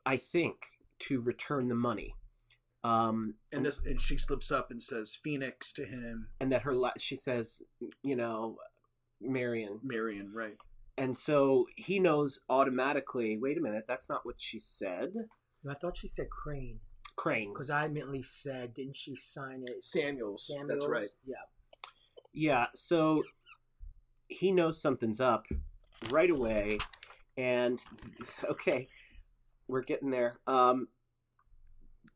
I 0.05 0.17
think, 0.17 0.65
to 0.99 1.21
return 1.21 1.67
the 1.67 1.75
money. 1.75 2.15
Um, 2.83 3.35
and 3.53 3.65
this, 3.65 3.79
and 3.85 3.99
she 3.99 4.17
slips 4.17 4.51
up 4.51 4.69
and 4.71 4.81
says 4.81 5.17
Phoenix 5.23 5.71
to 5.73 5.85
him, 5.85 6.27
and 6.39 6.51
that 6.51 6.63
her, 6.63 6.73
la- 6.73 6.91
she 6.97 7.15
says, 7.15 7.61
you 8.03 8.15
know, 8.15 8.57
Marion. 9.21 9.79
Marion, 9.83 10.31
right? 10.33 10.57
And 10.97 11.15
so 11.15 11.65
he 11.75 11.99
knows 11.99 12.41
automatically, 12.49 13.37
wait 13.37 13.57
a 13.57 13.61
minute, 13.61 13.85
that's 13.87 14.09
not 14.09 14.25
what 14.25 14.35
she 14.37 14.59
said. 14.59 15.11
And 15.15 15.71
I 15.71 15.73
thought 15.73 15.97
she 15.97 16.07
said 16.07 16.29
Crane 16.29 16.79
Crane. 17.15 17.53
because 17.53 17.69
I 17.69 17.87
mentally 17.87 18.23
said, 18.23 18.73
didn't 18.73 18.97
she 18.97 19.15
sign 19.15 19.63
it? 19.65 19.83
Samuels, 19.83 20.47
Samuels? 20.47 20.67
that's 20.69 20.87
right. 20.87 21.09
Yeah. 21.25 21.35
Yeah, 22.33 22.65
so 22.73 23.23
he 24.27 24.51
knows 24.51 24.81
something's 24.81 25.21
up 25.21 25.45
right 26.09 26.31
away, 26.31 26.79
and 27.37 27.79
okay, 28.49 28.87
we're 29.67 29.83
getting 29.83 30.09
there. 30.09 30.39
Um, 30.47 30.87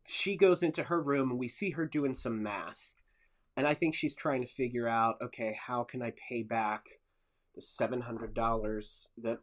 she 0.06 0.36
goes 0.38 0.64
into 0.64 0.84
her 0.84 1.02
room, 1.02 1.32
and 1.32 1.40
we 1.40 1.48
see 1.48 1.72
her 1.72 1.86
doing 1.86 2.14
some 2.14 2.42
math, 2.44 2.94
and 3.56 3.68
I 3.68 3.74
think 3.74 3.96
she's 3.96 4.16
trying 4.16 4.42
to 4.42 4.48
figure 4.48 4.88
out, 4.88 5.16
okay, 5.22 5.58
how 5.60 5.84
can 5.84 6.02
I 6.02 6.14
pay 6.30 6.44
back 6.44 6.86
the 7.56 7.62
seven 7.62 8.02
hundred 8.02 8.34
dollars 8.34 9.10
that 9.18 9.40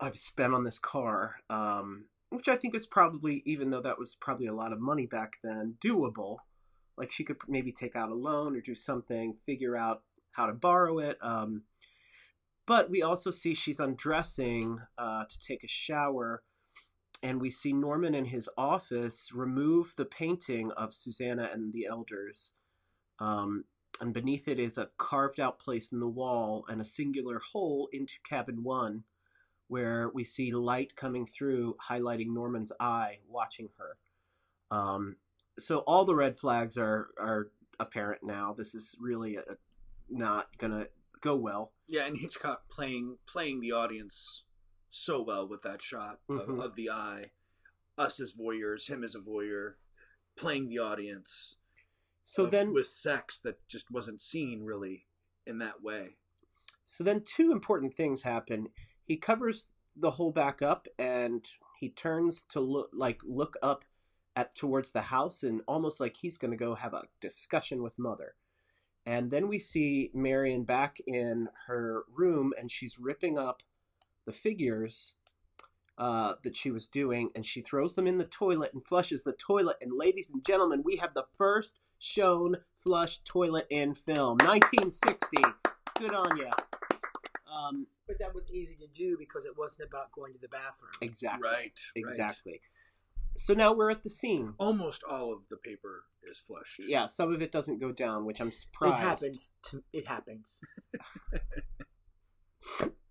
I've 0.00 0.16
spent 0.16 0.54
on 0.54 0.64
this 0.64 0.78
car? 0.78 1.36
Um, 1.48 2.06
which 2.30 2.48
I 2.48 2.56
think 2.56 2.74
is 2.74 2.86
probably, 2.86 3.42
even 3.46 3.70
though 3.70 3.82
that 3.82 3.98
was 3.98 4.16
probably 4.20 4.46
a 4.46 4.54
lot 4.54 4.72
of 4.72 4.80
money 4.80 5.06
back 5.06 5.34
then, 5.42 5.76
doable. 5.84 6.38
Like 6.98 7.12
she 7.12 7.24
could 7.24 7.36
maybe 7.46 7.72
take 7.72 7.94
out 7.94 8.10
a 8.10 8.14
loan 8.14 8.56
or 8.56 8.60
do 8.60 8.74
something 8.74 9.34
figure 9.44 9.76
out 9.76 10.02
how 10.32 10.46
to 10.46 10.52
borrow 10.52 10.98
it 10.98 11.18
um, 11.22 11.62
but 12.66 12.90
we 12.90 13.02
also 13.02 13.30
see 13.30 13.54
she's 13.54 13.80
undressing 13.80 14.80
uh, 14.98 15.24
to 15.28 15.38
take 15.38 15.62
a 15.62 15.68
shower 15.68 16.42
and 17.22 17.40
we 17.40 17.50
see 17.50 17.72
norman 17.72 18.14
in 18.14 18.26
his 18.26 18.48
office 18.56 19.30
remove 19.32 19.94
the 19.96 20.04
painting 20.04 20.70
of 20.72 20.94
susanna 20.94 21.48
and 21.52 21.72
the 21.72 21.86
elders 21.86 22.52
um, 23.18 23.64
and 24.00 24.12
beneath 24.12 24.46
it 24.46 24.58
is 24.58 24.76
a 24.76 24.90
carved 24.98 25.40
out 25.40 25.58
place 25.58 25.90
in 25.90 26.00
the 26.00 26.08
wall 26.08 26.64
and 26.68 26.80
a 26.80 26.84
singular 26.84 27.40
hole 27.52 27.88
into 27.92 28.14
cabin 28.28 28.62
one 28.62 29.04
where 29.68 30.10
we 30.14 30.22
see 30.22 30.52
light 30.52 30.94
coming 30.94 31.26
through 31.26 31.76
highlighting 31.90 32.28
norman's 32.28 32.72
eye 32.78 33.18
watching 33.28 33.68
her 33.78 33.96
um, 34.76 35.16
so 35.58 35.78
all 35.80 36.04
the 36.04 36.14
red 36.14 36.36
flags 36.36 36.76
are 36.76 37.08
are 37.18 37.50
apparent 37.78 38.22
now. 38.22 38.54
This 38.56 38.74
is 38.74 38.96
really 39.00 39.36
a, 39.36 39.42
not 40.08 40.48
gonna 40.58 40.86
go 41.20 41.36
well. 41.36 41.72
Yeah, 41.88 42.06
and 42.06 42.16
Hitchcock 42.16 42.68
playing 42.68 43.18
playing 43.26 43.60
the 43.60 43.72
audience 43.72 44.42
so 44.96 45.20
well 45.22 45.46
with 45.46 45.62
that 45.62 45.82
shot 45.82 46.20
Mhm. 46.28 46.40
of, 46.48 46.58
of 46.58 46.76
the 46.76 46.90
eye, 46.90 47.32
us 47.98 48.18
as 48.20 48.32
voyeurs, 48.34 48.88
him 48.88 49.04
as 49.04 49.14
a 49.14 49.20
voyeur, 49.20 49.74
playing 50.36 50.68
the 50.68 50.78
audience. 50.78 51.56
So 52.24 52.44
of- 52.44 52.50
then, 52.50 52.72
with 52.72 52.86
sex 52.86 53.38
that 53.40 53.66
just 53.68 53.90
wasn't 53.90 54.20
seen 54.20 54.64
really 54.64 55.06
in 55.46 55.58
that 55.58 55.82
way. 55.82 56.16
so 56.88 57.02
then, 57.04 57.22
two 57.24 57.50
important 57.52 57.94
things 57.94 58.22
happen. 58.22 58.72
He 59.04 59.16
covers 59.16 59.70
the 59.96 60.12
hole 60.12 60.30
back 60.32 60.62
up, 60.62 60.86
and 60.98 61.44
he 61.80 61.88
turns 61.90 62.44
to 62.44 62.60
look 62.60 62.90
like 62.92 63.22
look 63.24 63.56
up 63.62 63.84
at 64.36 64.54
towards 64.54 64.92
the 64.92 65.02
house, 65.02 65.42
and 65.42 65.62
almost 65.66 66.00
like 66.00 66.16
he's 66.18 66.38
gonna 66.38 66.56
go 66.56 66.74
have 66.74 66.94
a 66.94 67.08
discussion 67.20 67.82
with 67.82 67.98
mother. 67.98 68.36
And 69.04 69.30
then 69.30 69.48
we 69.48 69.58
see 69.58 70.10
Marion 70.14 70.64
back 70.64 70.98
in 71.06 71.48
her 71.66 72.04
room, 72.08 72.52
and 72.58 72.70
she's 72.70 72.98
ripping 72.98 73.36
up 73.38 73.62
the 74.26 74.32
figures 74.32 75.14
uh, 75.98 76.34
that 76.42 76.56
she 76.56 76.70
was 76.70 76.86
doing, 76.88 77.30
and 77.34 77.46
she 77.46 77.62
throws 77.62 77.94
them 77.94 78.06
in 78.06 78.18
the 78.18 78.24
toilet 78.24 78.72
and 78.74 78.84
flushes 78.84 79.22
the 79.24 79.32
toilet. 79.32 79.76
And 79.80 79.92
ladies 79.96 80.30
and 80.30 80.44
gentlemen, 80.44 80.82
we 80.84 80.96
have 80.96 81.14
the 81.14 81.24
first 81.36 81.80
shown 81.98 82.56
flush 82.82 83.20
toilet 83.20 83.66
in 83.70 83.94
film, 83.94 84.36
1960. 84.38 85.36
Good 85.98 86.14
on 86.14 86.36
you. 86.36 86.50
Um, 87.50 87.86
But 88.06 88.18
that 88.18 88.34
was 88.34 88.44
easy 88.50 88.76
to 88.76 88.86
do 88.88 89.16
because 89.18 89.46
it 89.46 89.56
wasn't 89.56 89.88
about 89.88 90.12
going 90.12 90.34
to 90.34 90.38
the 90.38 90.48
bathroom. 90.48 90.90
exactly. 91.00 91.48
Right. 91.48 91.54
right. 91.56 91.80
Exactly. 91.94 92.60
So 93.38 93.54
now 93.54 93.72
we're 93.74 93.90
at 93.90 94.02
the 94.02 94.10
scene. 94.10 94.54
Almost 94.58 95.02
all 95.04 95.32
of 95.32 95.48
the 95.48 95.56
paper 95.56 96.04
is 96.24 96.38
flushed. 96.38 96.80
Yeah, 96.86 97.06
some 97.06 97.32
of 97.34 97.42
it 97.42 97.52
doesn't 97.52 97.80
go 97.80 97.92
down, 97.92 98.24
which 98.24 98.40
I'm 98.40 98.50
surprised. 98.50 98.94
It 98.94 99.00
happens. 99.00 99.50
To, 99.70 99.82
it 99.92 100.06
happens. 100.06 100.60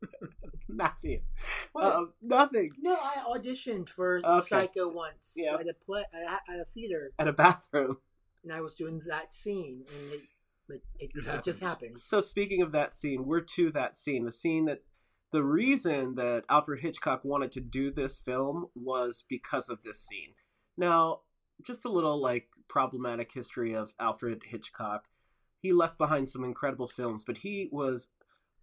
What? 1.72 1.84
Uh, 1.84 2.04
nothing. 2.22 2.70
No, 2.80 2.94
I 2.94 3.22
auditioned 3.36 3.88
for 3.88 4.20
Okay. 4.24 4.46
Psycho 4.46 4.88
once 4.88 5.34
Yeah. 5.36 5.54
at 5.54 5.68
a 5.68 5.74
play 5.74 6.04
at 6.12 6.22
a, 6.22 6.52
at 6.52 6.60
a 6.60 6.64
theater, 6.64 7.12
At 7.18 7.28
a 7.28 7.32
bathroom. 7.32 7.98
and 8.42 8.52
I 8.52 8.60
was 8.60 8.74
doing 8.74 9.00
that 9.06 9.32
scene, 9.32 9.84
and 9.88 10.12
it 10.12 10.20
it, 10.68 10.82
it, 10.98 11.10
It 11.14 11.26
it 11.26 11.44
just 11.44 11.62
happens. 11.62 12.02
So 12.02 12.20
speaking 12.20 12.60
of 12.60 12.72
that 12.72 12.92
scene, 12.92 13.24
we're 13.24 13.40
to 13.40 13.70
that 13.72 13.96
scene. 13.96 14.24
The 14.26 14.30
scene 14.32 14.66
that 14.66 14.82
the 15.32 15.42
reason 15.42 16.14
that 16.16 16.44
Alfred 16.50 16.80
Hitchcock 16.80 17.24
wanted 17.24 17.52
to 17.52 17.60
do 17.60 17.90
this 17.90 18.18
film 18.18 18.66
was 18.74 19.24
because 19.28 19.70
of 19.70 19.82
this 19.82 19.98
scene. 20.00 20.34
Now, 20.76 21.20
just 21.62 21.86
a 21.86 21.90
little 21.90 22.20
like 22.20 22.48
problematic 22.68 23.32
history 23.32 23.74
of 23.74 23.94
Alfred 23.98 24.42
Hitchcock. 24.46 25.06
He 25.60 25.72
left 25.72 25.96
behind 25.98 26.28
some 26.28 26.44
incredible 26.44 26.86
films, 26.86 27.24
but 27.24 27.38
he 27.38 27.68
was 27.72 28.10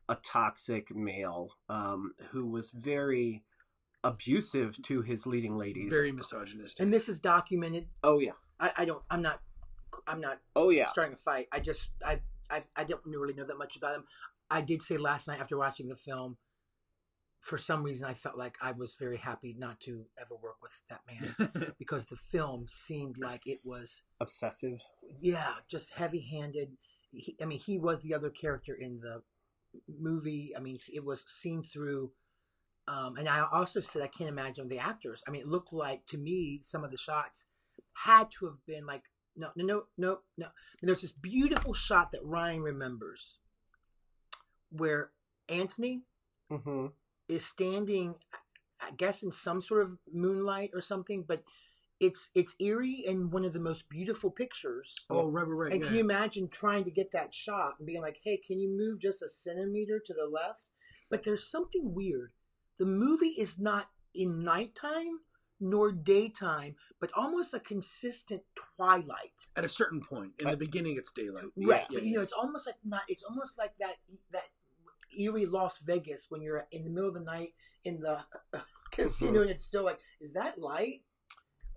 a 0.10 0.16
toxic 0.16 0.96
male 0.96 1.52
um, 1.70 2.14
who 2.32 2.46
was 2.48 2.72
very 2.72 3.44
abusive 4.04 4.82
to 4.84 5.02
his 5.02 5.26
leading 5.26 5.58
ladies. 5.58 5.92
Very 5.92 6.12
misogynistic. 6.12 6.80
And 6.84 6.94
this 6.94 7.10
is 7.10 7.20
documented. 7.20 7.88
oh 8.04 8.20
yeah, 8.20 8.34
I, 8.60 8.72
I 8.78 8.86
don't. 8.86 9.02
I'm 9.10 9.22
not. 9.22 9.42
I'm 10.08 10.22
not 10.22 10.40
oh 10.56 10.70
yeah. 10.70 10.90
starting 10.90 11.14
a 11.14 11.18
fight. 11.18 11.48
I 11.52 11.60
just. 11.60 11.90
I. 12.06 12.20
I. 12.50 12.64
I 12.76 12.84
don't 12.84 13.02
really 13.06 13.34
know 13.34 13.46
that 13.46 13.58
much 13.58 13.76
about 13.76 13.96
him. 13.96 14.04
I 14.50 14.62
did 14.62 14.82
say 14.82 14.98
last 14.98 15.28
night 15.28 15.40
after 15.40 15.58
watching 15.58 15.88
the 15.90 15.96
film. 15.96 16.38
For 17.42 17.60
some 17.60 17.84
reason, 17.84 18.08
I 18.08 18.16
felt 18.16 18.38
like 18.40 18.58
I 18.60 18.72
was 18.72 18.96
very 19.00 19.18
happy 19.18 19.56
not 19.56 19.80
to 19.82 20.06
ever 20.20 20.36
work 20.42 20.56
with 20.64 20.82
that 20.90 21.02
man 21.08 21.74
because 21.80 22.06
the 22.06 22.16
film 22.16 22.66
seemed 22.68 23.20
like 23.20 23.42
it 23.46 23.60
was 23.64 24.02
Obsessive. 24.20 24.82
yeah, 25.22 25.54
just 25.68 25.94
heavy-handed. 25.94 26.70
He, 27.12 27.36
I 27.40 27.46
mean, 27.46 27.60
he 27.60 27.78
was 27.78 28.02
the 28.02 28.16
other 28.16 28.32
character 28.32 28.74
in 28.74 29.00
the 29.00 29.22
movie. 29.88 30.54
I 30.56 30.60
mean, 30.60 30.80
it 30.92 31.04
was 31.04 31.24
seen 31.28 31.64
through. 31.64 32.12
Um, 32.88 33.18
and 33.18 33.28
I 33.28 33.46
also 33.52 33.80
said 33.80 34.02
I 34.04 34.08
can't 34.08 34.30
imagine 34.30 34.68
the 34.68 34.80
actors. 34.80 35.24
I 35.28 35.32
mean, 35.32 35.42
it 35.42 35.48
looked 35.48 35.74
like 35.74 36.06
to 36.08 36.18
me 36.18 36.60
some 36.64 36.84
of 36.84 36.92
the 36.92 36.98
shots 36.98 37.48
had 37.94 38.30
to 38.40 38.46
have 38.46 38.66
been 38.68 38.86
like 38.86 39.04
no, 39.36 39.50
no, 39.56 39.66
no, 39.66 39.84
no, 39.98 40.18
no. 40.38 40.48
And 40.82 40.90
there's 40.90 41.02
this 41.02 41.12
beautiful 41.12 41.74
shot 41.74 42.12
that 42.12 42.24
Ryan 42.24 42.62
remembers, 42.62 43.40
where 44.70 45.12
Anthony 45.50 46.04
hmm 46.50 46.88
is 47.28 47.46
standing, 47.46 48.16
I 48.80 48.92
guess, 48.92 49.24
in 49.24 49.32
some 49.32 49.62
sort 49.62 49.82
of 49.84 49.98
moonlight 50.12 50.72
or 50.74 50.82
something, 50.82 51.26
but. 51.28 51.44
It's 52.00 52.30
it's 52.36 52.56
eerie 52.60 53.06
and 53.08 53.32
one 53.32 53.46
of 53.46 53.54
the 53.54 53.60
most 53.60 53.88
beautiful 53.90 54.30
pictures. 54.30 54.96
oh, 55.10 55.30
right, 55.30 55.48
right, 55.48 55.56
right. 55.56 55.72
And 55.72 55.82
yeah. 55.82 55.88
can 55.88 55.96
you 55.96 56.02
imagine 56.02 56.50
trying 56.50 56.84
to 56.84 56.92
get 56.92 57.12
that 57.14 57.34
shot 57.34 57.76
and 57.78 57.88
being 57.88 58.02
like, 58.02 58.20
hey, 58.24 58.38
can 58.38 58.60
you 58.60 58.70
move 58.70 59.00
just 59.00 59.24
a 59.24 59.30
centimeter 59.30 60.02
to 60.06 60.14
the 60.14 60.26
left? 60.26 60.62
But 61.10 61.24
there's 61.24 61.50
something 61.50 61.94
weird. 61.94 62.32
The 62.80 62.86
movie 62.86 63.36
is 63.38 63.58
not 63.58 63.88
in 64.14 64.44
nighttime 64.44 65.20
nor 65.60 65.92
daytime, 65.92 66.76
but 67.00 67.10
almost 67.16 67.54
a 67.54 67.60
consistent 67.60 68.42
twilight. 68.76 69.48
At 69.56 69.64
a 69.64 69.70
certain 69.70 70.02
point, 70.02 70.34
in 70.40 70.48
uh, 70.48 70.52
the 70.52 70.58
beginning, 70.58 70.98
it's 70.98 71.12
daylight. 71.12 71.46
Right. 71.56 71.86
Yeah, 71.90 72.00
but 72.00 72.04
you 72.04 72.16
know, 72.16 72.22
it's 72.22 72.34
almost 72.34 72.68
like 72.68 72.76
not 72.84 73.04
it's 73.08 73.24
almost 73.24 73.58
like 73.58 73.74
that 73.80 73.96
that 74.32 74.50
eerie 75.18 75.46
Las 75.46 75.80
Vegas 75.80 76.26
when 76.30 76.42
you're 76.42 76.68
in 76.72 76.84
the 76.84 76.90
middle 76.90 77.08
of 77.08 77.14
the 77.14 77.22
night 77.22 77.54
in 77.84 78.02
the 78.02 78.20
casino 78.92 79.32
mm-hmm. 79.32 79.42
and 79.44 79.52
it's 79.52 79.64
still 79.64 79.84
like, 79.84 80.00
is 80.20 80.34
that 80.34 80.60
light? 80.60 81.02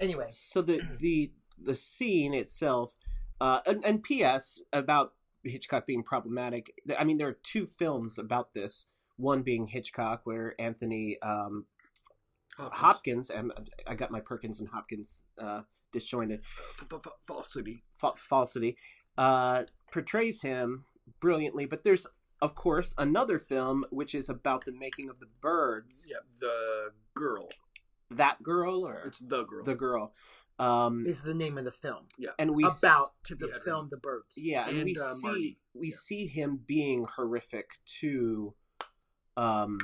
Anyway, 0.00 0.26
so 0.30 0.62
the 0.62 0.80
the 1.00 1.32
the 1.60 1.74
scene 1.76 2.34
itself 2.34 2.96
uh 3.40 3.60
and, 3.66 3.84
and 3.84 4.02
ps 4.04 4.62
about 4.72 5.12
hitchcock 5.42 5.86
being 5.86 6.02
problematic 6.04 6.72
i 6.98 7.02
mean 7.04 7.18
there 7.18 7.26
are 7.28 7.38
two 7.42 7.66
films 7.66 8.18
about 8.18 8.54
this 8.54 8.86
one 9.16 9.42
being 9.42 9.66
hitchcock 9.66 10.20
where 10.24 10.54
anthony 10.60 11.18
um 11.22 11.64
Hopkins. 12.56 12.78
hopkins 12.80 13.30
and 13.30 13.52
i 13.88 13.94
got 13.94 14.10
my 14.10 14.20
perkins 14.20 14.60
and 14.60 14.68
hopkins 14.68 15.24
uh 15.40 15.62
disjointed 15.92 16.40
falsity. 17.26 17.82
fa- 17.96 18.12
falsity 18.16 18.76
uh 19.16 19.64
portrays 19.92 20.42
him 20.42 20.84
brilliantly 21.20 21.66
but 21.66 21.82
there's 21.82 22.06
of 22.40 22.54
course 22.54 22.94
another 22.98 23.38
film 23.38 23.84
which 23.90 24.14
is 24.14 24.28
about 24.28 24.64
the 24.64 24.72
making 24.72 25.08
of 25.08 25.18
the 25.18 25.26
birds 25.40 26.08
Yeah, 26.12 26.18
the 26.40 26.92
girl. 27.14 27.48
That 28.10 28.42
girl 28.42 28.86
or 28.86 29.02
It's 29.06 29.18
the 29.18 29.44
girl. 29.44 29.64
the 29.64 29.74
girl 29.74 30.14
um 30.58 31.06
is 31.06 31.20
the 31.22 31.34
name 31.34 31.56
of 31.58 31.64
the 31.64 31.70
film 31.72 32.06
Yeah, 32.18 32.30
and 32.38 32.54
we 32.54 32.64
s- 32.64 32.82
about 32.82 33.10
Tippi 33.24 33.40
the 33.40 33.46
Hedren. 33.48 33.64
film 33.64 33.88
The 33.90 33.96
Birds. 33.98 34.34
Yeah, 34.36 34.66
and, 34.68 34.78
And, 34.78 34.84
we 34.86 34.96
uh, 34.96 35.12
see 35.14 35.26
Marty. 35.26 35.58
we 35.74 35.86
Yeah. 35.88 35.96
see 35.96 36.26
him 36.26 36.60
being 36.66 37.04
horrific 37.04 37.70
to 38.00 38.54
um 39.36 39.78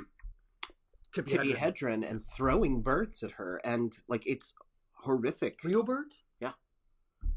Tippi 1.13 1.27
Tibby 1.29 1.53
Hedren. 1.55 1.59
Hedren 2.03 2.11
and 2.11 2.25
throwing 2.25 2.83
birds 2.83 3.23
at 3.23 3.33
her 3.33 3.61
and 3.65 3.97
like 4.09 4.27
it's 4.27 4.53
horrific. 4.95 5.61
Real 5.63 5.85
birds? 5.85 6.25
Yeah, 6.41 6.53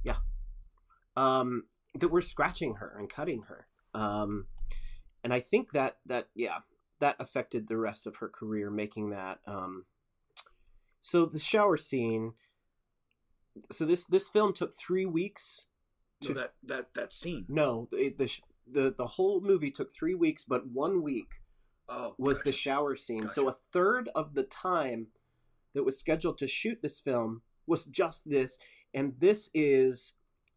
yeah. 0.03 0.17
Um 1.15 1.65
that 1.95 2.07
we're 2.09 2.21
scratching 2.21 2.75
her 2.75 2.95
and 2.97 3.09
cutting 3.09 3.43
her. 3.43 3.67
Um 3.93 4.47
and 5.23 5.31
I 5.33 5.41
think 5.41 5.71
that 5.73 5.97
that 6.07 6.29
yeah, 6.33 6.59
that 6.99 7.17
affected 7.19 7.67
the 7.67 7.77
rest 7.77 8.07
of 8.07 8.15
her 8.15 8.29
career 8.29 8.71
making 8.71 9.11
that 9.11 9.39
um 9.45 9.85
so 10.99 11.25
the 11.25 11.39
shower 11.39 11.77
scene 11.77 12.33
so 13.71 13.85
this 13.85 14.05
this 14.05 14.29
film 14.29 14.53
took 14.53 14.73
3 14.77 15.05
weeks 15.05 15.65
No, 16.23 16.33
that 16.33 16.53
that 16.63 16.93
that 16.95 17.13
scene. 17.13 17.45
No, 17.47 17.87
the 17.91 18.09
the 18.17 18.39
the, 18.69 18.93
the 18.97 19.07
whole 19.07 19.39
movie 19.39 19.71
took 19.71 19.93
three 19.95 20.13
weeks, 20.15 20.43
but 20.43 20.67
one 20.67 21.01
week 21.01 21.41
Oh, 21.89 22.15
was 22.17 22.41
the 22.43 22.51
shower 22.51 22.97
scene. 22.97 23.29
So 23.29 23.47
a 23.47 23.55
third 23.71 24.09
of 24.13 24.33
the 24.33 24.43
time 24.43 25.07
that 25.73 25.83
was 25.85 25.97
scheduled 25.97 26.37
to 26.39 26.47
shoot 26.47 26.79
this 26.81 26.99
film 26.99 27.43
was 27.65 27.85
just 27.85 28.29
this, 28.29 28.59
and 28.93 29.13
this 29.19 29.49
is 29.53 30.13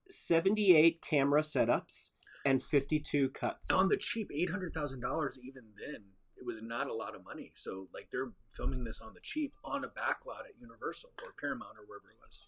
seventy 0.09 0.75
eight 0.75 1.01
camera 1.03 1.43
setups 1.43 2.11
and 2.45 2.61
fifty 2.63 2.99
two 2.99 3.29
cuts. 3.29 3.71
on 3.71 3.89
the 3.89 3.97
cheap, 3.97 4.31
eight 4.35 4.51
hundred 4.51 4.73
thousand 4.75 5.01
dollars. 5.01 5.39
Even 5.41 5.67
then, 5.79 6.03
it 6.41 6.47
was 6.47 6.63
not 6.63 6.89
a 6.89 6.95
lot 6.95 7.15
of 7.15 7.25
money. 7.25 7.53
So 7.55 7.89
like 7.93 8.09
they're 8.11 8.33
filming 8.53 8.85
this 8.85 9.01
on 9.01 9.15
the 9.15 9.21
cheap 9.21 9.55
on 9.65 9.85
a 9.85 9.89
backlot 9.89 10.47
at 10.49 10.61
Universal 10.61 11.11
or 11.23 11.35
Paramount 11.39 11.77
or 11.79 11.85
wherever 11.87 12.09
it 12.09 12.17
was. 12.25 12.47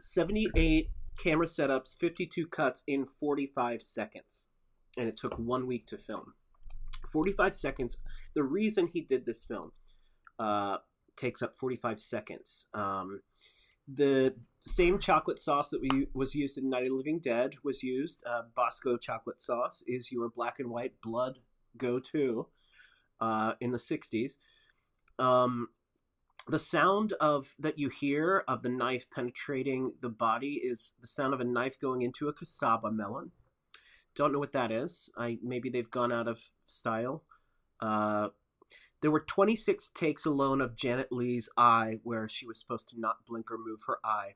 Seventy 0.00 0.48
eight 0.56 0.90
camera 1.18 1.46
setups, 1.46 1.96
fifty 1.96 2.26
two 2.26 2.46
cuts 2.46 2.82
in 2.86 3.06
forty 3.06 3.46
five 3.46 3.82
seconds, 3.82 4.48
and 4.96 5.08
it 5.08 5.16
took 5.16 5.38
one 5.38 5.66
week 5.66 5.86
to 5.86 5.98
film. 5.98 6.34
45 7.12 7.56
seconds. 7.56 7.98
The 8.34 8.42
reason 8.42 8.88
he 8.92 9.00
did 9.00 9.26
this 9.26 9.44
film 9.44 9.72
uh, 10.38 10.78
takes 11.16 11.42
up 11.42 11.58
45 11.58 12.00
seconds. 12.00 12.66
Um, 12.74 13.20
the 13.92 14.34
same 14.62 14.98
chocolate 14.98 15.40
sauce 15.40 15.70
that 15.70 15.80
we 15.80 16.06
was 16.14 16.34
used 16.34 16.58
in 16.58 16.70
Night 16.70 16.82
of 16.82 16.90
the 16.90 16.94
Living 16.94 17.18
Dead 17.18 17.54
was 17.64 17.82
used. 17.82 18.22
Uh, 18.26 18.42
Bosco 18.54 18.96
chocolate 18.96 19.40
sauce 19.40 19.82
is 19.86 20.12
your 20.12 20.28
black 20.28 20.60
and 20.60 20.70
white 20.70 20.92
blood 21.02 21.38
go-to 21.76 22.46
uh, 23.20 23.54
in 23.60 23.72
the 23.72 23.78
60s. 23.78 24.36
Um, 25.18 25.68
the 26.48 26.58
sound 26.58 27.12
of 27.20 27.54
that 27.58 27.78
you 27.78 27.88
hear 27.88 28.44
of 28.48 28.62
the 28.62 28.68
knife 28.68 29.08
penetrating 29.10 29.92
the 30.00 30.08
body 30.08 30.60
is 30.62 30.94
the 31.00 31.06
sound 31.06 31.34
of 31.34 31.40
a 31.40 31.44
knife 31.44 31.78
going 31.78 32.02
into 32.02 32.28
a 32.28 32.32
casaba 32.34 32.92
melon. 32.92 33.32
Don't 34.14 34.32
know 34.32 34.38
what 34.38 34.52
that 34.52 34.72
is. 34.72 35.10
I 35.16 35.38
maybe 35.42 35.70
they've 35.70 35.90
gone 35.90 36.12
out 36.12 36.26
of 36.26 36.50
style. 36.64 37.22
Uh, 37.80 38.28
there 39.00 39.10
were 39.10 39.20
26 39.20 39.90
takes 39.90 40.26
alone 40.26 40.60
of 40.60 40.76
Janet 40.76 41.10
Leigh's 41.10 41.48
eye 41.56 42.00
where 42.02 42.28
she 42.28 42.46
was 42.46 42.58
supposed 42.58 42.88
to 42.90 43.00
not 43.00 43.24
blink 43.26 43.50
or 43.50 43.58
move 43.58 43.80
her 43.86 43.98
eye. 44.04 44.34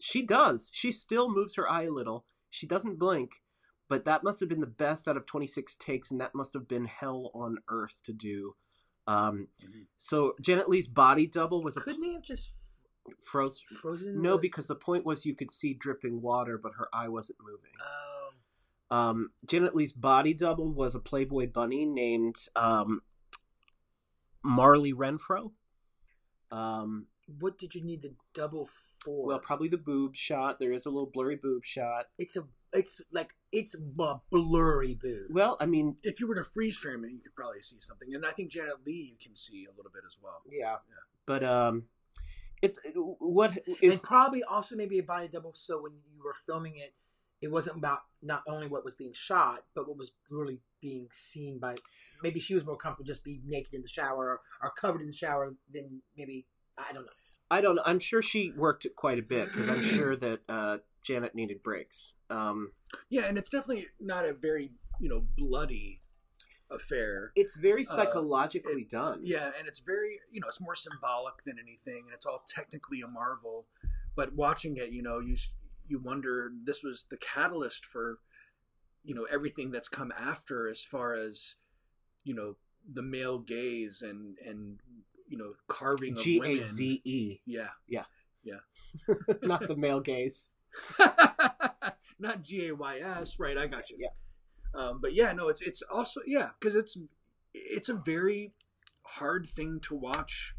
She 0.00 0.22
does. 0.22 0.70
She 0.72 0.90
still 0.90 1.30
moves 1.30 1.54
her 1.56 1.70
eye 1.70 1.84
a 1.84 1.90
little. 1.90 2.24
She 2.50 2.66
doesn't 2.66 2.98
blink, 2.98 3.42
but 3.92 4.06
that 4.06 4.24
must 4.24 4.40
have 4.40 4.48
been 4.48 4.60
the 4.60 4.66
best 4.66 5.06
out 5.06 5.18
of 5.18 5.26
26 5.26 5.76
takes, 5.76 6.10
and 6.10 6.18
that 6.18 6.34
must 6.34 6.54
have 6.54 6.66
been 6.66 6.86
hell 6.86 7.30
on 7.34 7.58
earth 7.68 8.00
to 8.04 8.12
do. 8.14 8.56
Um, 9.06 9.48
Mhm. 9.62 9.86
so 9.98 10.34
Janet 10.40 10.66
Leigh's 10.70 10.86
body 10.88 11.26
double 11.26 11.62
was 11.62 11.76
a 11.76 11.82
Couldn't 11.82 12.00
they 12.00 12.12
have 12.14 12.22
just 12.22 12.50
Froze. 13.22 13.60
Frozen. 13.60 14.22
No, 14.22 14.32
was- 14.36 14.40
because 14.40 14.66
the 14.66 14.76
point 14.76 15.04
was 15.04 15.26
you 15.26 15.34
could 15.34 15.50
see 15.50 15.74
dripping 15.74 16.22
water, 16.22 16.56
but 16.56 16.74
her 16.76 16.88
eye 16.94 17.08
wasn't 17.08 17.38
moving. 17.42 17.72
Oh. 17.82 18.30
Um, 18.96 19.32
Janet 19.44 19.74
Leigh's 19.76 19.92
body 19.92 20.32
double 20.32 20.72
was 20.72 20.94
a 20.94 21.00
Playboy 21.00 21.48
bunny 21.48 21.84
named 21.84 22.36
um, 22.56 23.02
Marli 24.42 24.92
Renfro. 24.94 25.52
Um, 26.50 27.08
what 27.40 27.58
did 27.58 27.74
you 27.74 27.82
need 27.84 28.00
the 28.02 28.14
double 28.34 28.68
for? 29.04 29.26
well, 29.26 29.38
probably 29.38 29.68
the 29.68 29.76
boob 29.78 30.14
shot. 30.16 30.58
There 30.58 30.72
is 30.72 30.86
a 30.86 30.90
little 30.90 31.10
blurry 31.12 31.36
boob 31.36 31.64
shot. 31.64 32.06
it's 32.18 32.36
a 32.36 32.46
it's 32.72 33.00
like 33.12 33.34
it's 33.50 33.74
a 33.74 33.80
blurry 34.30 34.94
boob. 34.94 35.26
Well, 35.30 35.56
I 35.60 35.66
mean, 35.66 35.96
If 36.02 36.20
you 36.20 36.26
were 36.26 36.34
to 36.36 36.44
freeze 36.44 36.76
frame 36.78 37.04
it, 37.04 37.12
you 37.12 37.20
could 37.20 37.34
probably 37.34 37.62
see 37.62 37.76
something. 37.80 38.14
And 38.14 38.24
I 38.24 38.30
think 38.30 38.50
Janet 38.50 38.76
Leigh 38.86 39.10
you 39.12 39.16
can 39.22 39.36
see 39.36 39.66
a 39.66 39.76
little 39.76 39.92
bit 39.92 40.02
as 40.06 40.18
well. 40.22 40.42
yeah, 40.50 40.76
but 41.26 41.44
um, 41.44 41.84
it's 42.62 42.78
what 43.18 43.58
is 43.80 43.94
and 43.94 44.02
probably 44.02 44.42
also 44.44 44.76
maybe 44.76 44.98
a 44.98 45.02
body 45.02 45.28
double 45.28 45.52
so 45.54 45.82
when 45.82 45.92
you 46.14 46.22
were 46.24 46.34
filming 46.46 46.76
it, 46.76 46.94
it 47.40 47.50
wasn't 47.50 47.76
about 47.76 48.00
not 48.22 48.42
only 48.48 48.68
what 48.68 48.84
was 48.84 48.94
being 48.94 49.12
shot, 49.12 49.64
but 49.74 49.88
what 49.88 49.98
was 49.98 50.12
really 50.30 50.60
being 50.80 51.08
seen 51.10 51.58
by. 51.58 51.76
Maybe 52.22 52.38
she 52.38 52.54
was 52.54 52.64
more 52.64 52.76
comfortable 52.76 53.06
just 53.06 53.24
being 53.24 53.42
naked 53.46 53.74
in 53.74 53.82
the 53.82 53.88
shower 53.88 54.28
or, 54.28 54.40
or 54.62 54.70
covered 54.70 55.00
in 55.00 55.08
the 55.08 55.12
shower 55.12 55.52
than 55.72 56.02
maybe 56.16 56.46
I 56.78 56.92
don't 56.92 57.04
know. 57.04 57.12
I 57.52 57.60
don't 57.60 57.76
know. 57.76 57.82
I'm 57.84 57.98
sure 57.98 58.22
she 58.22 58.50
worked 58.56 58.86
it 58.86 58.96
quite 58.96 59.18
a 59.18 59.22
bit 59.22 59.48
because 59.52 59.68
I'm 59.68 59.82
sure 59.82 60.16
that 60.16 60.40
uh, 60.48 60.78
Janet 61.02 61.34
needed 61.34 61.62
breaks. 61.62 62.14
Um, 62.30 62.72
Yeah, 63.10 63.26
and 63.26 63.36
it's 63.36 63.50
definitely 63.50 63.88
not 64.00 64.24
a 64.24 64.32
very 64.32 64.70
you 64.98 65.08
know 65.10 65.26
bloody 65.36 66.00
affair. 66.70 67.32
it's 67.36 67.56
very 67.56 67.82
Uh, 67.82 67.94
psychologically 67.96 68.84
done. 68.84 69.20
Yeah, 69.22 69.50
and 69.58 69.68
it's 69.68 69.80
very 69.80 70.20
you 70.30 70.40
know 70.40 70.48
it's 70.48 70.60
more 70.62 70.74
symbolic 70.74 71.42
than 71.44 71.58
anything, 71.58 72.04
and 72.06 72.14
it's 72.14 72.24
all 72.24 72.42
technically 72.48 73.02
a 73.02 73.08
marvel. 73.08 73.66
But 74.16 74.32
watching 74.34 74.78
it, 74.78 74.90
you 74.90 75.02
know, 75.02 75.18
you 75.18 75.36
you 75.86 75.98
wonder 75.98 76.50
this 76.64 76.82
was 76.82 77.04
the 77.10 77.18
catalyst 77.18 77.84
for 77.84 78.18
you 79.04 79.14
know 79.14 79.24
everything 79.30 79.70
that's 79.72 79.88
come 79.88 80.10
after 80.18 80.68
as 80.68 80.82
far 80.82 81.12
as 81.14 81.56
you 82.24 82.34
know 82.34 82.56
the 82.90 83.02
male 83.02 83.38
gaze 83.38 84.00
and 84.00 84.38
and 84.46 84.80
you 85.32 85.38
know 85.38 85.54
carving 85.66 86.14
Yeah, 86.14 86.40
women. 86.40 86.58
A 86.58 86.62
Z 86.62 87.00
E, 87.04 87.40
Yeah, 88.44 88.58
not 89.42 89.66
the 89.66 89.76
male 89.76 90.00
gaze. 90.00 90.48
not 92.18 92.42
G 92.42 92.68
A 92.68 92.74
Y 92.74 92.98
S. 92.98 93.38
Right, 93.38 93.56
I 93.56 93.66
got 93.66 93.88
you. 93.88 93.96
Yeah. 93.98 94.78
Um, 94.78 95.00
but 95.00 95.14
yeah, 95.14 95.32
no, 95.32 95.48
it's 95.48 95.62
it's 95.62 95.82
also 95.82 96.20
yeah 96.26 96.50
because 96.60 96.74
it's 96.74 96.98
it's 97.54 97.88
a 97.88 97.94
very 97.94 98.52
hard 99.04 99.48
thing 99.48 99.80
to 99.84 99.94
watch 99.94 100.54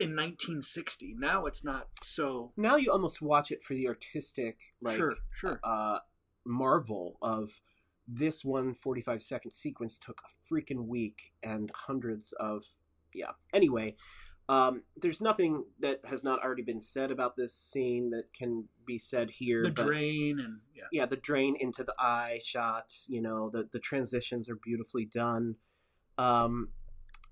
in 0.00 0.10
1960. 0.10 1.14
Now 1.16 1.46
it's 1.46 1.62
not 1.62 1.86
so. 2.02 2.52
Now 2.56 2.76
you 2.76 2.90
almost 2.90 3.22
watch 3.22 3.52
it 3.52 3.62
for 3.62 3.74
the 3.74 3.86
artistic, 3.86 4.58
like 4.80 4.96
sure, 4.96 5.14
sure. 5.30 5.60
uh, 5.62 5.98
marvel 6.44 7.16
of 7.22 7.60
this 8.08 8.44
one 8.44 8.74
45 8.74 9.22
second 9.22 9.52
sequence 9.52 9.98
took 9.98 10.20
a 10.26 10.52
freaking 10.52 10.86
week 10.86 11.32
and 11.42 11.70
hundreds 11.86 12.32
of 12.40 12.64
yeah. 13.14 13.30
Anyway, 13.52 13.96
um, 14.48 14.82
there's 14.96 15.20
nothing 15.20 15.64
that 15.80 16.00
has 16.04 16.24
not 16.24 16.42
already 16.42 16.62
been 16.62 16.80
said 16.80 17.10
about 17.10 17.36
this 17.36 17.54
scene 17.54 18.10
that 18.10 18.32
can 18.34 18.68
be 18.86 18.98
said 18.98 19.30
here. 19.30 19.62
the 19.62 19.70
but- 19.70 19.86
drain 19.86 20.40
and 20.40 20.58
yeah. 20.74 20.84
yeah, 20.92 21.06
the 21.06 21.16
drain 21.16 21.56
into 21.58 21.84
the 21.84 21.94
eye 21.98 22.40
shot, 22.44 22.92
you 23.06 23.22
know, 23.22 23.50
the 23.50 23.68
the 23.72 23.78
transitions 23.78 24.48
are 24.50 24.56
beautifully 24.56 25.04
done. 25.04 25.56
Um 26.18 26.68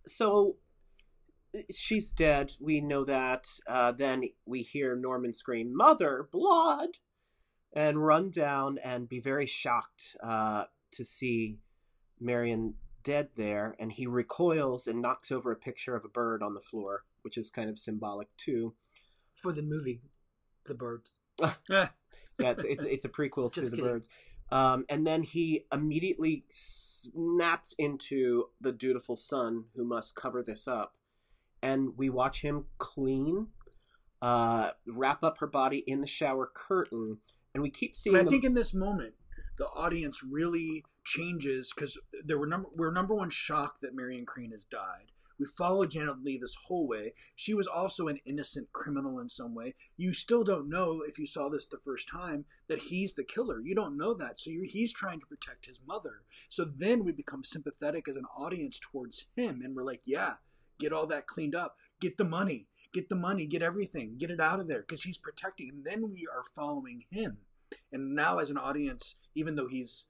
so 0.07 0.57
she's 1.71 2.13
dead, 2.13 2.53
we 2.61 2.81
know 2.81 3.05
that. 3.05 3.47
Uh 3.69 3.93
then 3.93 4.23
we 4.47 4.63
hear 4.63 4.95
Norman 4.97 5.33
scream, 5.33 5.77
"Mother, 5.77 6.29
blood!" 6.31 6.91
and 7.73 8.05
run 8.05 8.31
down 8.31 8.79
and 8.83 9.09
be 9.09 9.21
very 9.21 9.47
shocked 9.47 10.17
uh 10.23 10.65
to 10.93 11.05
see 11.05 11.59
Marion 12.21 12.75
dead 13.03 13.29
there 13.37 13.75
and 13.79 13.93
he 13.93 14.07
recoils 14.07 14.87
and 14.87 15.01
knocks 15.03 15.31
over 15.33 15.51
a 15.53 15.57
picture 15.57 15.95
of 15.97 16.05
a 16.05 16.09
bird 16.09 16.43
on 16.43 16.55
the 16.55 16.61
floor, 16.61 17.05
which 17.23 17.37
is 17.37 17.51
kind 17.51 17.71
of 17.71 17.79
symbolic 17.79 18.29
too. 18.37 18.75
For 19.35 19.53
the 19.53 19.63
movie, 19.63 20.03
The 20.67 20.75
Birds. 20.75 21.13
yeah, 21.71 21.89
it's 22.39 22.65
it's, 22.65 22.85
it's 22.85 23.05
a 23.05 23.09
prequel 23.09 23.53
to 23.53 23.61
Just 23.61 23.71
the 23.71 23.77
kidding. 23.79 23.93
birds. 23.93 24.09
Um, 24.53 24.85
and 24.89 25.07
then 25.07 25.23
he 25.23 25.67
immediately 25.73 26.45
snaps 26.51 27.75
into 27.79 28.47
the 28.61 28.73
dutiful 28.73 29.17
son 29.17 29.65
who 29.77 29.85
must 29.85 30.17
cover 30.17 30.43
this 30.43 30.67
up, 30.67 30.95
and 31.63 31.97
we 31.97 32.11
watch 32.11 32.43
him 32.43 32.65
clean, 32.79 33.47
uh, 34.21 34.71
wrap 34.89 35.23
up 35.23 35.39
her 35.39 35.47
body 35.47 35.85
in 35.87 36.01
the 36.01 36.07
shower 36.07 36.51
curtain, 36.53 37.19
and 37.55 37.63
we 37.63 37.71
keep 37.71 37.95
seeing. 37.95 38.17
And 38.17 38.23
I 38.23 38.25
them- 38.25 38.33
think 38.33 38.45
in 38.45 38.55
this 38.55 38.75
moment, 38.75 39.15
the 39.57 39.67
audience 39.67 40.23
really 40.29 40.85
changes 41.05 41.73
because 41.75 41.99
there 42.25 42.39
were 42.39 42.47
number 42.47 42.69
we're 42.77 42.93
number 42.93 43.15
one 43.15 43.31
shocked 43.31 43.81
that 43.81 43.95
Marion 43.95 44.27
Crane 44.27 44.53
has 44.53 44.65
died. 44.65 45.13
We 45.41 45.47
followed 45.47 45.91
Janet 45.91 46.23
Leigh 46.23 46.37
this 46.37 46.55
whole 46.67 46.87
way. 46.87 47.15
She 47.35 47.55
was 47.55 47.67
also 47.67 48.09
an 48.09 48.19
innocent 48.27 48.71
criminal 48.75 49.19
in 49.21 49.31
some 49.31 49.55
way. 49.55 49.75
You 49.97 50.13
still 50.13 50.45
don't 50.45 50.69
know 50.69 51.01
if 51.09 51.19
you 51.19 51.27
saw 51.27 51.49
this 51.49 51.65
the 51.65 51.79
first 51.83 52.11
time 52.11 52.45
that 52.69 52.79
he's 52.79 53.15
the 53.15 53.25
killer. 53.25 53.59
You 53.59 53.75
don't 53.75 53.97
know 53.97 54.13
that. 54.13 54.39
So 54.39 54.51
he's 54.51 54.93
trying 54.93 55.19
to 55.19 55.27
protect 55.27 55.65
his 55.65 55.81
mother. 55.87 56.25
So 56.51 56.67
then 56.67 57.05
we 57.05 57.13
become 57.13 57.43
sympathetic 57.43 58.07
as 58.07 58.17
an 58.17 58.27
audience 58.37 58.79
towards 58.79 59.25
him, 59.35 59.63
and 59.65 59.75
we're 59.75 59.83
like, 59.83 60.03
yeah, 60.05 60.35
get 60.79 60.93
all 60.93 61.07
that 61.07 61.27
cleaned 61.27 61.55
up, 61.55 61.77
get 62.03 62.19
the 62.19 62.25
money, 62.25 62.67
get 62.93 63.09
the 63.09 63.17
money, 63.17 63.47
get 63.47 63.63
everything, 63.63 64.17
get 64.19 64.31
it 64.31 64.41
out 64.41 64.61
of 64.61 64.69
there 64.69 64.81
because 64.81 65.05
he's 65.05 65.19
protecting. 65.19 65.71
And 65.71 65.85
then 65.87 66.13
we 66.13 66.27
are 66.31 66.45
following 66.55 67.05
him. 67.11 67.39
And 67.91 68.15
now, 68.15 68.39
as 68.39 68.51
an 68.51 68.59
audience, 68.59 69.15
even 69.35 69.55
though 69.55 69.69
he's 69.69 70.07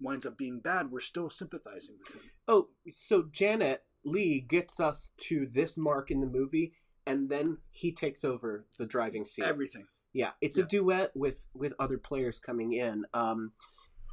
winds 0.00 0.24
up 0.26 0.36
being 0.38 0.60
bad, 0.60 0.90
we're 0.90 1.00
still 1.00 1.30
sympathizing 1.30 1.96
with 1.98 2.14
him. 2.14 2.22
Oh, 2.48 2.68
so 2.94 3.24
Janet 3.30 3.84
Leigh 4.04 4.40
gets 4.40 4.80
us 4.80 5.12
to 5.28 5.46
this 5.52 5.76
mark 5.76 6.10
in 6.10 6.20
the 6.20 6.26
movie, 6.26 6.72
and 7.06 7.28
then 7.28 7.58
he 7.70 7.92
takes 7.92 8.24
over 8.24 8.66
the 8.78 8.86
driving 8.86 9.24
seat. 9.24 9.44
Everything. 9.44 9.86
Yeah, 10.12 10.30
it's 10.40 10.56
Yeah. 10.56 10.64
a 10.64 10.66
duet 10.66 11.10
with 11.14 11.46
with 11.54 11.72
other 11.78 11.98
players 11.98 12.40
coming 12.40 12.72
in. 12.72 13.04
Um, 13.14 13.52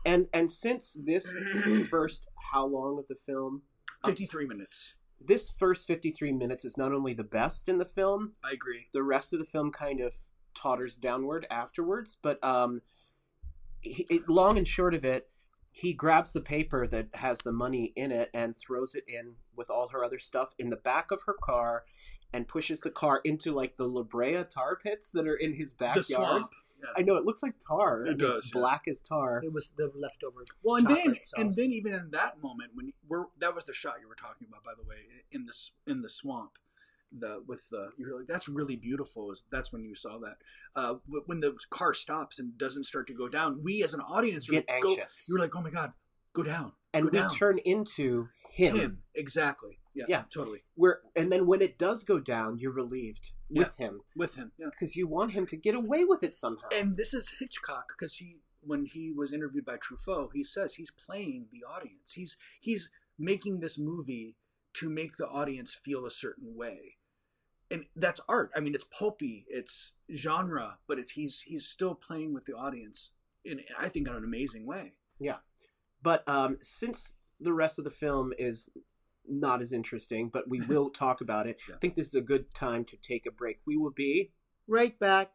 and 0.06 0.28
and 0.34 0.52
since 0.52 0.96
this 1.04 1.34
first 1.90 2.26
how 2.52 2.66
long 2.66 3.00
of 3.00 3.08
the 3.08 3.16
film, 3.16 3.64
53 4.06 4.46
minutes. 4.46 4.94
this 5.20 5.52
first 5.58 5.88
fifty 5.88 6.12
three 6.12 6.32
minutes 6.32 6.64
is 6.66 6.78
not 6.78 6.92
only 6.94 7.14
the 7.14 7.24
best 7.24 7.68
in 7.68 7.78
the 7.80 7.86
film, 7.86 8.34
I 8.44 8.52
agree. 8.52 8.88
the 8.94 9.02
rest 9.04 9.34
of 9.34 9.40
the 9.40 9.46
film 9.46 9.72
kind 9.72 10.00
of 10.02 10.14
totters 10.54 10.96
downward 10.96 11.48
afterwards. 11.50 12.18
But 12.22 12.44
um, 12.44 12.82
it, 13.84 14.30
long 14.30 14.58
and 14.58 14.68
short 14.68 14.94
of 14.94 15.04
it, 15.06 15.30
he 15.80 15.94
grabs 15.94 16.34
the 16.34 16.42
paper 16.42 16.88
that 16.88 17.08
has 17.14 17.40
the 17.40 17.52
money 17.52 17.94
in 17.96 18.12
it 18.12 18.32
and 18.34 18.58
throws 18.58 18.96
it 18.96 19.04
in 19.08 19.34
with 19.56 19.70
all 19.70 19.90
her 19.90 20.04
other 20.04 20.18
stuff 20.18 20.56
in 20.58 20.70
the 20.72 20.76
back 20.76 21.12
of 21.12 21.22
her 21.28 21.36
car, 21.42 21.84
and 22.34 22.48
pushes 22.48 22.82
the 22.82 22.90
car 22.90 23.22
into 23.24 23.52
like 23.54 23.78
the 23.78 23.86
La 23.88 24.02
Brea 24.02 24.44
tar 24.44 24.76
pits 24.76 25.12
that 25.12 25.28
are 25.28 25.36
in 25.36 25.54
his 25.54 25.74
The 25.74 25.78
backyard. 25.86 26.06
swamp. 26.08 26.52
Yeah. 26.84 26.90
I 26.98 27.02
know 27.02 27.16
it 27.16 27.26
looks 27.26 27.42
like 27.44 27.56
tar. 27.66 28.02
It 28.04 28.06
I 28.06 28.10
mean, 28.10 28.18
does, 28.18 28.38
It's 28.40 28.48
yeah. 28.54 28.60
black 28.60 28.88
as 28.88 29.02
tar. 29.02 29.42
It 29.44 29.52
was 29.54 29.72
the 29.78 29.92
leftover. 29.96 30.46
Well, 30.64 30.76
and 30.78 30.88
then 30.88 30.98
chocolate 30.98 31.20
and 31.38 31.54
then 31.56 31.72
even 31.72 31.94
in 31.94 32.10
that 32.12 32.42
moment 32.42 32.72
when 32.76 32.94
we're 33.08 33.26
that 33.40 33.54
was 33.56 33.66
the 33.66 33.74
shot 33.74 33.96
you 34.02 34.08
were 34.08 34.16
talking 34.16 34.48
about, 34.48 34.64
by 34.64 34.74
the 34.78 34.88
way, 34.88 34.98
in 35.32 35.46
this 35.46 35.72
in 35.86 36.02
the 36.02 36.10
swamp. 36.10 36.58
The 37.18 37.42
with 37.48 37.70
the 37.70 37.90
you're 37.98 38.18
like 38.18 38.28
that's 38.28 38.50
really 38.50 38.76
beautiful. 38.76 39.32
Is 39.32 39.44
that's 39.52 39.72
when 39.72 39.84
you 39.86 39.96
saw 39.96 40.18
that 40.20 40.38
uh, 40.76 40.96
when 41.26 41.40
the 41.40 41.56
car 41.70 41.94
stops 41.94 42.40
and 42.40 42.58
doesn't 42.58 42.86
start 42.86 43.08
to 43.08 43.14
go 43.14 43.30
down. 43.30 43.62
We 43.64 43.84
as 43.84 43.94
an 43.94 44.02
audience 44.02 44.50
Get 44.50 44.66
like, 44.68 44.84
anxious. 44.84 45.26
You're 45.30 45.40
like, 45.40 45.56
oh 45.56 45.62
my 45.62 45.70
god, 45.70 45.94
go 46.34 46.44
down, 46.44 46.74
and 46.94 47.04
go 47.06 47.10
we 47.10 47.18
down. 47.20 47.30
turn 47.30 47.60
into 47.60 48.28
him. 48.52 48.76
him 48.76 48.98
exactly. 49.16 49.80
Yeah, 49.94 50.06
Yeah. 50.10 50.24
totally 50.30 50.64
Where 50.76 51.00
and 51.16 51.32
then 51.32 51.48
when 51.48 51.62
it 51.62 51.78
does 51.80 52.04
go 52.04 52.20
down, 52.20 52.60
you're 52.60 52.72
relieved 52.74 53.32
with 53.50 53.76
him 53.78 54.02
with 54.16 54.36
him. 54.36 54.52
Yeah. 54.60 54.68
because 54.70 54.96
you 54.96 55.08
want 55.08 55.32
him 55.32 55.48
to 55.48 55.56
get 55.56 55.76
away 55.76 56.04
with 56.06 56.24
it 56.24 56.36
somehow. 56.36 56.68
And 56.72 56.98
this 56.98 57.14
is 57.14 57.36
Hitchcock 57.40 57.94
because 57.98 58.16
he, 58.18 58.38
when 58.62 58.86
he 58.86 59.12
was 59.12 59.32
interviewed 59.34 59.66
by 59.66 59.78
Truffaut, 59.78 60.30
he 60.34 60.44
says 60.44 60.76
he's 60.76 60.92
playing 60.92 61.48
the 61.52 61.64
audience. 61.64 62.14
He's 62.14 62.38
he's 62.60 62.90
making 63.18 63.62
this 63.62 63.80
movie 63.80 64.36
to 64.74 64.90
make 64.90 65.18
the 65.18 65.28
audience 65.28 65.74
feel 65.74 66.06
a 66.06 66.12
certain 66.12 66.56
way, 66.56 66.97
and 67.70 67.86
that's 67.96 68.22
art. 68.28 68.52
I 68.56 68.60
mean, 68.60 68.76
it's 68.76 68.86
pulpy, 68.86 69.46
it's 69.50 69.92
genre, 70.14 70.78
but 70.88 71.00
it's 71.00 71.12
he's 71.12 71.42
he's 71.42 71.66
still 71.66 71.96
playing 71.96 72.34
with 72.34 72.46
the 72.46 72.54
audience 72.54 73.12
in 73.44 73.62
I 73.80 73.90
think 73.90 74.08
in 74.08 74.16
an 74.16 74.24
amazing 74.24 74.66
way. 74.66 74.94
Yeah, 75.20 75.38
but 76.02 76.28
um, 76.28 76.58
since 76.62 77.14
the 77.40 77.54
rest 77.54 77.78
of 77.78 77.84
the 77.86 77.92
film 77.92 78.34
is 78.38 78.70
not 79.30 79.62
as 79.62 79.72
interesting, 79.74 80.30
but 80.30 80.50
we 80.50 80.62
will 80.68 80.90
talk 80.90 81.22
about 81.22 81.48
it, 81.48 81.58
Yeah. 81.68 81.76
I 81.76 81.78
think 81.80 81.96
this 81.96 82.08
is 82.08 82.16
a 82.16 82.22
good 82.22 82.54
time 82.54 82.86
to 82.86 82.98
take 82.98 83.26
a 83.26 83.32
break. 83.32 83.60
We 83.66 83.78
will 83.78 83.92
be 83.92 84.32
right 84.68 84.98
back. 85.00 85.32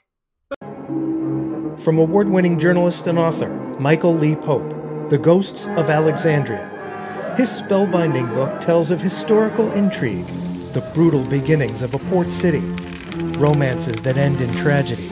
From 1.79 1.99
award 1.99 2.29
winning 2.29 2.59
journalist 2.59 3.07
and 3.07 3.19
author 3.19 3.49
Michael 3.79 4.15
Lee 4.15 4.37
Pope, 4.37 5.09
The 5.11 5.19
Ghosts 5.19 5.67
of 5.69 5.91
Alexandria. 5.91 6.69
His 7.37 7.49
spellbinding 7.49 8.35
book 8.35 8.61
tells 8.61 8.91
of 8.91 9.01
historical 9.01 9.73
intrigue, 9.73 10.27
the 10.73 10.81
brutal 10.95 11.23
beginnings 11.25 11.83
of 11.83 11.95
a 11.95 11.99
port 11.99 12.33
city, 12.33 12.61
romances 13.39 14.03
that 14.03 14.17
end 14.17 14.41
in 14.41 14.55
tragedy. 14.55 15.11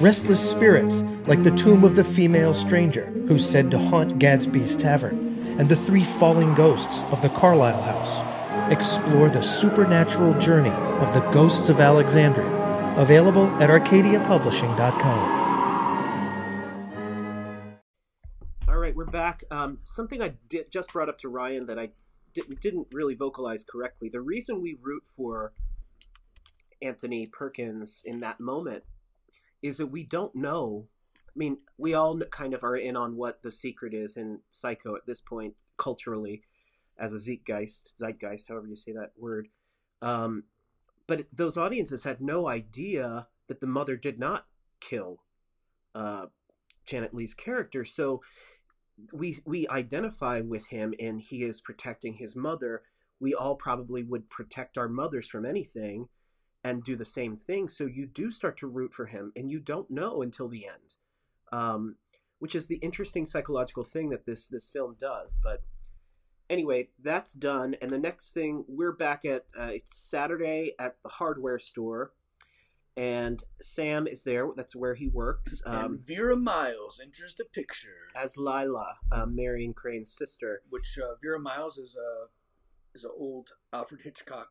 Restless 0.00 0.50
spirits, 0.50 1.02
like 1.26 1.44
the 1.44 1.52
tomb 1.52 1.84
of 1.84 1.94
the 1.94 2.02
female 2.02 2.52
stranger 2.52 3.06
who's 3.28 3.48
said 3.48 3.70
to 3.70 3.78
haunt 3.78 4.18
Gadsby's 4.18 4.74
Tavern, 4.74 5.38
and 5.58 5.68
the 5.68 5.76
three 5.76 6.02
falling 6.02 6.54
ghosts 6.54 7.04
of 7.04 7.22
the 7.22 7.28
Carlisle 7.28 7.82
House. 7.82 8.72
Explore 8.72 9.28
the 9.30 9.42
supernatural 9.42 10.38
journey 10.40 10.70
of 10.70 11.14
the 11.14 11.20
Ghosts 11.30 11.68
of 11.68 11.80
Alexandria, 11.80 12.94
available 12.96 13.46
at 13.62 13.70
arcadiapublishing.com. 13.70 15.42
All 18.68 18.78
right, 18.78 18.96
we're 18.96 19.04
back. 19.04 19.44
Um, 19.50 19.78
something 19.84 20.20
I 20.20 20.34
just 20.70 20.92
brought 20.92 21.08
up 21.08 21.18
to 21.18 21.28
Ryan 21.28 21.66
that 21.66 21.78
I 21.78 21.90
didn't, 22.34 22.60
didn't 22.60 22.88
really 22.92 23.14
vocalize 23.14 23.64
correctly. 23.64 24.08
The 24.08 24.20
reason 24.20 24.62
we 24.62 24.76
root 24.80 25.04
for 25.04 25.52
Anthony 26.80 27.26
Perkins 27.26 28.02
in 28.04 28.20
that 28.20 28.40
moment 28.40 28.84
is 29.62 29.78
that 29.78 29.86
we 29.86 30.04
don't 30.04 30.34
know. 30.34 30.88
I 31.28 31.32
mean, 31.36 31.58
we 31.78 31.94
all 31.94 32.18
kind 32.18 32.54
of 32.54 32.64
are 32.64 32.76
in 32.76 32.96
on 32.96 33.16
what 33.16 33.42
the 33.42 33.52
secret 33.52 33.94
is 33.94 34.16
in 34.16 34.40
Psycho 34.50 34.96
at 34.96 35.06
this 35.06 35.20
point, 35.20 35.54
culturally, 35.76 36.42
as 36.98 37.12
a 37.12 37.18
zeitgeist, 37.18 37.92
zeitgeist, 37.98 38.48
however 38.48 38.66
you 38.66 38.76
say 38.76 38.92
that 38.92 39.12
word. 39.16 39.48
Um, 40.02 40.44
but 41.06 41.26
those 41.32 41.56
audiences 41.56 42.04
had 42.04 42.20
no 42.20 42.48
idea 42.48 43.28
that 43.48 43.60
the 43.60 43.66
mother 43.66 43.96
did 43.96 44.18
not 44.18 44.46
kill 44.80 45.22
uh, 45.94 46.26
Janet 46.84 47.14
Leigh's 47.14 47.34
character. 47.34 47.84
So 47.84 48.22
we 49.12 49.38
we 49.44 49.68
identify 49.68 50.40
with 50.40 50.66
him, 50.66 50.94
and 51.00 51.20
he 51.20 51.44
is 51.44 51.60
protecting 51.60 52.14
his 52.14 52.36
mother. 52.36 52.82
We 53.20 53.34
all 53.34 53.54
probably 53.54 54.02
would 54.02 54.30
protect 54.30 54.76
our 54.76 54.88
mothers 54.88 55.28
from 55.28 55.46
anything, 55.46 56.08
and 56.64 56.84
do 56.84 56.96
the 56.96 57.04
same 57.04 57.36
thing. 57.36 57.68
So 57.68 57.86
you 57.86 58.06
do 58.06 58.30
start 58.30 58.58
to 58.58 58.66
root 58.66 58.94
for 58.94 59.06
him, 59.06 59.32
and 59.36 59.50
you 59.50 59.60
don't 59.60 59.90
know 59.90 60.22
until 60.22 60.48
the 60.48 60.66
end, 60.66 60.96
um, 61.52 61.96
which 62.38 62.54
is 62.54 62.66
the 62.66 62.76
interesting 62.76 63.26
psychological 63.26 63.84
thing 63.84 64.10
that 64.10 64.26
this 64.26 64.46
this 64.46 64.70
film 64.70 64.96
does. 64.98 65.38
But 65.42 65.62
anyway, 66.48 66.88
that's 67.02 67.32
done, 67.32 67.76
and 67.80 67.90
the 67.90 67.98
next 67.98 68.32
thing 68.32 68.64
we're 68.68 68.92
back 68.92 69.24
at 69.24 69.46
uh, 69.58 69.70
it's 69.72 69.96
Saturday 69.96 70.74
at 70.78 70.96
the 71.02 71.08
hardware 71.08 71.58
store, 71.58 72.12
and 72.96 73.42
Sam 73.60 74.06
is 74.06 74.22
there. 74.24 74.48
That's 74.56 74.76
where 74.76 74.94
he 74.94 75.08
works. 75.08 75.62
Um, 75.64 75.84
and 75.84 76.06
Vera 76.06 76.36
Miles 76.36 77.00
enters 77.02 77.34
the 77.34 77.44
picture, 77.44 78.08
as 78.14 78.36
Lila, 78.36 78.96
uh, 79.10 79.26
Marion 79.26 79.72
Crane's 79.74 80.12
sister. 80.12 80.62
which 80.70 80.98
uh, 81.02 81.14
Vera 81.22 81.40
Miles 81.40 81.78
is 81.78 81.96
a 81.96 82.26
is 82.96 83.04
an 83.04 83.10
old 83.18 83.50
Alfred 83.72 84.02
Hitchcock 84.02 84.48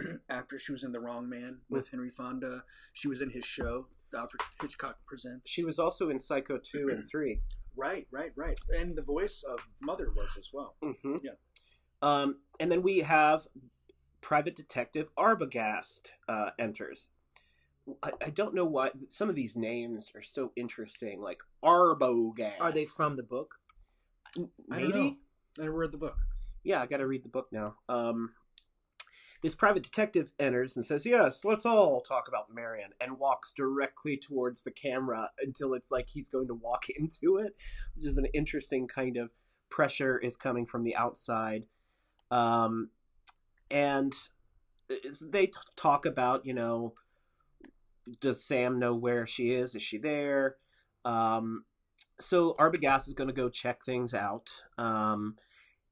actor. 0.30 0.58
She 0.58 0.72
was 0.72 0.82
in 0.82 0.92
The 0.92 1.00
Wrong 1.00 1.28
Man 1.28 1.58
with 1.68 1.90
Henry 1.90 2.10
Fonda. 2.10 2.64
She 2.94 3.08
was 3.08 3.20
in 3.20 3.28
his 3.30 3.44
show, 3.44 3.88
Alfred 4.16 4.40
Hitchcock 4.62 4.96
Presents. 5.06 5.48
She 5.50 5.62
was 5.64 5.78
also 5.78 6.08
in 6.08 6.18
Psycho 6.18 6.58
2 6.58 6.88
and 6.90 7.04
3. 7.10 7.40
right, 7.76 8.06
right, 8.10 8.32
right, 8.34 8.58
and 8.74 8.96
the 8.96 9.02
voice 9.02 9.42
of 9.46 9.58
Mother 9.80 10.08
was 10.16 10.30
as 10.38 10.50
well. 10.54 10.76
Mm-hmm. 10.82 11.16
Yeah. 11.22 11.32
Um, 12.00 12.38
and 12.58 12.72
then 12.72 12.82
we 12.82 13.00
have 13.00 13.46
Private 14.22 14.56
Detective 14.56 15.08
Arbogast 15.18 16.02
uh, 16.28 16.50
enters. 16.58 17.10
I, 18.02 18.12
I 18.26 18.30
don't 18.30 18.54
know 18.54 18.64
why 18.64 18.90
some 19.08 19.28
of 19.28 19.34
these 19.34 19.56
names 19.56 20.12
are 20.14 20.22
so 20.22 20.52
interesting, 20.56 21.20
like 21.20 21.38
Arbogast. 21.64 22.60
Are 22.60 22.72
they 22.72 22.84
from 22.84 23.16
the 23.16 23.22
book? 23.22 23.54
Maybe. 24.68 25.18
I. 25.58 25.64
I 25.64 25.66
read 25.66 25.92
the 25.92 25.98
book. 25.98 26.16
Yeah, 26.64 26.80
I 26.80 26.86
got 26.86 26.98
to 26.98 27.06
read 27.06 27.24
the 27.24 27.28
book 27.28 27.48
now. 27.52 27.74
Um, 27.88 28.30
this 29.42 29.54
private 29.56 29.82
detective 29.82 30.32
enters 30.38 30.76
and 30.76 30.84
says, 30.84 31.04
"Yes, 31.04 31.44
let's 31.44 31.66
all 31.66 32.00
talk 32.00 32.28
about 32.28 32.54
Marion," 32.54 32.90
and 33.00 33.18
walks 33.18 33.52
directly 33.52 34.16
towards 34.16 34.62
the 34.62 34.70
camera 34.70 35.30
until 35.40 35.74
it's 35.74 35.90
like 35.90 36.08
he's 36.08 36.28
going 36.28 36.46
to 36.46 36.54
walk 36.54 36.88
into 36.96 37.38
it, 37.38 37.54
which 37.94 38.06
is 38.06 38.18
an 38.18 38.26
interesting 38.26 38.86
kind 38.86 39.16
of 39.16 39.30
pressure 39.68 40.18
is 40.18 40.36
coming 40.36 40.66
from 40.66 40.84
the 40.84 40.94
outside. 40.94 41.64
Um, 42.30 42.90
and 43.70 44.14
they 45.20 45.46
t- 45.46 45.52
talk 45.76 46.06
about, 46.06 46.46
you 46.46 46.54
know, 46.54 46.94
does 48.20 48.44
Sam 48.44 48.78
know 48.78 48.94
where 48.94 49.26
she 49.26 49.52
is? 49.52 49.74
Is 49.74 49.82
she 49.82 49.98
there? 49.98 50.56
Um, 51.04 51.64
so 52.20 52.54
Arbogast 52.58 53.08
is 53.08 53.14
going 53.14 53.28
to 53.28 53.34
go 53.34 53.48
check 53.48 53.84
things 53.84 54.14
out. 54.14 54.50
Um, 54.78 55.36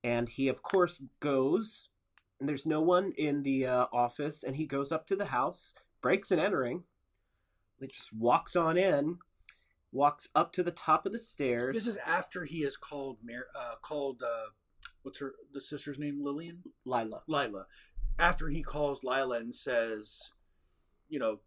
and 0.02 0.28
he, 0.28 0.48
of 0.48 0.62
course, 0.62 1.02
goes. 1.20 1.90
And 2.38 2.48
there's 2.48 2.66
no 2.66 2.80
one 2.80 3.12
in 3.18 3.42
the 3.42 3.66
uh, 3.66 3.86
office, 3.92 4.42
and 4.42 4.56
he 4.56 4.66
goes 4.66 4.92
up 4.92 5.06
to 5.08 5.16
the 5.16 5.26
house, 5.26 5.74
breaks 6.00 6.30
and 6.30 6.40
entering. 6.40 6.84
He 7.80 7.86
just 7.86 8.12
walks 8.12 8.56
on 8.56 8.76
in, 8.76 9.18
walks 9.92 10.28
up 10.34 10.52
to 10.54 10.62
the 10.62 10.70
top 10.70 11.06
of 11.06 11.12
the 11.12 11.18
stairs. 11.18 11.74
This 11.74 11.86
is 11.86 11.98
after 12.06 12.44
he 12.44 12.62
has 12.62 12.76
called 12.76 13.18
Mar- 13.22 13.48
uh, 13.54 13.74
called 13.82 14.22
uh, 14.22 14.50
what's 15.02 15.18
her 15.18 15.34
the 15.52 15.60
sister's 15.60 15.98
name 15.98 16.22
Lillian 16.22 16.62
Lila. 16.84 17.22
Lila. 17.26 17.66
After 18.18 18.48
he 18.48 18.62
calls 18.62 19.02
Lila 19.02 19.38
and 19.38 19.54
says, 19.54 20.32
you 21.08 21.18
know, 21.18 21.40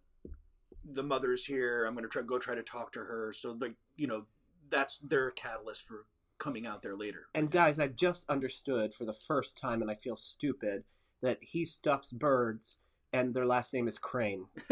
the 0.84 1.04
mother's 1.04 1.46
here. 1.46 1.86
I'm 1.86 1.94
going 1.94 2.04
to 2.04 2.10
try 2.10 2.22
go 2.22 2.40
try 2.40 2.56
to 2.56 2.64
talk 2.64 2.92
to 2.94 3.00
her. 3.00 3.34
So 3.34 3.56
like 3.60 3.76
you 3.96 4.08
know, 4.08 4.26
that's 4.70 4.98
their 5.00 5.32
catalyst 5.32 5.88
for 5.88 6.06
coming 6.38 6.68
out 6.68 6.82
there 6.82 6.96
later. 6.96 7.28
And 7.34 7.50
guys, 7.50 7.80
I 7.80 7.88
just 7.88 8.30
understood 8.30 8.94
for 8.94 9.06
the 9.06 9.14
first 9.14 9.58
time, 9.58 9.82
and 9.82 9.90
I 9.90 9.96
feel 9.96 10.18
stupid 10.18 10.84
that 11.22 11.38
he 11.42 11.66
stuffs 11.66 12.12
birds, 12.12 12.80
and 13.14 13.34
their 13.34 13.46
last 13.46 13.74
name 13.74 13.88
is 13.88 13.98
Crane. 13.98 14.46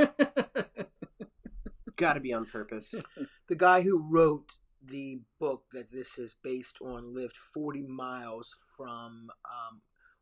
Got 1.95 2.14
to 2.14 2.20
be 2.20 2.34
on 2.34 2.45
purpose. 2.45 2.93
The 3.47 3.55
guy 3.57 3.82
who 3.82 4.01
wrote 4.01 4.49
the 4.82 5.20
book 5.38 5.64
that 5.74 5.91
this 5.91 6.18
is 6.18 6.38
based 6.41 6.78
on 6.82 7.14
lived 7.14 7.36
40 7.36 7.82
miles 7.82 8.55
from 8.78 9.30
um, 9.43 9.82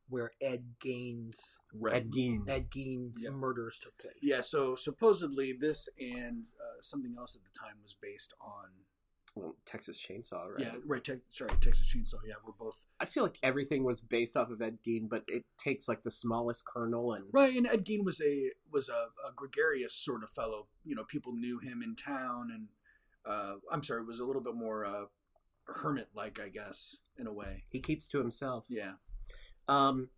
where 0.10 0.32
Ed 0.42 0.64
Gaines 0.80 1.60
right. 1.74 1.98
Ed 1.98 2.12
Gein. 2.12 2.50
Ed 2.50 2.70
Gein 2.70 3.12
Yep. 3.18 3.34
murders 3.34 3.80
took 3.82 3.98
place. 3.98 4.16
Yeah. 4.22 4.42
So 4.42 4.76
supposedly 4.76 5.54
this 5.54 5.88
and 6.00 6.48
uh, 6.60 6.82
something 6.82 7.16
else 7.18 7.36
at 7.36 7.44
the 7.44 7.52
time 7.58 7.76
was 7.84 7.96
based 8.02 8.34
on. 8.42 8.66
Well, 9.36 9.56
Texas 9.66 9.98
Chainsaw, 10.04 10.48
right? 10.48 10.60
Yeah. 10.60 10.76
Right. 10.86 11.04
Te- 11.04 11.22
sorry, 11.30 11.52
Texas 11.62 11.94
Chainsaw. 11.96 12.16
Yeah, 12.28 12.34
we're 12.44 12.52
both. 12.54 12.84
I 13.00 13.06
feel 13.06 13.22
like 13.24 13.38
everything 13.44 13.84
was 13.84 14.02
based 14.02 14.36
off 14.36 14.50
of 14.50 14.60
Ed 14.62 14.80
Gein, 14.86 15.08
but 15.08 15.24
it 15.28 15.46
takes 15.58 15.88
like 15.88 16.02
the 16.04 16.10
smallest 16.12 16.66
kernel 16.66 17.14
and 17.14 17.26
Right, 17.32 17.56
and 17.56 17.68
Ed 17.68 17.86
Gein 17.86 18.04
was 18.04 18.20
a 18.22 18.50
was 18.72 18.90
a, 18.90 19.10
a 19.28 19.32
gregarious 19.36 19.94
sort 19.94 20.24
of 20.24 20.32
fellow. 20.32 20.66
You 20.84 20.96
know, 20.96 21.04
people 21.04 21.34
knew 21.34 21.60
him 21.60 21.84
in 21.84 21.96
town, 21.96 22.50
and 22.52 22.68
uh, 23.24 23.58
I'm 23.72 23.84
sorry, 23.84 24.04
was 24.04 24.20
a 24.20 24.26
little 24.26 24.42
bit 24.42 24.56
more 24.56 24.84
uh, 24.86 25.06
hermit 25.68 26.10
like, 26.16 26.40
I 26.44 26.50
guess, 26.50 26.98
in 27.18 27.28
a 27.28 27.34
way. 27.34 27.64
he 27.70 27.80
keeps 27.80 28.08
to 28.10 28.18
himself. 28.18 28.66
Yeah, 28.68 28.94
Um, 29.70 30.10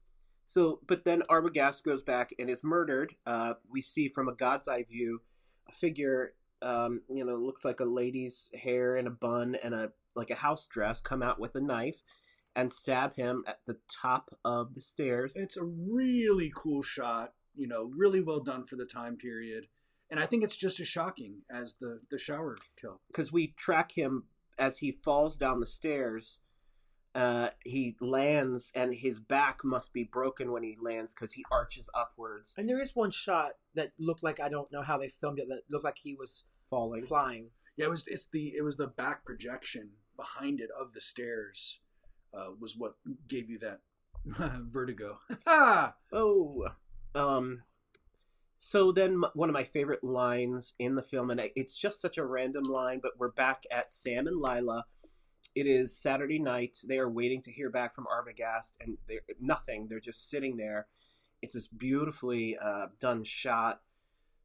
so, 0.45 0.79
but 0.87 1.05
then 1.05 1.23
Arbogast 1.29 1.83
goes 1.83 2.03
back 2.03 2.33
and 2.39 2.49
is 2.49 2.63
murdered. 2.63 3.13
Uh, 3.25 3.53
we 3.69 3.81
see 3.81 4.07
from 4.07 4.27
a 4.27 4.35
God's 4.35 4.67
eye 4.67 4.83
view 4.83 5.21
a 5.69 5.71
figure, 5.71 6.33
um, 6.61 7.01
you 7.09 7.23
know, 7.23 7.35
looks 7.35 7.63
like 7.63 7.79
a 7.79 7.85
lady's 7.85 8.49
hair 8.61 8.97
in 8.97 9.07
a 9.07 9.11
bun 9.11 9.55
and 9.63 9.73
a 9.73 9.91
like 10.15 10.29
a 10.29 10.35
house 10.35 10.67
dress 10.67 11.01
come 11.01 11.23
out 11.23 11.39
with 11.39 11.55
a 11.55 11.61
knife 11.61 12.01
and 12.55 12.71
stab 12.71 13.15
him 13.15 13.43
at 13.47 13.59
the 13.65 13.77
top 13.89 14.29
of 14.43 14.73
the 14.73 14.81
stairs. 14.81 15.35
it's 15.35 15.57
a 15.57 15.63
really 15.63 16.51
cool 16.55 16.81
shot. 16.81 17.33
You 17.55 17.67
know, 17.67 17.91
really 17.95 18.21
well 18.21 18.39
done 18.39 18.65
for 18.65 18.75
the 18.77 18.85
time 18.85 19.17
period, 19.17 19.67
and 20.09 20.19
I 20.19 20.25
think 20.25 20.43
it's 20.43 20.57
just 20.57 20.79
as 20.79 20.87
shocking 20.87 21.41
as 21.49 21.75
the 21.79 21.99
the 22.09 22.17
shower 22.17 22.57
kill. 22.79 23.01
because 23.07 23.31
we 23.31 23.53
track 23.57 23.91
him 23.91 24.23
as 24.57 24.77
he 24.77 24.91
falls 25.03 25.37
down 25.37 25.59
the 25.59 25.67
stairs. 25.67 26.39
Uh, 27.13 27.49
he 27.65 27.95
lands, 27.99 28.71
and 28.73 28.93
his 28.93 29.19
back 29.19 29.63
must 29.65 29.91
be 29.93 30.03
broken 30.05 30.51
when 30.51 30.63
he 30.63 30.77
lands 30.81 31.13
because 31.13 31.33
he 31.33 31.43
arches 31.51 31.89
upwards, 31.93 32.55
And 32.57 32.69
there 32.69 32.81
is 32.81 32.95
one 32.95 33.11
shot 33.11 33.51
that 33.75 33.91
looked 33.99 34.23
like 34.23 34.39
I 34.39 34.47
don't 34.47 34.71
know 34.71 34.81
how 34.81 34.97
they 34.97 35.09
filmed 35.09 35.39
it 35.39 35.49
that 35.49 35.63
looked 35.69 35.83
like 35.83 35.97
he 36.01 36.15
was 36.15 36.45
falling. 36.69 37.01
flying. 37.01 37.49
Yeah, 37.75 37.87
it 37.87 37.89
was 37.91 38.07
it's 38.07 38.27
the 38.27 38.53
it 38.55 38.63
was 38.63 38.77
the 38.77 38.87
back 38.87 39.25
projection 39.25 39.89
behind 40.15 40.59
it 40.61 40.69
of 40.79 40.93
the 40.93 41.01
stairs 41.01 41.79
uh, 42.33 42.51
was 42.59 42.77
what 42.77 42.93
gave 43.27 43.49
you 43.49 43.59
that 43.59 43.79
vertigo. 44.71 45.19
Ah! 45.45 45.95
Oh, 46.13 46.67
um, 47.15 47.63
so 48.57 48.91
then 48.91 49.23
one 49.33 49.49
of 49.49 49.53
my 49.53 49.63
favorite 49.63 50.03
lines 50.03 50.73
in 50.77 50.95
the 50.95 51.01
film, 51.01 51.31
and 51.31 51.41
it's 51.55 51.75
just 51.77 51.99
such 51.99 52.17
a 52.17 52.25
random 52.25 52.63
line, 52.63 52.99
but 53.01 53.13
we're 53.17 53.31
back 53.31 53.63
at 53.71 53.91
Sam 53.91 54.27
and 54.27 54.39
Lila. 54.41 54.85
It 55.55 55.67
is 55.67 55.97
Saturday 55.97 56.39
night. 56.39 56.77
They 56.87 56.97
are 56.97 57.09
waiting 57.09 57.41
to 57.43 57.51
hear 57.51 57.69
back 57.69 57.93
from 57.93 58.05
Arbogast, 58.05 58.73
and 58.79 58.97
they're 59.07 59.21
nothing. 59.39 59.87
They're 59.87 59.99
just 59.99 60.29
sitting 60.29 60.57
there. 60.57 60.87
It's 61.41 61.55
this 61.55 61.67
beautifully 61.67 62.57
uh, 62.57 62.87
done 62.99 63.23
shot 63.23 63.81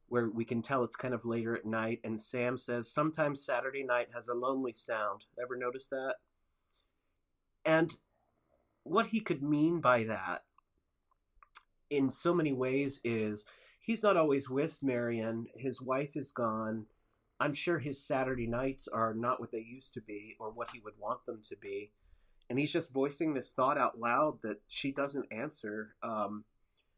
where 0.09 0.29
we 0.29 0.45
can 0.45 0.61
tell 0.61 0.83
it's 0.83 0.95
kind 0.95 1.13
of 1.13 1.25
later 1.25 1.55
at 1.55 1.65
night. 1.65 1.99
And 2.03 2.19
Sam 2.19 2.57
says, 2.57 2.91
"Sometimes 2.91 3.45
Saturday 3.45 3.83
night 3.83 4.09
has 4.13 4.27
a 4.27 4.33
lonely 4.33 4.73
sound. 4.73 5.25
Ever 5.41 5.55
notice 5.55 5.87
that?" 5.87 6.15
And 7.63 7.97
what 8.83 9.07
he 9.07 9.19
could 9.19 9.43
mean 9.43 9.79
by 9.81 10.03
that 10.05 10.43
in 11.89 12.09
so 12.09 12.33
many 12.33 12.53
ways 12.53 12.99
is 13.03 13.45
he's 13.79 14.03
not 14.03 14.17
always 14.17 14.49
with 14.49 14.81
Marion. 14.81 15.47
His 15.55 15.81
wife 15.81 16.15
is 16.15 16.31
gone. 16.31 16.85
I'm 17.39 17.53
sure 17.53 17.79
his 17.79 18.03
Saturday 18.03 18.47
nights 18.47 18.87
are 18.87 19.13
not 19.13 19.39
what 19.39 19.51
they 19.51 19.59
used 19.59 19.93
to 19.93 20.01
be 20.01 20.35
or 20.39 20.51
what 20.51 20.71
he 20.71 20.79
would 20.79 20.95
want 20.99 21.25
them 21.25 21.41
to 21.49 21.55
be. 21.57 21.91
And 22.49 22.57
he's 22.57 22.71
just 22.71 22.93
voicing 22.93 23.33
this 23.33 23.51
thought 23.51 23.77
out 23.77 23.99
loud 23.99 24.39
that 24.41 24.61
she 24.67 24.91
doesn't 24.91 25.25
answer. 25.31 25.95
Um, 26.01 26.45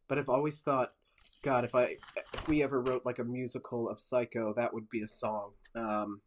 but 0.08 0.18
I've 0.18 0.30
always 0.30 0.62
thought, 0.62 0.94
God, 1.42 1.64
if 1.64 1.76
I 1.76 1.98
if 2.16 2.48
we 2.48 2.64
ever 2.64 2.82
wrote 2.82 3.06
like 3.06 3.20
a 3.20 3.24
musical 3.24 3.90
of 3.90 4.00
Psycho, 4.00 4.54
that 4.56 4.74
would 4.74 4.90
be 4.90 5.02
a 5.02 5.08
song. 5.08 5.52
Um, 5.76 6.22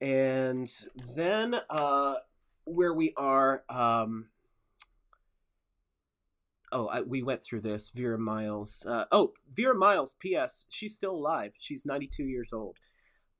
and 0.00 0.70
then 1.16 1.56
uh, 1.70 2.14
where 2.64 2.92
we 2.92 3.14
are, 3.16 3.64
um, 3.68 4.26
oh, 6.74 6.88
I, 6.88 7.00
we 7.00 7.22
went 7.22 7.42
through 7.42 7.62
this. 7.62 7.90
Vera 7.94 8.18
Miles. 8.18 8.84
Uh, 8.86 9.04
oh, 9.12 9.32
Vera 9.54 9.74
Miles. 9.74 10.14
P.S. 10.18 10.66
She's 10.68 10.94
still 10.94 11.12
alive. 11.12 11.54
She's 11.58 11.86
92 11.86 12.24
years 12.24 12.52
old. 12.52 12.76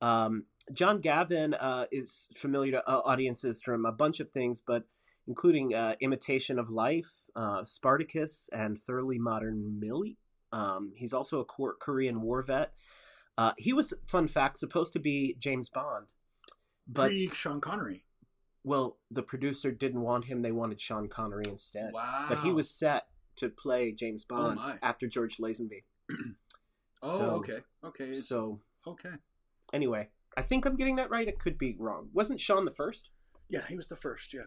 Um, 0.01 0.45
John 0.72 1.01
Gavin 1.01 1.53
uh, 1.55 1.87
is 1.93 2.28
familiar 2.37 2.72
to 2.72 2.89
uh, 2.89 3.03
audiences 3.05 3.62
from 3.62 3.85
a 3.85 3.93
bunch 3.93 4.20
of 4.20 4.30
things, 4.30 4.62
but 4.66 4.85
including 5.26 5.74
uh, 5.74 5.97
Imitation 6.01 6.59
of 6.59 6.70
Life, 6.70 7.11
uh, 7.37 7.64
Spartacus, 7.64 8.49
and 8.53 8.80
Thoroughly 8.80 9.18
Modern 9.18 9.78
Millie. 9.80 10.16
Um, 10.53 10.93
he's 10.97 11.12
also 11.12 11.41
a 11.41 11.45
Korean 11.45 12.22
war 12.22 12.41
vet. 12.43 12.72
Uh, 13.37 13.53
he 13.59 13.72
was, 13.72 13.93
fun 14.07 14.28
fact, 14.28 14.59
supposed 14.59 14.93
to 14.93 15.01
be 15.01 15.37
James 15.41 15.68
Bond, 15.68 16.07
but 16.87 17.09
Pre 17.09 17.28
Sean 17.35 17.61
Connery. 17.61 18.05
well, 18.62 18.99
the 19.11 19.24
producer 19.24 19.72
didn't 19.72 20.03
want 20.03 20.26
him; 20.26 20.43
they 20.43 20.53
wanted 20.53 20.80
Sean 20.80 21.09
Connery 21.09 21.47
instead. 21.49 21.91
Wow. 21.93 22.26
But 22.28 22.39
he 22.39 22.53
was 22.53 22.70
set 22.70 23.07
to 23.37 23.49
play 23.49 23.93
James 23.93 24.24
Bond 24.24 24.57
my. 24.57 24.78
after 24.82 25.07
George 25.07 25.39
Lazenby. 25.39 25.82
Oh, 27.07 27.18
so- 27.18 27.30
okay. 27.32 27.59
Okay. 27.85 28.05
It's, 28.11 28.26
So 28.28 28.61
okay. 28.87 29.11
anyway, 29.74 30.09
I 30.39 30.43
think 30.43 30.64
I'm 30.64 30.76
getting 30.76 30.97
that 30.97 31.11
right. 31.11 31.28
It 31.28 31.39
could 31.39 31.59
be 31.59 31.76
wrong. 31.78 32.09
Wasn't 32.14 32.41
Sean 32.41 32.64
the 32.64 32.70
first? 32.70 33.11
Yeah, 33.51 33.61
he 33.68 33.76
was 33.76 33.89
the 33.89 33.97
first. 33.97 34.32
Yeah. 34.32 34.45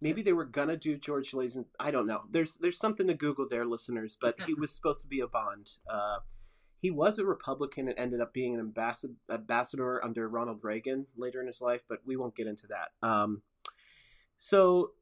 Maybe 0.00 0.22
they 0.22 0.32
were 0.32 0.44
gonna 0.44 0.76
do 0.76 0.96
George 0.96 1.30
Lazen. 1.32 1.66
I 1.78 1.92
don't 1.92 2.06
know. 2.08 2.22
There's 2.30 2.56
there's 2.56 2.78
something 2.80 3.06
to 3.06 3.14
Google 3.14 3.46
there, 3.48 3.64
listeners. 3.64 4.18
But 4.20 4.40
he 4.42 4.54
was 4.58 4.74
supposed 4.74 5.02
to 5.02 5.08
be 5.08 5.20
a 5.20 5.28
Bond. 5.28 5.70
Uh, 5.88 6.18
he 6.80 6.90
was 6.90 7.20
a 7.20 7.24
Republican 7.24 7.88
and 7.88 7.96
ended 7.98 8.20
up 8.20 8.32
being 8.32 8.54
an 8.54 8.60
ambassador 8.60 9.14
ambassador 9.30 10.04
under 10.04 10.28
Ronald 10.28 10.58
Reagan 10.64 11.06
later 11.16 11.40
in 11.40 11.46
his 11.46 11.60
life. 11.60 11.82
But 11.88 12.00
we 12.04 12.16
won't 12.16 12.34
get 12.34 12.48
into 12.48 12.66
that. 12.68 13.06
Um, 13.08 13.42
so 14.38 14.92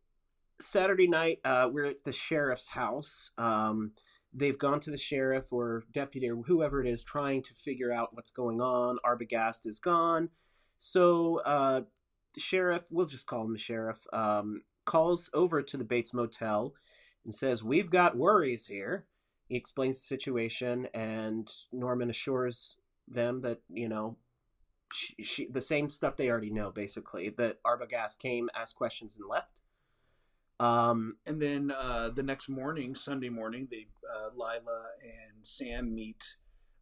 Saturday 0.60 1.06
night, 1.06 1.40
uh, 1.44 1.68
we're 1.70 1.86
at 1.86 2.04
the 2.04 2.12
sheriff's 2.12 2.68
house. 2.68 3.32
Um, 3.36 3.92
they've 4.32 4.58
gone 4.58 4.80
to 4.80 4.90
the 4.90 4.98
sheriff 4.98 5.52
or 5.52 5.84
deputy 5.92 6.30
or 6.30 6.36
whoever 6.36 6.82
it 6.82 6.88
is, 6.88 7.02
trying 7.02 7.42
to 7.42 7.54
figure 7.54 7.92
out 7.92 8.14
what's 8.14 8.30
going 8.30 8.60
on. 8.60 8.98
Arbogast 9.04 9.66
is 9.66 9.80
gone, 9.80 10.30
so 10.78 11.40
uh, 11.40 11.82
the 12.34 12.40
sheriff, 12.40 12.84
we'll 12.90 13.06
just 13.06 13.26
call 13.26 13.44
him 13.44 13.52
the 13.52 13.58
sheriff, 13.58 13.98
um, 14.12 14.62
calls 14.84 15.30
over 15.34 15.62
to 15.62 15.76
the 15.76 15.84
Bates 15.84 16.14
Motel 16.14 16.74
and 17.24 17.34
says, 17.34 17.62
"We've 17.62 17.90
got 17.90 18.16
worries 18.16 18.66
here." 18.66 19.06
He 19.48 19.56
explains 19.56 19.96
the 19.96 20.04
situation, 20.04 20.88
and 20.92 21.50
Norman 21.72 22.10
assures 22.10 22.76
them 23.08 23.42
that 23.42 23.60
you 23.68 23.88
know. 23.88 24.16
She, 24.94 25.16
she, 25.24 25.48
the 25.50 25.60
same 25.60 25.90
stuff 25.90 26.16
they 26.16 26.30
already 26.30 26.50
know, 26.50 26.70
basically. 26.70 27.28
That 27.36 27.60
Arbogast 27.64 28.20
came, 28.20 28.48
asked 28.54 28.76
questions, 28.76 29.16
and 29.16 29.28
left. 29.28 29.62
Um, 30.58 31.16
And 31.26 31.40
then 31.40 31.70
uh, 31.70 32.10
the 32.10 32.22
next 32.22 32.48
morning, 32.48 32.94
Sunday 32.94 33.28
morning, 33.28 33.68
they 33.70 33.86
uh, 34.14 34.30
Lila 34.34 34.86
and 35.02 35.46
Sam 35.46 35.94
meet 35.94 36.36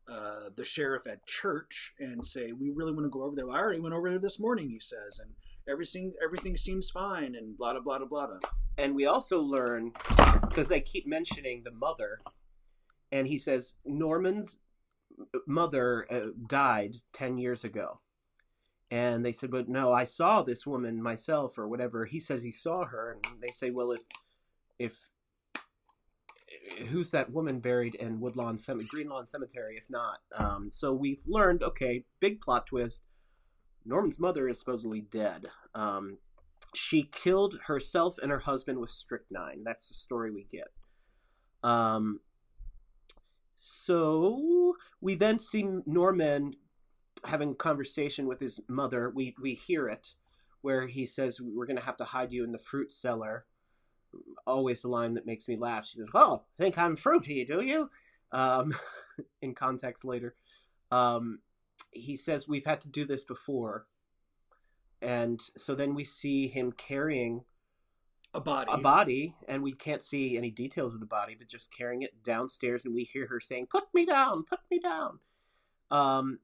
uh, 0.09 0.51
the 0.55 0.65
sheriff 0.65 1.07
at 1.07 1.27
church 1.27 1.93
and 1.99 2.25
say, 2.25 2.53
"We 2.53 2.71
really 2.71 2.93
want 2.93 3.07
to 3.07 3.11
go 3.11 3.23
over 3.25 3.35
there." 3.35 3.47
Well, 3.47 3.57
I 3.57 3.61
already 3.61 3.81
went 3.81 3.95
over 3.95 4.09
there 4.11 4.19
this 4.19 4.39
morning, 4.39 4.69
he 4.71 4.79
says, 4.81 5.19
and 5.19 5.33
everything 5.69 6.13
everything 6.23 6.57
seems 6.57 6.91
fine, 6.91 7.35
and 7.35 7.57
blah 7.57 7.73
blah 7.73 7.81
blah 7.83 7.99
blah 7.99 8.27
blah. 8.27 8.39
and 8.77 8.95
we 8.95 9.07
also 9.07 9.41
learn 9.41 9.93
because 10.49 10.69
they 10.69 10.81
keep 10.81 11.07
mentioning 11.07 11.63
the 11.65 11.71
mother 11.71 12.21
and 13.13 13.29
he 13.29 13.39
says 13.39 13.77
norman's 13.85 14.59
mother 15.47 16.07
uh, 16.11 16.31
died 16.49 16.97
10 17.13 17.39
years 17.39 17.63
ago 17.65 18.01
and 18.91 19.25
they 19.25 19.33
said 19.33 19.51
but 19.51 19.69
no 19.69 19.93
i 19.93 20.05
saw 20.05 20.43
this 20.43 20.67
woman 20.67 21.03
myself 21.03 21.59
or 21.59 21.69
whatever 21.69 22.05
he 22.05 22.21
says 22.21 22.43
he 22.43 22.51
saw 22.51 22.85
her 22.85 23.17
and 23.25 23.41
they 23.41 23.53
say 23.53 23.71
well 23.71 23.93
if 23.93 24.03
if 24.79 25.11
who's 26.89 27.11
that 27.11 27.31
woman 27.31 27.61
buried 27.61 27.95
in 27.95 28.21
woodlawn 28.21 28.59
cemetery 28.59 28.89
greenlawn 28.91 29.27
cemetery 29.27 29.77
if 29.77 29.89
not 29.91 30.19
um, 30.37 30.71
so 30.73 30.93
we've 30.93 31.23
learned 31.27 31.63
okay 31.63 32.05
big 32.21 32.41
plot 32.41 32.67
twist 32.67 33.03
norman's 33.85 34.19
mother 34.19 34.49
is 34.49 34.59
supposedly 34.59 35.01
dead 35.01 35.49
um, 35.75 36.19
she 36.75 37.05
killed 37.05 37.61
herself 37.67 38.19
and 38.23 38.31
her 38.31 38.41
husband 38.41 38.79
with 38.79 38.91
strychnine. 38.91 39.63
That's 39.65 39.89
the 39.89 39.95
story 39.95 40.31
we 40.31 40.45
get. 40.45 40.69
Um, 41.63 42.21
so 43.57 44.75
we 45.01 45.15
then 45.15 45.39
see 45.39 45.67
Norman 45.87 46.55
having 47.25 47.53
a 47.53 47.55
conversation 47.55 48.27
with 48.27 48.41
his 48.41 48.61
mother. 48.69 49.11
We 49.11 49.35
we 49.41 49.55
hear 49.55 49.89
it 49.89 50.15
where 50.63 50.87
he 50.87 51.07
says, 51.07 51.41
"We're 51.41 51.67
going 51.67 51.77
to 51.77 51.83
have 51.83 51.97
to 51.99 52.05
hide 52.05 52.33
you 52.33 52.45
in 52.45 52.53
the 52.53 52.59
fruit 52.59 52.93
cellar." 52.93 53.45
Always 54.47 54.83
the 54.83 54.89
line 54.89 55.15
that 55.15 55.27
makes 55.27 55.49
me 55.49 55.57
laugh. 55.57 55.87
She 55.87 55.99
goes, 55.99 56.13
"Well, 56.13 56.47
think 56.57 56.79
I'm 56.79 56.97
fruity, 56.97 57.45
do 57.45 57.63
you?" 57.63 57.91
Um, 58.33 58.75
in 59.43 59.55
context 59.55 60.05
later, 60.05 60.35
um, 60.91 61.41
he 61.91 62.17
says, 62.17 62.49
"We've 62.49 62.67
had 62.67 62.81
to 62.83 62.89
do 62.89 63.05
this 63.05 63.25
before." 63.25 63.87
And 65.03 65.41
so 65.57 65.75
then 65.75 65.95
we 65.95 66.05
see 66.05 66.49
him 66.49 66.73
carrying 66.73 67.45
A 68.33 68.41
body. 68.41 68.71
a 68.73 68.79
body, 68.79 69.35
and 69.47 69.63
we 69.63 69.73
can't 69.73 70.03
see 70.03 70.39
any 70.39 70.51
details 70.51 70.95
of 70.95 71.01
the 71.01 71.07
body, 71.07 71.35
but 71.39 71.47
just 71.47 71.77
carrying 71.77 72.03
it 72.03 72.23
downstairs, 72.23 72.85
and 72.85 72.95
we 72.95 73.05
hear 73.05 73.27
her 73.27 73.41
saying, 73.41 73.67
"Put 73.67 73.85
me 73.93 74.07
down, 74.07 74.45
put 74.45 74.61
me 74.71 74.79
down." 74.79 75.19
Um, 75.91 76.39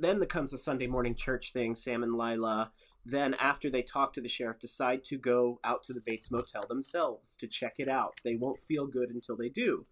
then 0.00 0.24
comes 0.26 0.50
the 0.50 0.58
Sunday 0.58 0.86
morning 0.86 1.14
church 1.14 1.52
thing. 1.52 1.74
Sam 1.74 2.02
and 2.02 2.16
Lila. 2.16 2.72
Then, 3.04 3.34
after 3.34 3.70
they 3.70 3.82
talk 3.82 4.12
to 4.12 4.20
the 4.20 4.28
sheriff, 4.28 4.58
decide 4.58 5.04
to 5.04 5.16
go 5.16 5.58
out 5.64 5.82
to 5.84 5.92
the 5.92 6.02
Bates 6.04 6.30
Motel 6.30 6.66
themselves 6.68 7.36
to 7.36 7.46
check 7.46 7.74
it 7.78 7.88
out. 7.88 8.20
They 8.24 8.34
won't 8.34 8.60
feel 8.60 8.86
good 8.86 9.10
until 9.10 9.36
they 9.36 9.48
do. 9.48 9.84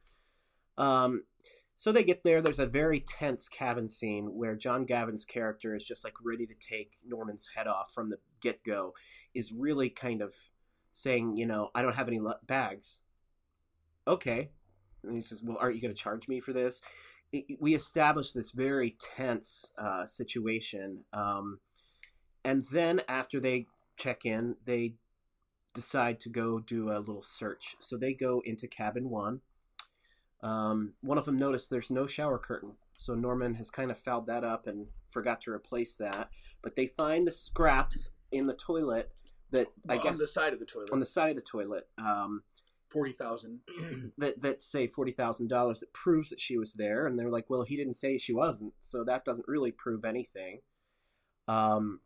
Um, 0.76 1.24
so 1.76 1.90
they 1.90 2.02
get 2.02 2.22
there. 2.22 2.42
There's 2.42 2.58
a 2.58 2.66
very 2.66 3.00
tense 3.00 3.48
cabin 3.48 3.88
scene 3.88 4.34
where 4.34 4.56
John 4.56 4.84
Gavin's 4.84 5.24
character 5.24 5.74
is 5.74 5.84
just 5.84 6.04
like 6.04 6.14
ready 6.22 6.46
to 6.46 6.54
take 6.54 6.96
Norman's 7.06 7.48
head 7.56 7.66
off 7.66 7.92
from 7.94 8.10
the 8.10 8.18
get 8.40 8.62
go. 8.64 8.94
Is 9.34 9.52
really 9.52 9.88
kind 9.88 10.20
of 10.20 10.34
saying, 10.92 11.36
you 11.36 11.46
know, 11.46 11.70
I 11.74 11.82
don't 11.82 11.94
have 11.94 12.08
any 12.08 12.20
bags. 12.46 13.00
Okay. 14.06 14.50
And 15.04 15.14
he 15.14 15.20
says, 15.20 15.40
well, 15.42 15.56
aren't 15.60 15.76
you 15.76 15.80
going 15.80 15.94
to 15.94 16.02
charge 16.02 16.28
me 16.28 16.40
for 16.40 16.52
this? 16.52 16.82
It- 17.32 17.60
we 17.60 17.74
establish 17.74 18.32
this 18.32 18.52
very 18.52 18.96
tense 19.16 19.72
uh, 19.78 20.06
situation. 20.06 21.04
Um, 21.12 21.60
and 22.44 22.64
then 22.72 23.02
after 23.08 23.40
they 23.40 23.66
check 23.96 24.24
in, 24.24 24.56
they 24.64 24.94
decide 25.74 26.20
to 26.20 26.28
go 26.28 26.58
do 26.60 26.90
a 26.90 26.98
little 26.98 27.22
search. 27.22 27.76
So 27.80 27.96
they 27.96 28.14
go 28.14 28.42
into 28.44 28.66
cabin 28.66 29.10
one. 29.10 29.40
Um, 30.42 30.94
one 31.02 31.18
of 31.18 31.24
them 31.24 31.38
noticed 31.38 31.68
there's 31.68 31.90
no 31.90 32.06
shower 32.06 32.38
curtain. 32.38 32.72
So 32.96 33.14
Norman 33.14 33.54
has 33.54 33.70
kind 33.70 33.90
of 33.90 33.98
fouled 33.98 34.26
that 34.26 34.44
up 34.44 34.66
and 34.66 34.86
forgot 35.08 35.40
to 35.42 35.52
replace 35.52 35.96
that. 35.96 36.30
But 36.62 36.76
they 36.76 36.86
find 36.86 37.26
the 37.26 37.32
scraps 37.32 38.10
in 38.32 38.46
the 38.46 38.54
toilet 38.54 39.10
that 39.50 39.68
I 39.88 39.96
guess 39.96 40.06
on 40.06 40.18
the 40.18 40.26
side 40.26 40.52
of 40.52 40.58
the 40.58 40.66
toilet. 40.66 40.90
on 40.92 41.00
the 41.00 41.06
side 41.06 41.30
of 41.30 41.36
the 41.36 41.42
toilet 41.42 41.88
um, 41.98 42.42
forty 42.90 43.12
thousand. 43.12 43.60
that 44.18 44.40
that 44.40 44.62
say 44.62 44.86
forty 44.86 45.12
thousand 45.12 45.48
dollars 45.48 45.80
that 45.80 45.92
proves 45.92 46.30
that 46.30 46.40
she 46.40 46.56
was 46.58 46.74
there, 46.74 47.06
and 47.06 47.18
they're 47.18 47.30
like, 47.30 47.48
well, 47.48 47.62
he 47.62 47.76
didn't 47.76 47.94
say 47.94 48.18
she 48.18 48.32
wasn't, 48.32 48.72
so 48.80 49.04
that 49.04 49.24
doesn't 49.24 49.48
really 49.48 49.72
prove 49.72 50.04
anything. 50.04 50.60
Um, 51.46 52.00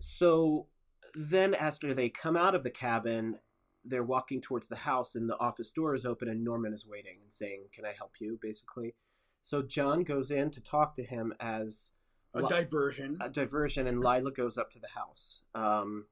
so 0.00 0.66
then 1.14 1.54
after 1.54 1.94
they 1.94 2.08
come 2.08 2.36
out 2.36 2.54
of 2.54 2.62
the 2.62 2.70
cabin, 2.70 3.38
they're 3.84 4.02
walking 4.04 4.40
towards 4.40 4.68
the 4.68 4.76
house, 4.76 5.14
and 5.14 5.28
the 5.28 5.38
office 5.38 5.72
door 5.72 5.94
is 5.94 6.04
open, 6.04 6.28
and 6.28 6.44
Norman 6.44 6.72
is 6.74 6.86
waiting 6.86 7.18
and 7.22 7.32
saying, 7.32 7.64
"Can 7.72 7.84
I 7.84 7.92
help 7.96 8.12
you?" 8.20 8.38
Basically, 8.40 8.94
so 9.42 9.62
John 9.62 10.02
goes 10.02 10.30
in 10.30 10.50
to 10.52 10.60
talk 10.60 10.94
to 10.96 11.02
him 11.04 11.32
as 11.40 11.92
A 12.34 12.42
diversion. 12.42 13.16
a 13.20 13.28
diversion, 13.28 13.86
and 13.86 14.00
Lila 14.00 14.32
goes 14.32 14.58
up 14.58 14.70
to 14.72 14.78
the 14.78 14.88
house. 14.88 15.42
Um, 15.54 16.06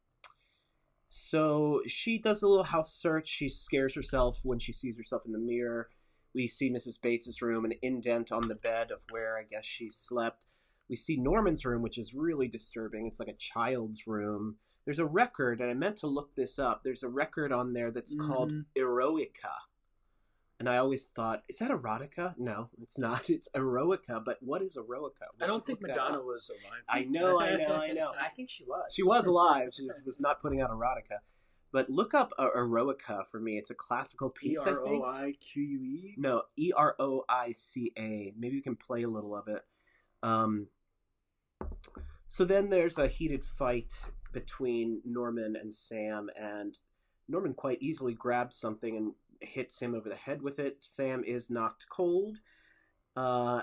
so 1.17 1.81
she 1.87 2.19
does 2.19 2.43
a 2.43 2.49
little 2.49 2.65
house 2.65 2.93
search. 2.93 3.29
She 3.29 3.49
scares 3.49 3.95
herself 3.95 4.41
when 4.43 4.59
she 4.59 4.73
sees 4.73 4.97
herself 4.97 5.25
in 5.25 5.31
the 5.31 5.39
mirror. 5.39 5.89
We 6.35 6.49
see 6.49 6.69
Mrs. 6.69 7.01
Bates's 7.01 7.41
room, 7.41 7.65
an 7.65 7.75
indent 7.83 8.33
on 8.33 8.49
the 8.49 8.57
bed 8.57 8.91
of 8.91 8.99
where 9.11 9.39
I 9.39 9.45
guess 9.45 9.65
she 9.65 9.91
slept. 9.91 10.47
We 10.89 10.97
see 10.97 11.17
Norman's 11.17 11.65
room, 11.65 11.83
which 11.83 11.99
is 11.99 12.15
really 12.15 12.49
disturbing. 12.49 13.07
It's 13.07 13.21
like 13.21 13.29
a 13.29 13.35
child's 13.35 14.09
room. 14.09 14.57
There's 14.85 14.99
a 14.99 15.07
record, 15.07 15.61
and 15.61 15.71
I 15.71 15.75
meant 15.75 15.99
to 15.99 16.09
look 16.09 16.35
this 16.35 16.59
up. 16.59 16.83
There's 16.83 17.05
a 17.05 17.09
record 17.09 17.53
on 17.53 17.75
there 17.75 17.93
that's 17.93 18.17
called 18.17 18.51
Mhm. 18.51 18.65
Eroica, 18.77 19.55
and 20.61 20.69
I 20.69 20.77
always 20.77 21.07
thought, 21.07 21.43
is 21.49 21.59
that 21.59 21.71
erotica? 21.71 22.35
No, 22.39 22.69
it's 22.81 22.99
not. 22.99 23.29
It's 23.35 23.49
eroica. 23.55 24.25
But 24.25 24.39
what 24.41 24.63
is 24.63 24.77
eroica? 24.77 25.27
We 25.39 25.45
I 25.45 25.47
don't 25.47 25.65
think 25.67 25.83
Madonna 25.83 26.21
was 26.21 26.51
alive. 26.51 26.83
I 26.89 27.05
know, 27.05 27.41
I 27.41 27.57
know, 27.57 27.75
I 27.75 27.89
know. 27.89 28.13
I 28.21 28.29
think 28.29 28.51
she 28.51 28.65
was. 28.65 28.93
She 28.93 29.03
was 29.03 29.27
alive. 29.27 29.71
She 29.75 29.85
was, 29.85 30.01
was 30.07 30.21
not 30.21 30.41
putting 30.41 30.61
out 30.61 30.71
erotica. 30.71 31.19
But 31.73 31.91
look 31.91 32.15
up 32.15 32.33
uh, 32.39 32.51
eroica 32.57 33.27
for 33.27 33.41
me. 33.41 33.59
It's 33.59 33.71
a 33.71 33.75
classical 33.75 34.33
E 34.41 34.49
piece. 34.51 34.65
I 34.65 34.71
R 34.71 34.87
O. 34.87 35.03
I 35.03 35.35
Q 35.41 35.63
U 35.63 35.83
E. 35.83 36.15
No, 36.17 36.43
E 36.57 36.73
R 36.75 36.95
O 37.01 37.25
I 37.29 37.51
C 37.51 37.93
A. 37.99 38.33
Maybe 38.39 38.55
you 38.55 38.63
can 38.63 38.77
play 38.77 39.03
a 39.03 39.09
little 39.09 39.35
of 39.35 39.49
it. 39.49 39.63
Um, 40.23 40.69
so 42.29 42.45
then 42.45 42.71
there's 42.71 42.97
a 42.97 43.09
heated 43.09 43.43
fight 43.43 43.93
between 44.33 45.01
Norman 45.05 45.57
and 45.57 45.75
Sam, 45.75 46.31
and 46.41 46.79
Norman 47.29 47.55
quite 47.55 47.83
easily 47.83 48.15
grabs 48.15 48.57
something 48.57 48.97
and 48.97 49.13
hits 49.41 49.81
him 49.81 49.95
over 49.95 50.09
the 50.09 50.15
head 50.15 50.43
with 50.43 50.59
it. 50.59 50.79
Sam 50.81 51.23
is 51.25 51.51
knocked 51.51 51.87
cold. 51.89 52.39
Uh, 53.17 53.63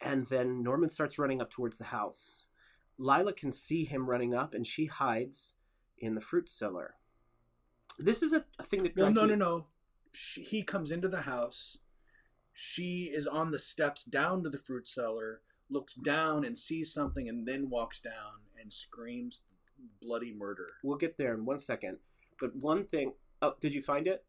and 0.00 0.26
then 0.26 0.62
Norman 0.62 0.90
starts 0.90 1.18
running 1.18 1.40
up 1.40 1.50
towards 1.50 1.78
the 1.78 1.84
house. 1.84 2.44
Lila 2.98 3.32
can 3.32 3.52
see 3.52 3.84
him 3.84 4.08
running 4.08 4.34
up, 4.34 4.54
and 4.54 4.66
she 4.66 4.86
hides 4.86 5.54
in 5.98 6.14
the 6.14 6.20
fruit 6.20 6.48
cellar. 6.48 6.94
This 7.98 8.22
is 8.22 8.32
a, 8.32 8.44
a 8.58 8.62
thing 8.62 8.82
that 8.82 8.96
No, 8.96 9.08
no, 9.08 9.22
me 9.22 9.28
no, 9.30 9.34
no. 9.34 9.66
She, 10.12 10.42
he 10.42 10.62
comes 10.62 10.90
into 10.90 11.08
the 11.08 11.22
house. 11.22 11.78
She 12.52 13.10
is 13.14 13.26
on 13.26 13.50
the 13.50 13.58
steps 13.58 14.04
down 14.04 14.42
to 14.42 14.50
the 14.50 14.58
fruit 14.58 14.88
cellar, 14.88 15.40
looks 15.70 15.94
down 15.94 16.44
and 16.44 16.56
sees 16.56 16.92
something, 16.92 17.28
and 17.28 17.46
then 17.46 17.70
walks 17.70 18.00
down 18.00 18.40
and 18.60 18.72
screams 18.72 19.42
bloody 20.02 20.34
murder. 20.34 20.68
We'll 20.82 20.96
get 20.96 21.16
there 21.16 21.34
in 21.34 21.44
one 21.44 21.58
second. 21.58 21.98
But 22.40 22.56
one 22.56 22.84
thing. 22.84 23.12
Oh, 23.42 23.54
did 23.60 23.72
you 23.72 23.82
find 23.82 24.06
it? 24.06 24.24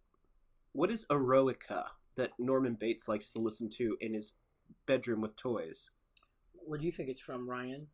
What 0.74 0.91
is 0.91 1.05
eroica 1.09 1.86
that 2.15 2.32
Norman 2.39 2.76
Bates 2.80 3.07
likes 3.07 3.32
to 3.34 3.39
listen 3.39 3.69
to 3.72 3.97
in 3.99 4.13
his 4.13 4.34
bedroom 4.86 5.22
with 5.22 5.36
toys? 5.36 5.89
Where 6.53 6.80
do 6.80 6.86
you 6.86 6.91
think 6.91 7.09
it's 7.09 7.22
from, 7.22 7.49
Ryan? 7.49 7.88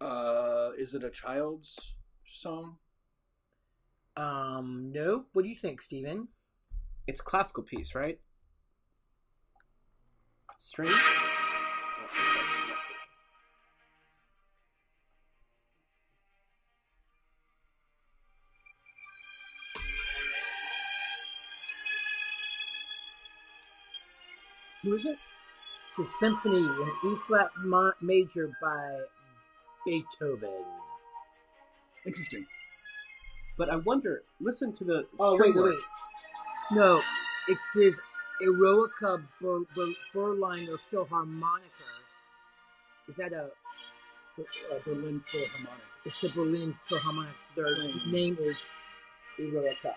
Uh, 0.00 0.70
is 0.78 0.94
it 0.94 1.04
a 1.04 1.10
child's 1.10 1.94
song? 2.24 2.76
Um, 4.16 4.90
no. 4.94 5.24
What 5.32 5.42
do 5.42 5.48
you 5.48 5.54
think, 5.54 5.82
Stephen? 5.82 6.28
It's 7.06 7.20
a 7.20 7.24
classical 7.24 7.62
piece, 7.62 7.94
right? 7.94 8.18
String? 10.58 10.92
Who 24.90 24.96
is 24.96 25.06
it? 25.06 25.18
It's 25.90 26.00
a 26.00 26.04
symphony 26.04 26.56
in 26.56 26.90
E 27.06 27.14
flat 27.28 27.50
ma- 27.58 27.92
major 28.00 28.50
by 28.60 29.02
Beethoven. 29.86 30.64
Interesting. 32.04 32.44
But 33.56 33.70
I 33.70 33.76
wonder. 33.76 34.22
Listen 34.40 34.72
to 34.72 34.82
the. 34.82 35.06
Oh 35.20 35.38
wait, 35.38 35.54
wait, 35.54 35.62
wait. 35.62 35.78
No, 36.72 37.00
it 37.48 37.58
says 37.72 38.00
Eroica 38.42 39.22
Ber- 39.40 39.60
Ber- 39.76 39.94
Berliner 40.12 40.76
Philharmonica. 40.90 41.90
Is 43.06 43.14
that 43.18 43.32
a? 43.32 43.44
Uh, 44.40 44.42
Berlin 44.84 45.22
Philharmonic. 45.28 45.84
It's 46.04 46.20
the 46.20 46.30
Berlin 46.30 46.74
Philharmonic. 46.88 47.36
Their 47.54 47.72
Hmm. 47.76 48.10
name 48.10 48.38
is 48.40 48.66
Eroica. 49.38 49.94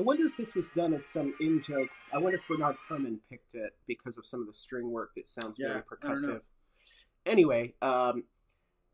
I 0.00 0.02
wonder 0.02 0.24
if 0.26 0.34
this 0.38 0.54
was 0.54 0.70
done 0.70 0.94
as 0.94 1.04
some 1.04 1.34
in 1.40 1.60
joke. 1.60 1.90
I 2.10 2.16
wonder 2.16 2.38
if 2.38 2.48
Bernard 2.48 2.76
Herrmann 2.88 3.20
picked 3.28 3.54
it 3.54 3.74
because 3.86 4.16
of 4.16 4.24
some 4.24 4.40
of 4.40 4.46
the 4.46 4.52
string 4.54 4.90
work 4.90 5.10
that 5.14 5.28
sounds 5.28 5.58
Yeah, 5.58 5.68
very 5.68 5.80
I 5.80 5.82
don't 6.00 6.22
know. 6.22 6.28
percussive. 6.36 6.40
Anyway, 7.26 7.74
um, 7.82 8.24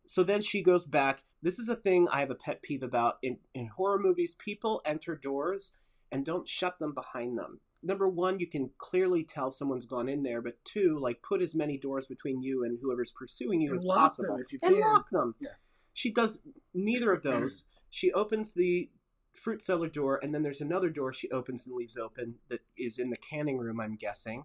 so 0.04 0.24
then 0.24 0.42
she 0.42 0.62
goes 0.64 0.84
back. 0.84 1.22
This 1.42 1.60
is 1.60 1.68
a 1.68 1.76
thing 1.76 2.08
I 2.10 2.18
have 2.18 2.32
a 2.32 2.34
pet 2.34 2.60
peeve 2.60 2.82
about 2.82 3.18
in, 3.22 3.38
in 3.54 3.68
horror 3.68 4.00
movies. 4.00 4.34
People 4.36 4.82
enter 4.84 5.14
doors 5.14 5.70
and 6.10 6.26
don't 6.26 6.48
shut 6.48 6.80
them 6.80 6.92
behind 6.92 7.38
them. 7.38 7.60
Number 7.84 8.08
one, 8.08 8.40
you 8.40 8.48
can 8.48 8.70
clearly 8.78 9.22
tell 9.22 9.52
someone's 9.52 9.86
gone 9.86 10.08
in 10.08 10.24
there, 10.24 10.42
but 10.42 10.56
two, 10.64 10.98
like 11.00 11.22
put 11.22 11.40
as 11.40 11.54
many 11.54 11.78
doors 11.78 12.06
between 12.08 12.42
you 12.42 12.64
and 12.64 12.78
whoever's 12.82 13.12
pursuing 13.12 13.60
you 13.60 13.70
And 13.70 13.78
as 13.78 13.84
possible, 13.84 14.38
if 14.38 14.52
you 14.52 14.58
and 14.64 14.74
can. 14.74 14.80
lock 14.80 15.10
them. 15.10 15.36
Yeah. 15.38 15.50
She 15.92 16.10
does 16.12 16.40
neither 16.74 17.12
of 17.12 17.22
those. 17.22 17.64
she 17.90 18.12
opens 18.12 18.54
the 18.54 18.90
fruit 19.36 19.62
cellar 19.62 19.88
door, 19.88 20.18
and 20.22 20.34
then 20.34 20.42
there's 20.42 20.60
another 20.60 20.90
door 20.90 21.12
she 21.12 21.30
opens 21.30 21.66
and 21.66 21.76
leaves 21.76 21.96
open 21.96 22.36
that 22.48 22.60
is 22.76 22.98
in 22.98 23.10
the 23.10 23.16
canning 23.16 23.58
room, 23.58 23.80
I'm 23.80 23.96
guessing. 23.96 24.44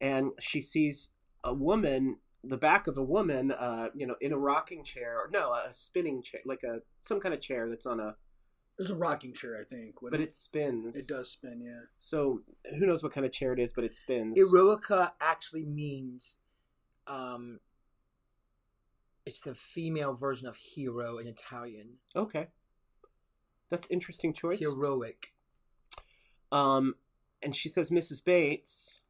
And 0.00 0.32
she 0.40 0.60
sees 0.62 1.10
a 1.44 1.54
woman, 1.54 2.18
the 2.44 2.56
back 2.56 2.86
of 2.86 2.96
a 2.98 3.02
woman, 3.02 3.52
uh, 3.52 3.88
you 3.94 4.06
know, 4.06 4.16
in 4.20 4.32
a 4.32 4.38
rocking 4.38 4.84
chair, 4.84 5.16
or 5.18 5.30
no, 5.32 5.52
a 5.52 5.72
spinning 5.72 6.22
chair, 6.22 6.40
like 6.44 6.62
a 6.62 6.80
some 7.02 7.20
kind 7.20 7.34
of 7.34 7.40
chair 7.40 7.68
that's 7.68 7.86
on 7.86 8.00
a, 8.00 8.16
There's 8.76 8.90
a 8.90 8.96
rocking 8.96 9.32
chair, 9.32 9.56
I 9.60 9.64
think. 9.64 9.96
but 10.00 10.20
it 10.20 10.32
spins. 10.32 10.96
it 10.96 11.06
does 11.06 11.30
spin. 11.30 11.60
Yeah. 11.60 11.80
So 12.00 12.42
who 12.78 12.86
knows 12.86 13.02
what 13.02 13.12
kind 13.12 13.24
of 13.26 13.32
chair 13.32 13.52
it 13.52 13.58
is, 13.60 13.72
but 13.72 13.84
it 13.84 13.94
spins. 13.94 14.38
Eroica 14.38 15.12
actually 15.20 15.64
means, 15.64 16.38
um, 17.06 17.60
it's 19.24 19.40
the 19.40 19.54
female 19.54 20.14
version 20.14 20.48
of 20.48 20.56
hero 20.56 21.18
in 21.18 21.26
Italian. 21.28 21.90
okay, 22.16 22.48
that's 23.72 23.86
interesting 23.90 24.32
choice. 24.32 24.60
Heroic. 24.60 25.32
Um, 26.52 26.94
and 27.42 27.56
she 27.56 27.68
says, 27.68 27.90
Mrs. 27.90 28.24
Bates, 28.24 29.00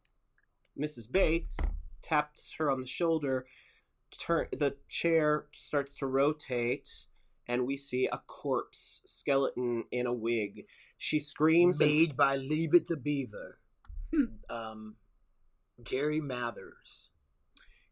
Mrs. 0.80 1.10
Bates 1.10 1.58
taps 2.00 2.54
her 2.58 2.70
on 2.70 2.80
the 2.80 2.86
shoulder. 2.86 3.44
Turn 4.18 4.46
the 4.52 4.76
chair 4.88 5.46
starts 5.52 5.94
to 5.96 6.06
rotate, 6.06 6.88
and 7.48 7.66
we 7.66 7.76
see 7.76 8.06
a 8.12 8.18
corpse 8.26 9.02
skeleton 9.06 9.84
in 9.90 10.06
a 10.06 10.12
wig. 10.12 10.66
She 10.98 11.18
screams. 11.18 11.80
and- 11.80 11.90
Made 11.90 12.16
by 12.16 12.36
Leave 12.36 12.74
It 12.74 12.86
to 12.86 12.96
Beaver. 12.96 13.58
Um, 14.50 14.96
Jerry 15.82 16.20
Mathers. 16.20 17.10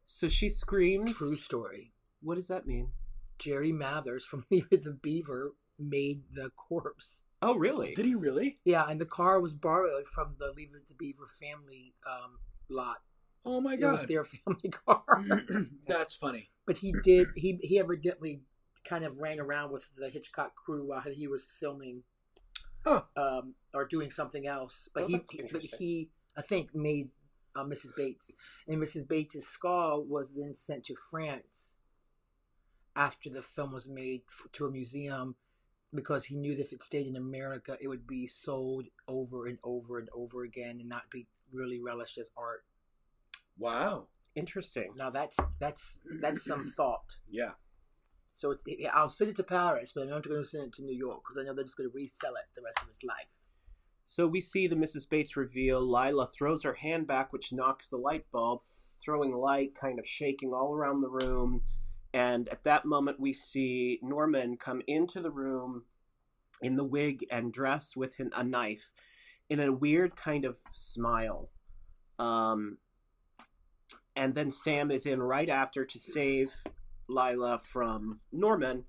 so 0.04 0.28
she 0.28 0.48
screams. 0.50 1.16
True 1.16 1.36
story. 1.36 1.92
What 2.22 2.34
does 2.34 2.48
that 2.48 2.66
mean? 2.66 2.92
Jerry 3.38 3.72
Mathers 3.72 4.24
from 4.24 4.44
Leave 4.50 4.68
It 4.70 4.84
to 4.84 4.92
Beaver 4.92 5.54
made 5.81 6.22
the 6.33 6.51
corpse. 6.51 7.22
Oh, 7.43 7.55
really? 7.57 7.95
Did 7.95 8.05
he 8.05 8.14
really? 8.14 8.59
Yeah, 8.64 8.85
and 8.89 9.01
the 9.01 9.07
car 9.07 9.41
was 9.41 9.55
borrowed 9.55 10.07
from 10.07 10.37
the 10.39 10.53
Leave 10.53 10.74
It 10.74 10.87
to 10.89 10.95
Beaver 10.95 11.26
family 11.26 11.95
um, 12.07 12.39
lot. 12.68 12.99
Oh 13.47 13.61
my 13.62 13.74
It 13.74 13.81
was 13.81 14.01
god. 14.01 14.09
their 14.09 14.24
family 14.45 14.70
car. 14.87 15.24
That's 15.87 16.14
funny. 16.14 16.51
but 16.66 16.76
he 16.78 16.93
did. 17.03 17.28
He 17.35 17.59
he 17.62 17.78
evidently 17.78 18.43
kind 18.85 19.05
of 19.05 19.20
ran 19.20 19.41
around 19.41 19.72
with 19.72 19.85
the 19.97 20.09
Hitchcock 20.11 20.55
crew 20.55 20.87
while 20.87 21.01
he 21.03 21.26
was 21.26 21.51
filming, 21.59 22.03
Huh. 22.85 23.03
um, 23.16 23.55
or 23.74 23.87
doing 23.87 24.11
something 24.11 24.47
else. 24.47 24.89
But 24.95 25.05
Oh, 25.05 25.07
he, 25.09 25.20
he- 25.31 25.43
but 25.51 25.62
he, 25.62 26.11
I 26.37 26.43
think, 26.43 26.74
made 26.74 27.09
uh, 27.57 27.64
Mrs. 27.64 27.97
Bates, 27.97 28.33
and 28.68 28.81
Mrs. 28.83 29.09
Bates's 29.09 29.47
skull 29.49 30.05
was 30.05 30.35
then 30.35 30.55
sent 30.55 30.85
to 30.85 30.95
France 31.11 31.76
after 32.97 33.31
the 33.31 33.43
film 33.43 33.72
was 33.72 33.89
made 33.89 34.22
f- 34.28 34.51
to 34.53 34.66
a 34.66 34.70
museum 34.70 35.37
because 35.95 36.24
he 36.24 36.36
knew 36.36 36.55
that 36.57 36.62
if 36.62 36.72
it 36.72 36.82
stayed 36.82 37.07
in 37.07 37.16
America, 37.16 37.76
it 37.80 37.88
would 37.88 38.07
be 38.07 38.26
sold 38.26 38.86
over 39.09 39.47
and 39.47 39.59
over 39.64 39.99
and 39.99 40.09
over 40.14 40.45
again 40.45 40.78
and 40.80 40.88
not 40.88 41.11
be 41.11 41.26
really 41.53 41.80
relished 41.80 42.18
as 42.18 42.30
art. 42.36 42.64
Wow. 43.59 44.07
Interesting. 44.34 44.93
Now 44.97 45.11
that's 45.11 45.38
that's 45.59 46.01
that's 46.20 46.45
some 46.45 46.64
thought. 46.76 47.16
Yeah. 47.28 47.53
So 48.32 48.53
it, 48.53 48.61
it, 48.66 48.91
I'll 48.93 49.11
send 49.11 49.30
it 49.30 49.36
to 49.36 49.43
Paris, 49.43 49.93
but 49.93 50.03
I'm 50.03 50.11
not 50.11 50.26
going 50.26 50.41
to 50.41 50.49
send 50.49 50.64
it 50.64 50.72
to 50.74 50.82
New 50.82 50.97
York 50.97 51.22
because 51.24 51.38
I 51.38 51.43
know 51.43 51.55
they're 51.55 51.64
just 51.64 51.76
going 51.76 51.91
to 51.91 51.95
resell 51.95 52.36
it 52.36 52.45
the 52.55 52.62
rest 52.62 52.80
of 52.80 52.88
his 52.88 53.03
life. 53.03 53.26
So 54.07 54.26
we 54.26 54.41
see 54.41 54.66
the 54.66 54.76
Mrs. 54.76 55.09
Bates 55.09 55.36
reveal. 55.36 55.80
Lila 55.80 56.28
throws 56.28 56.62
her 56.62 56.74
hand 56.74 57.07
back, 57.07 57.32
which 57.32 57.53
knocks 57.53 57.88
the 57.88 57.97
light 57.97 58.24
bulb, 58.32 58.61
throwing 59.01 59.32
light, 59.32 59.74
kind 59.74 59.99
of 59.99 60.07
shaking 60.07 60.53
all 60.53 60.74
around 60.74 61.01
the 61.01 61.09
room. 61.09 61.62
And 62.12 62.48
at 62.48 62.64
that 62.64 62.84
moment, 62.84 63.20
we 63.20 63.32
see 63.32 63.98
Norman 64.02 64.56
come 64.56 64.82
into 64.86 65.20
the 65.20 65.30
room 65.30 65.84
in 66.61 66.76
the 66.76 66.84
wig 66.84 67.24
and 67.30 67.52
dress 67.52 67.96
with 67.96 68.14
a 68.18 68.44
knife 68.44 68.92
in 69.48 69.61
a 69.61 69.72
weird 69.72 70.16
kind 70.16 70.44
of 70.44 70.58
smile. 70.72 71.50
Um, 72.18 72.78
and 74.16 74.34
then 74.34 74.50
Sam 74.50 74.90
is 74.90 75.06
in 75.06 75.22
right 75.22 75.48
after 75.48 75.84
to 75.84 75.98
save 75.98 76.52
Lila 77.08 77.58
from 77.58 78.20
Norman. 78.32 78.84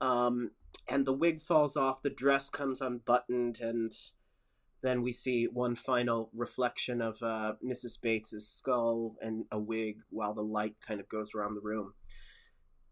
Um, 0.00 0.50
and 0.88 1.06
the 1.06 1.12
wig 1.12 1.40
falls 1.40 1.76
off, 1.76 2.02
the 2.02 2.10
dress 2.10 2.50
comes 2.50 2.80
unbuttoned, 2.80 3.60
and 3.60 3.94
then 4.82 5.00
we 5.00 5.12
see 5.12 5.46
one 5.46 5.74
final 5.74 6.30
reflection 6.34 7.00
of 7.00 7.22
uh, 7.22 7.54
Mrs. 7.64 8.00
Bates's 8.00 8.46
skull 8.46 9.16
and 9.22 9.46
a 9.50 9.58
wig 9.58 10.00
while 10.10 10.34
the 10.34 10.42
light 10.42 10.74
kind 10.86 11.00
of 11.00 11.08
goes 11.08 11.34
around 11.34 11.54
the 11.54 11.62
room. 11.62 11.94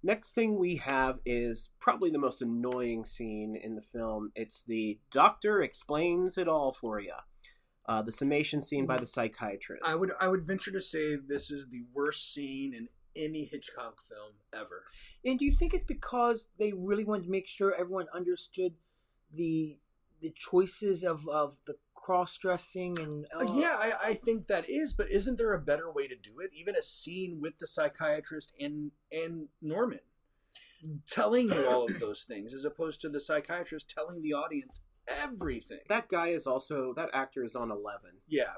Next 0.03 0.33
thing 0.33 0.59
we 0.59 0.77
have 0.77 1.21
is 1.25 1.71
probably 1.79 2.11
the 2.11 2.19
most 2.19 2.43
annoying 2.43 3.05
scene 3.05 3.57
in 3.57 3.77
the 3.77 3.81
film. 3.81 4.33
It's 4.35 4.63
the 4.63 4.99
doctor 5.11 5.63
explains 5.63 6.37
it 6.37 6.49
all 6.49 6.73
for 6.73 6.99
you. 6.99 7.13
Uh, 7.87 8.03
the 8.03 8.13
summation 8.13 8.63
scene 8.63 8.87
by 8.87 8.97
the 8.97 9.07
psychiatrist. 9.07 9.83
I 9.85 9.97
would 9.97 10.13
I 10.21 10.29
would 10.29 10.47
venture 10.47 10.71
to 10.73 10.81
say 10.81 11.17
this 11.17 11.51
is 11.51 11.69
the 11.69 11.83
worst 11.93 12.33
scene 12.33 12.75
in 12.75 12.89
any 13.17 13.45
Hitchcock 13.45 14.01
film 14.09 14.33
ever. 14.53 14.85
And 15.25 15.39
do 15.39 15.45
you 15.45 15.53
think 15.53 15.75
it's 15.75 15.85
because 15.85 16.49
they 16.59 16.73
really 16.73 17.05
wanted 17.05 17.25
to 17.25 17.31
make 17.31 17.49
sure 17.49 17.75
everyone 17.75 18.07
understood 18.15 18.75
the 19.33 19.79
the 20.21 20.33
choices 20.37 21.03
of, 21.03 21.29
of 21.29 21.57
the 21.67 21.75
cross 22.03 22.37
dressing 22.37 22.99
and 22.99 23.27
Uh, 23.35 23.53
yeah, 23.55 23.77
I, 23.79 23.93
I 24.11 24.15
think 24.15 24.49
that 24.49 24.69
is, 24.69 24.93
but 24.93 25.11
isn't 25.11 25.39
there 25.39 25.53
a 25.55 25.61
better 25.61 25.91
way 25.91 26.07
to 26.09 26.17
do 26.17 26.41
it? 26.41 26.51
Even 26.53 26.75
a 26.77 26.83
scene 26.83 27.39
with 27.41 27.59
the 27.59 27.67
psychiatrist 27.67 28.53
and 28.61 28.91
and 29.11 29.49
Norman 29.63 30.01
telling 31.09 31.49
you 31.49 31.69
all 31.69 31.85
of 31.87 32.01
those 32.05 32.25
things, 32.25 32.53
as 32.55 32.65
opposed 32.65 33.01
to 33.03 33.09
the 33.09 33.21
psychiatrist 33.21 33.89
telling 33.89 34.21
the 34.23 34.33
audience 34.33 34.81
everything. 35.07 35.79
that 35.89 36.09
guy 36.09 36.29
is 36.29 36.47
also 36.47 36.93
that 36.97 37.09
actor 37.13 37.45
is 37.45 37.55
on 37.57 37.71
Eleven. 37.71 38.11
yeah, 38.29 38.53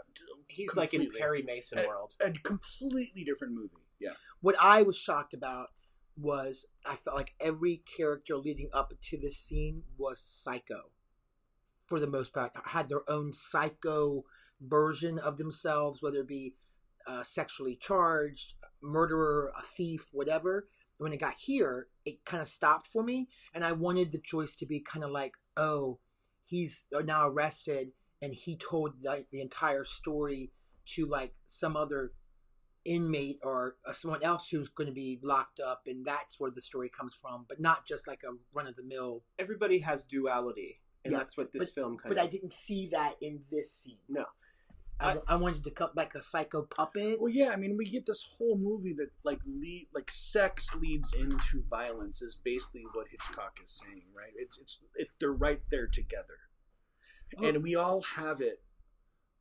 He's 0.49 0.77
like 0.77 0.93
in 0.95 1.01
Completely. 1.01 1.21
Perry 1.21 1.43
Mason 1.43 1.79
Eh, 1.79 1.87
world. 1.87 2.15
a 2.21 2.31
completely 2.33 3.25
different 3.25 3.55
movie. 3.55 3.85
Yeah, 4.01 4.13
what 4.41 4.55
I 4.61 4.83
was 4.83 4.97
shocked 4.97 5.35
about 5.35 5.69
was 6.17 6.67
I 6.87 6.97
felt 6.97 7.17
like 7.17 7.35
every 7.41 7.83
character 7.97 8.37
leading 8.37 8.69
up 8.73 8.93
to 9.11 9.19
this 9.19 9.37
scene 9.37 9.83
was 9.99 10.19
psycho. 10.21 10.91
For 11.87 12.01
the 12.01 12.07
most 12.07 12.33
part, 12.33 12.53
had 12.65 12.89
their 12.89 13.09
own 13.11 13.33
psycho 13.33 14.25
version 14.61 15.19
of 15.19 15.37
themselves, 15.37 16.01
whether 16.01 16.21
it 16.21 16.29
be 16.29 16.55
uh, 17.07 17.23
sexually 17.23 17.77
charged, 17.77 18.55
murderer, 18.83 19.53
a 19.59 19.63
thief, 19.63 20.09
whatever. 20.13 20.69
When 20.97 21.13
it 21.13 21.21
got 21.21 21.35
here, 21.39 21.89
it 22.05 22.25
kind 22.25 22.41
of 22.41 22.49
stopped 22.49 22.87
for 22.87 23.03
me, 23.03 23.29
and 23.53 23.65
I 23.65 23.73
wanted 23.73 24.13
the 24.13 24.19
choice 24.19 24.55
to 24.57 24.67
be 24.67 24.81
kind 24.81 25.05
of 25.05 25.11
like, 25.11 25.35
oh, 25.57 25.99
he's 26.43 26.87
now 27.05 27.29
arrested, 27.29 27.89
and 28.23 28.33
he 28.33 28.57
told 28.57 29.03
the, 29.03 29.27
the 29.31 29.41
entire 29.41 29.85
story 29.85 30.53
to 30.95 31.05
like 31.07 31.35
some 31.47 31.77
other 31.77 32.13
inmate 32.85 33.39
or 33.43 33.77
uh, 33.87 33.93
someone 33.93 34.23
else 34.23 34.51
who's 34.51 34.69
going 34.69 34.87
to 34.87 34.93
be 34.93 35.19
locked 35.23 35.59
up, 35.59 35.83
and 35.87 36.05
that's 36.05 36.39
where 36.39 36.51
the 36.51 36.61
story 36.61 36.91
comes 36.97 37.15
from, 37.15 37.45
but 37.49 37.61
not 37.61 37.87
just 37.87 38.07
like 38.07 38.23
a 38.23 38.37
run 38.53 38.67
of 38.67 38.77
the 38.77 38.83
mill. 38.83 39.25
Everybody 39.39 39.81
has 39.81 40.05
duality, 40.05 40.81
and 41.05 41.13
Yeah, 41.13 41.19
that's 41.19 41.37
what 41.37 41.53
this 41.53 41.71
film 41.71 41.97
kind 41.99 42.03
But 42.05 42.11
of. 42.13 42.17
But 42.17 42.25
I 42.25 42.27
didn't 42.27 42.53
see 42.53 42.89
that 42.93 43.15
in 43.21 43.41
this 43.51 43.73
scene. 43.73 43.99
No. 44.09 44.25
I, 45.01 45.19
I 45.27 45.35
wanted 45.35 45.65
to 45.65 45.71
cut 45.73 45.97
like 45.97 46.15
a 46.15 46.23
psycho 46.23 46.63
puppet. 46.63 47.21
Well, 47.21 47.29
yeah, 47.33 47.51
I 47.51 47.57
mean, 47.57 47.77
we 47.77 47.85
get 47.85 48.07
this 48.07 48.25
whole 48.39 48.57
movie 48.57 48.95
that 48.95 49.09
like 49.25 49.41
lead, 49.45 49.89
like 49.93 50.09
sex 50.11 50.73
leads 50.77 51.13
into 51.13 51.65
violence 51.69 52.23
is 52.23 52.39
basically 52.43 52.85
what 52.93 53.09
Hitchcock 53.11 53.59
is 53.63 53.83
saying, 53.85 54.05
right? 54.17 54.33
It's 54.37 54.57
it's 54.57 54.81
it, 54.95 55.09
they're 55.19 55.33
right 55.33 55.61
there 55.71 55.89
together, 55.89 56.39
Oh. 57.39 57.45
and 57.45 57.63
we 57.65 57.75
all 57.75 58.03
have 58.03 58.41
it 58.41 58.63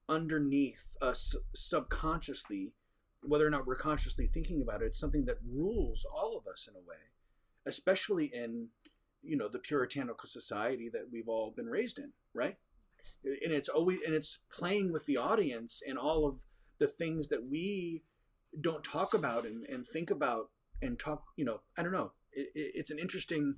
underneath 0.09 0.95
us 1.01 1.36
subconsciously, 1.53 2.74
whether 3.22 3.45
or 3.45 3.51
not 3.51 3.68
we're 3.68 3.76
consciously 3.76 4.28
thinking 4.28 4.61
about 4.61 4.82
it. 4.82 4.88
It's 4.88 4.99
something 4.99 5.26
that 5.26 5.38
rules 5.47 6.03
all 6.11 6.36
of 6.36 6.47
us 6.51 6.68
in 6.68 6.76
a 6.76 6.80
way, 6.80 6.97
especially 7.68 8.26
in 8.34 8.70
you 9.24 9.38
know 9.38 9.47
the 9.47 9.59
puritanical 9.59 10.28
society 10.28 10.89
that 10.91 11.07
we've 11.11 11.28
all 11.30 11.51
been 11.55 11.67
raised 11.67 11.99
in, 11.99 12.11
right? 12.34 12.57
And 13.24 13.53
it's 13.53 13.69
always 13.69 13.99
and 14.05 14.13
it's 14.13 14.39
playing 14.51 14.91
with 14.91 15.05
the 15.05 15.17
audience 15.17 15.82
and 15.88 15.97
all 15.97 16.28
of 16.28 16.39
the 16.80 16.88
things 16.88 17.30
that 17.30 17.45
we 17.49 18.03
don't 18.59 18.84
talk 18.84 19.13
about 19.13 19.45
and, 19.45 19.65
and 19.65 19.86
think 19.88 20.11
about 20.11 20.49
and 20.82 20.99
talk 20.99 21.24
you 21.36 21.45
know 21.45 21.61
i 21.78 21.82
don't 21.84 21.91
know 21.91 22.11
it, 22.34 22.49
it, 22.53 22.71
it's 22.76 22.91
an 22.91 22.99
interesting 22.99 23.55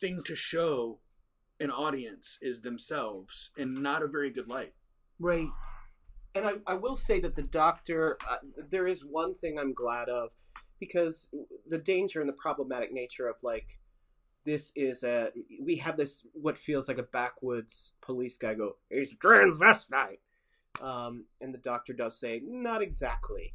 thing 0.00 0.22
to 0.24 0.34
show 0.36 0.98
an 1.60 1.70
audience 1.70 2.38
is 2.40 2.60
themselves 2.60 3.50
in 3.56 3.82
not 3.82 4.02
a 4.02 4.06
very 4.06 4.30
good 4.30 4.48
light 4.48 4.72
Right. 5.20 5.48
and 6.34 6.46
I, 6.46 6.52
I 6.66 6.74
will 6.74 6.96
say 6.96 7.20
that 7.20 7.34
the 7.34 7.42
doctor 7.42 8.16
uh, 8.28 8.36
there 8.70 8.86
is 8.86 9.04
one 9.04 9.34
thing 9.34 9.58
i'm 9.58 9.74
glad 9.74 10.08
of 10.08 10.30
because 10.78 11.28
the 11.68 11.78
danger 11.78 12.20
and 12.20 12.28
the 12.28 12.34
problematic 12.34 12.92
nature 12.92 13.26
of 13.28 13.36
like 13.42 13.78
this 14.48 14.72
is 14.74 15.04
a 15.04 15.28
we 15.62 15.76
have 15.76 15.96
this 15.98 16.26
what 16.32 16.56
feels 16.56 16.88
like 16.88 16.96
a 16.98 17.02
backwoods 17.02 17.92
police 18.00 18.38
guy 18.38 18.54
go 18.54 18.76
he's 18.88 19.14
transvestite 19.16 20.18
um, 20.80 21.24
and 21.40 21.52
the 21.52 21.58
doctor 21.58 21.92
does 21.92 22.18
say 22.18 22.40
not 22.44 22.80
exactly 22.80 23.52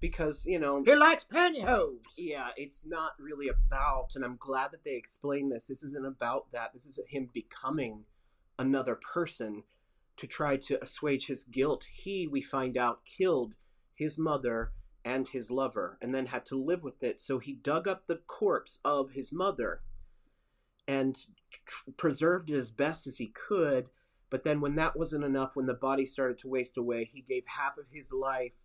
because 0.00 0.44
you 0.44 0.58
know 0.58 0.82
He 0.84 0.94
likes 0.94 1.24
pantyhose. 1.24 2.02
yeah, 2.18 2.48
it's 2.56 2.84
not 2.84 3.12
really 3.18 3.48
about, 3.48 4.10
and 4.14 4.24
I'm 4.24 4.36
glad 4.38 4.72
that 4.72 4.84
they 4.84 4.96
explain 4.96 5.48
this. 5.48 5.66
This 5.66 5.82
isn't 5.82 6.06
about 6.06 6.52
that. 6.52 6.74
This 6.74 6.84
is 6.84 7.00
him 7.08 7.30
becoming 7.32 8.04
another 8.58 8.96
person 8.96 9.62
to 10.18 10.26
try 10.26 10.56
to 10.58 10.82
assuage 10.82 11.26
his 11.26 11.44
guilt. 11.44 11.86
He, 11.90 12.26
we 12.26 12.42
find 12.42 12.76
out, 12.76 13.06
killed 13.06 13.54
his 13.94 14.18
mother 14.18 14.72
and 15.04 15.28
his 15.28 15.50
lover 15.50 15.98
and 16.02 16.14
then 16.14 16.26
had 16.26 16.44
to 16.46 16.62
live 16.62 16.82
with 16.82 17.02
it. 17.02 17.20
So 17.20 17.38
he 17.38 17.54
dug 17.54 17.88
up 17.88 18.06
the 18.06 18.20
corpse 18.26 18.80
of 18.84 19.12
his 19.12 19.32
mother 19.32 19.80
and 20.86 21.18
tr- 21.66 21.90
preserved 21.96 22.50
it 22.50 22.56
as 22.56 22.70
best 22.70 23.06
as 23.06 23.18
he 23.18 23.28
could. 23.28 23.88
But 24.30 24.44
then, 24.44 24.60
when 24.60 24.74
that 24.76 24.96
wasn't 24.96 25.24
enough, 25.24 25.54
when 25.54 25.66
the 25.66 25.74
body 25.74 26.06
started 26.06 26.38
to 26.38 26.48
waste 26.48 26.76
away, 26.76 27.08
he 27.12 27.20
gave 27.20 27.44
half 27.46 27.78
of 27.78 27.86
his 27.92 28.12
life 28.12 28.56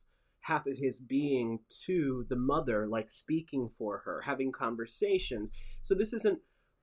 half 0.42 0.66
of 0.66 0.78
his 0.78 1.00
being 1.00 1.60
to 1.86 2.26
the 2.30 2.36
mother, 2.36 2.88
like 2.88 3.10
speaking 3.10 3.70
for 3.70 4.00
her, 4.00 4.22
having 4.22 4.52
conversations. 4.52 5.52
So 5.82 5.96
this 5.96 6.14
isn't 6.14 6.40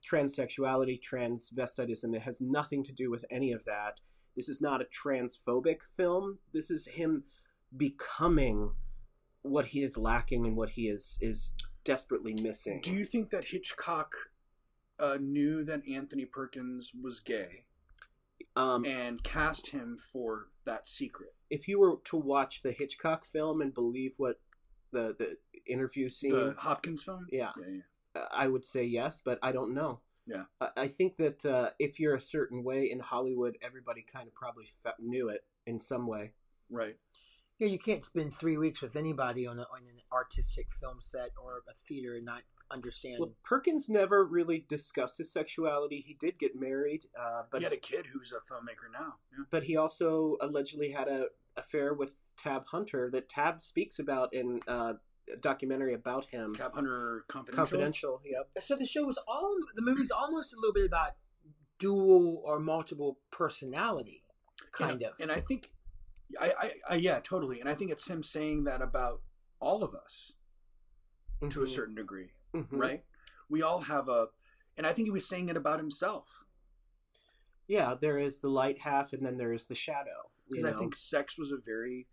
transsexuality, 0.08 1.00
transvestitism. 1.00 2.14
It 2.14 2.22
has 2.22 2.40
nothing 2.40 2.84
to 2.84 2.92
do 2.92 3.10
with 3.10 3.24
any 3.30 3.52
of 3.52 3.64
that. 3.64 4.00
This 4.36 4.48
is 4.48 4.60
not 4.60 4.82
a 4.82 4.84
transphobic 4.84 5.78
film. 5.96 6.38
This 6.52 6.70
is 6.70 6.86
him 6.86 7.24
becoming 7.76 8.72
what 9.42 9.66
he 9.66 9.82
is 9.82 9.96
lacking 9.96 10.44
and 10.44 10.56
what 10.56 10.70
he 10.70 10.88
is 10.88 11.18
is 11.20 11.52
desperately 11.84 12.34
missing. 12.42 12.80
do 12.82 12.92
you 12.92 13.04
think 13.04 13.30
that 13.30 13.44
hitchcock 13.44 14.12
uh, 14.98 15.18
knew 15.20 15.64
that 15.64 15.82
anthony 15.88 16.24
perkins 16.24 16.92
was 17.00 17.20
gay 17.20 17.64
um, 18.54 18.84
and 18.86 19.22
cast 19.22 19.68
him 19.68 19.96
for 20.12 20.46
that 20.64 20.88
secret 20.88 21.34
if 21.50 21.68
you 21.68 21.78
were 21.78 21.96
to 22.04 22.16
watch 22.16 22.62
the 22.62 22.72
Hitchcock 22.72 23.24
film 23.24 23.60
and 23.60 23.72
believe 23.72 24.14
what 24.16 24.40
the 24.92 25.14
the 25.18 25.36
interview 25.66 26.08
scene, 26.08 26.32
the 26.32 26.54
hopkins 26.58 27.02
film 27.02 27.26
yeah, 27.30 27.50
yeah, 27.58 27.80
yeah. 28.14 28.22
I 28.32 28.48
would 28.48 28.64
say 28.64 28.84
yes, 28.84 29.20
but 29.24 29.38
I 29.42 29.52
don't 29.52 29.74
know. 29.74 30.00
Yeah. 30.26 30.44
I, 30.60 30.68
I 30.76 30.86
think 30.88 31.16
that 31.18 31.44
uh, 31.44 31.70
if 31.78 32.00
you're 32.00 32.14
a 32.14 32.20
certain 32.20 32.64
way 32.64 32.90
in 32.90 32.98
Hollywood, 32.98 33.58
everybody 33.62 34.04
kind 34.10 34.26
of 34.26 34.34
probably 34.34 34.66
knew 34.98 35.28
it 35.28 35.44
in 35.66 35.78
some 35.78 36.06
way. 36.06 36.32
right 36.70 36.96
Yeah, 37.58 37.68
you 37.68 37.78
can't 37.78 38.04
spend 38.04 38.34
three 38.34 38.58
weeks 38.58 38.82
with 38.82 38.96
anybody 38.96 39.46
on, 39.46 39.58
a, 39.58 39.62
on 39.62 39.82
an 39.88 40.00
artistic 40.12 40.66
film 40.78 40.96
set 40.98 41.30
or 41.42 41.62
a 41.68 41.74
theater 41.88 42.14
and 42.14 42.24
not 42.24 42.42
understand. 42.70 43.16
Well, 43.18 43.32
Perkins 43.44 43.88
never 43.88 44.24
really 44.24 44.64
discussed 44.68 45.18
his 45.18 45.32
sexuality. 45.32 46.04
He 46.06 46.14
did 46.14 46.38
get 46.38 46.58
married, 46.58 47.06
uh, 47.18 47.42
but 47.50 47.58
he 47.58 47.64
had 47.64 47.72
a 47.72 47.78
kid 47.78 48.06
who's 48.12 48.32
a 48.32 48.52
filmmaker 48.52 48.92
now 48.92 49.14
yeah. 49.36 49.44
but 49.50 49.64
he 49.64 49.76
also 49.76 50.36
allegedly 50.40 50.90
had 50.90 51.08
a 51.08 51.26
affair 51.56 51.94
with 51.94 52.12
Tab 52.36 52.66
Hunter 52.66 53.10
that 53.12 53.28
Tab 53.28 53.62
speaks 53.62 53.98
about 53.98 54.34
in 54.34 54.60
uh, 54.68 54.94
a 55.32 55.36
documentary 55.36 55.94
about 55.94 56.26
him. 56.26 56.54
Tab 56.54 56.74
Hunter 56.74 57.24
Confidential. 57.28 57.64
Confidential. 57.64 58.20
Yep. 58.24 58.62
so 58.62 58.76
the 58.76 58.84
show 58.84 59.04
was 59.04 59.18
all 59.26 59.56
the 59.74 59.82
movie's 59.82 60.10
almost 60.10 60.52
a 60.54 60.56
little 60.56 60.74
bit 60.74 60.86
about 60.86 61.12
dual 61.78 62.42
or 62.44 62.58
multiple 62.58 63.18
personality, 63.30 64.22
kind 64.72 64.92
and, 64.92 65.02
of. 65.02 65.12
And 65.20 65.32
I 65.32 65.40
think, 65.40 65.72
I, 66.40 66.52
I, 66.58 66.72
I, 66.90 66.94
yeah, 66.96 67.20
totally. 67.20 67.60
And 67.60 67.68
I 67.68 67.74
think 67.74 67.90
it's 67.90 68.06
him 68.08 68.22
saying 68.22 68.64
that 68.64 68.82
about 68.82 69.20
all 69.60 69.82
of 69.84 69.94
us 69.94 70.32
to 71.50 71.62
a 71.62 71.66
Mhm. 71.66 71.68
certain 71.68 71.94
degree, 71.94 72.30
Mhm. 72.54 72.66
right? 72.70 73.04
We 73.48 73.62
all 73.62 73.80
have 73.82 74.08
a, 74.08 74.28
and 74.76 74.86
I 74.86 74.92
think 74.92 75.06
he 75.06 75.12
was 75.12 75.26
saying 75.28 75.48
it 75.48 75.56
about 75.56 75.78
himself 75.78 76.44
Yeah, 77.68 77.94
there 78.00 78.18
is 78.20 78.38
the 78.38 78.48
light 78.48 78.78
half, 78.78 79.12
and 79.12 79.26
then 79.26 79.36
there 79.36 79.52
is 79.52 79.66
the 79.66 79.74
shadow. 79.74 80.30
because 80.48 80.62
I 80.64 80.72
think 80.72 80.94
sex 80.94 81.36
was 81.36 81.50
a 81.50 81.56
very, 81.56 82.06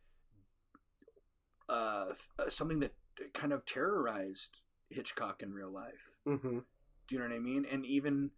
uh, 1.70 2.14
uh, 2.40 2.50
something 2.50 2.80
that 2.80 2.94
kind 3.34 3.54
of 3.54 3.64
terrorized 3.66 4.64
Hitchcock 4.90 5.44
in 5.44 5.54
real 5.54 5.70
life. 5.70 6.18
Mhm. 6.26 6.66
Do 7.08 7.16
you 7.16 7.20
know 7.20 7.28
what 7.28 7.36
I 7.36 7.40
mean? 7.40 7.66
And 7.66 7.86
even 7.86 8.32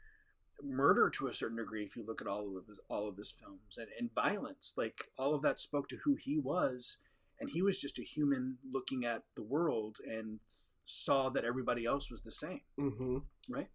murder 0.64 1.10
to 1.12 1.28
a 1.28 1.34
certain 1.34 1.58
degree, 1.58 1.84
if 1.84 1.96
you 1.96 2.06
look 2.06 2.22
at 2.22 2.28
all 2.28 2.58
of 2.58 2.68
his, 2.68 2.80
all 2.90 3.08
of 3.08 3.18
his 3.18 3.32
films, 3.32 3.78
and, 3.78 3.88
and 4.00 4.14
violence, 4.14 4.74
like 4.78 5.10
all 5.18 5.34
of 5.34 5.42
that 5.42 5.60
spoke 5.60 5.90
to 5.90 5.98
who 6.04 6.16
he 6.16 6.38
was, 6.38 6.98
and 7.40 7.50
he 7.50 7.62
was 7.62 7.80
just 7.80 8.00
a 8.00 8.04
human 8.04 8.58
looking 8.72 9.06
at 9.06 9.24
the 9.36 9.44
world 9.44 9.98
and 10.06 10.40
saw 10.86 11.30
that 11.30 11.46
everybody 11.46 11.86
else 11.86 12.10
was 12.10 12.22
the 12.22 12.32
same, 12.32 12.62
hmm 12.78 13.18
right? 13.50 13.68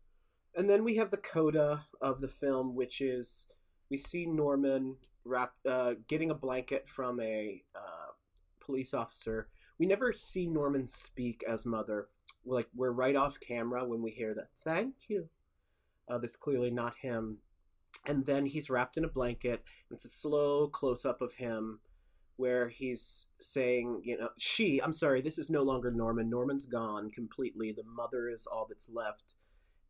And 0.55 0.69
then 0.69 0.83
we 0.83 0.97
have 0.97 1.11
the 1.11 1.17
coda 1.17 1.87
of 2.01 2.21
the 2.21 2.29
film, 2.29 2.75
which 2.75 3.01
is 3.01 3.47
we 3.91 3.97
see 3.97 4.27
Norman 4.27 4.97
wrap, 5.25 5.53
uh, 5.69 5.95
getting 6.09 6.31
a 6.31 6.35
blanket 6.35 6.89
from 6.89 7.21
a 7.21 7.63
uh, 7.75 8.13
police 8.61 8.95
officer. 8.95 9.49
We 9.79 9.87
never 9.87 10.13
see 10.13 10.47
Norman 10.47 10.87
speak 10.87 11.45
as 11.49 11.65
mother. 11.65 12.09
Like 12.45 12.69
we're 12.75 12.93
right 12.93 13.17
off 13.17 13.39
camera 13.41 13.85
when 13.85 14.03
we 14.03 14.11
hear 14.11 14.35
that. 14.35 14.49
Thank 14.65 14.95
you. 15.09 15.29
Uh, 16.11 16.19
that's 16.19 16.37
clearly 16.37 16.71
not 16.71 16.95
him. 17.01 17.39
and 18.07 18.25
then 18.25 18.47
he's 18.47 18.71
wrapped 18.71 18.97
in 18.97 19.05
a 19.05 19.09
blanket. 19.09 19.63
It's 19.91 20.05
a 20.05 20.09
slow 20.09 20.69
close 20.69 21.05
up 21.05 21.21
of 21.21 21.35
him 21.35 21.81
where 22.37 22.69
he's 22.69 23.27
saying, 23.39 24.01
you 24.03 24.17
know, 24.17 24.31
she, 24.39 24.81
I'm 24.83 24.95
sorry, 24.95 25.21
this 25.21 25.39
is 25.39 25.51
no 25.51 25.63
longer 25.63 25.91
Norman. 25.91 26.31
Norman's 26.31 26.65
gone 26.65 27.11
completely. 27.11 27.73
The 27.73 27.85
mother 27.85 28.31
is 28.31 28.47
all 28.47 28.67
that's 28.67 28.89
left. 28.89 29.35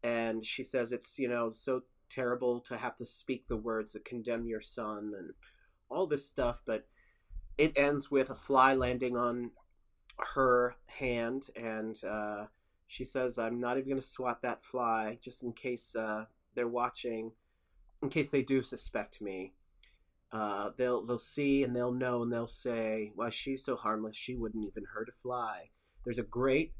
And 0.02 0.44
she 0.44 0.64
says 0.64 0.90
it's, 0.90 1.18
you 1.18 1.28
know, 1.28 1.50
so 1.50 1.82
terrible 2.10 2.60
to 2.62 2.76
have 2.76 2.96
to 2.96 3.06
speak 3.06 3.46
the 3.46 3.56
words 3.56 3.92
that 3.92 4.04
condemn 4.04 4.46
your 4.46 4.60
son 4.60 5.12
and 5.16 5.30
all 5.88 6.08
this 6.08 6.26
stuff, 6.26 6.62
but 6.66 6.88
it 7.56 7.72
ends 7.76 8.10
with 8.10 8.30
a 8.30 8.34
fly 8.34 8.74
landing 8.74 9.16
on 9.16 9.52
her 10.34 10.74
hand 10.86 11.46
and 11.54 12.02
uh, 12.04 12.46
she 12.90 13.04
says, 13.04 13.38
I'm 13.38 13.60
not 13.60 13.78
even 13.78 13.88
going 13.88 14.00
to 14.00 14.06
swat 14.06 14.42
that 14.42 14.64
fly 14.64 15.16
just 15.22 15.44
in 15.44 15.52
case 15.52 15.94
uh, 15.94 16.24
they're 16.56 16.66
watching, 16.66 17.30
in 18.02 18.08
case 18.08 18.30
they 18.30 18.42
do 18.42 18.62
suspect 18.62 19.20
me. 19.22 19.52
Uh, 20.32 20.70
they'll 20.76 21.04
they'll 21.06 21.18
see 21.18 21.62
and 21.62 21.74
they'll 21.74 21.92
know 21.92 22.22
and 22.22 22.32
they'll 22.32 22.48
say, 22.48 23.12
"Why 23.14 23.30
she's 23.30 23.64
so 23.64 23.76
harmless? 23.76 24.16
She 24.16 24.34
wouldn't 24.34 24.64
even 24.64 24.84
hurt 24.92 25.08
a 25.08 25.12
fly." 25.12 25.70
There's 26.04 26.18
a 26.18 26.24
great 26.24 26.72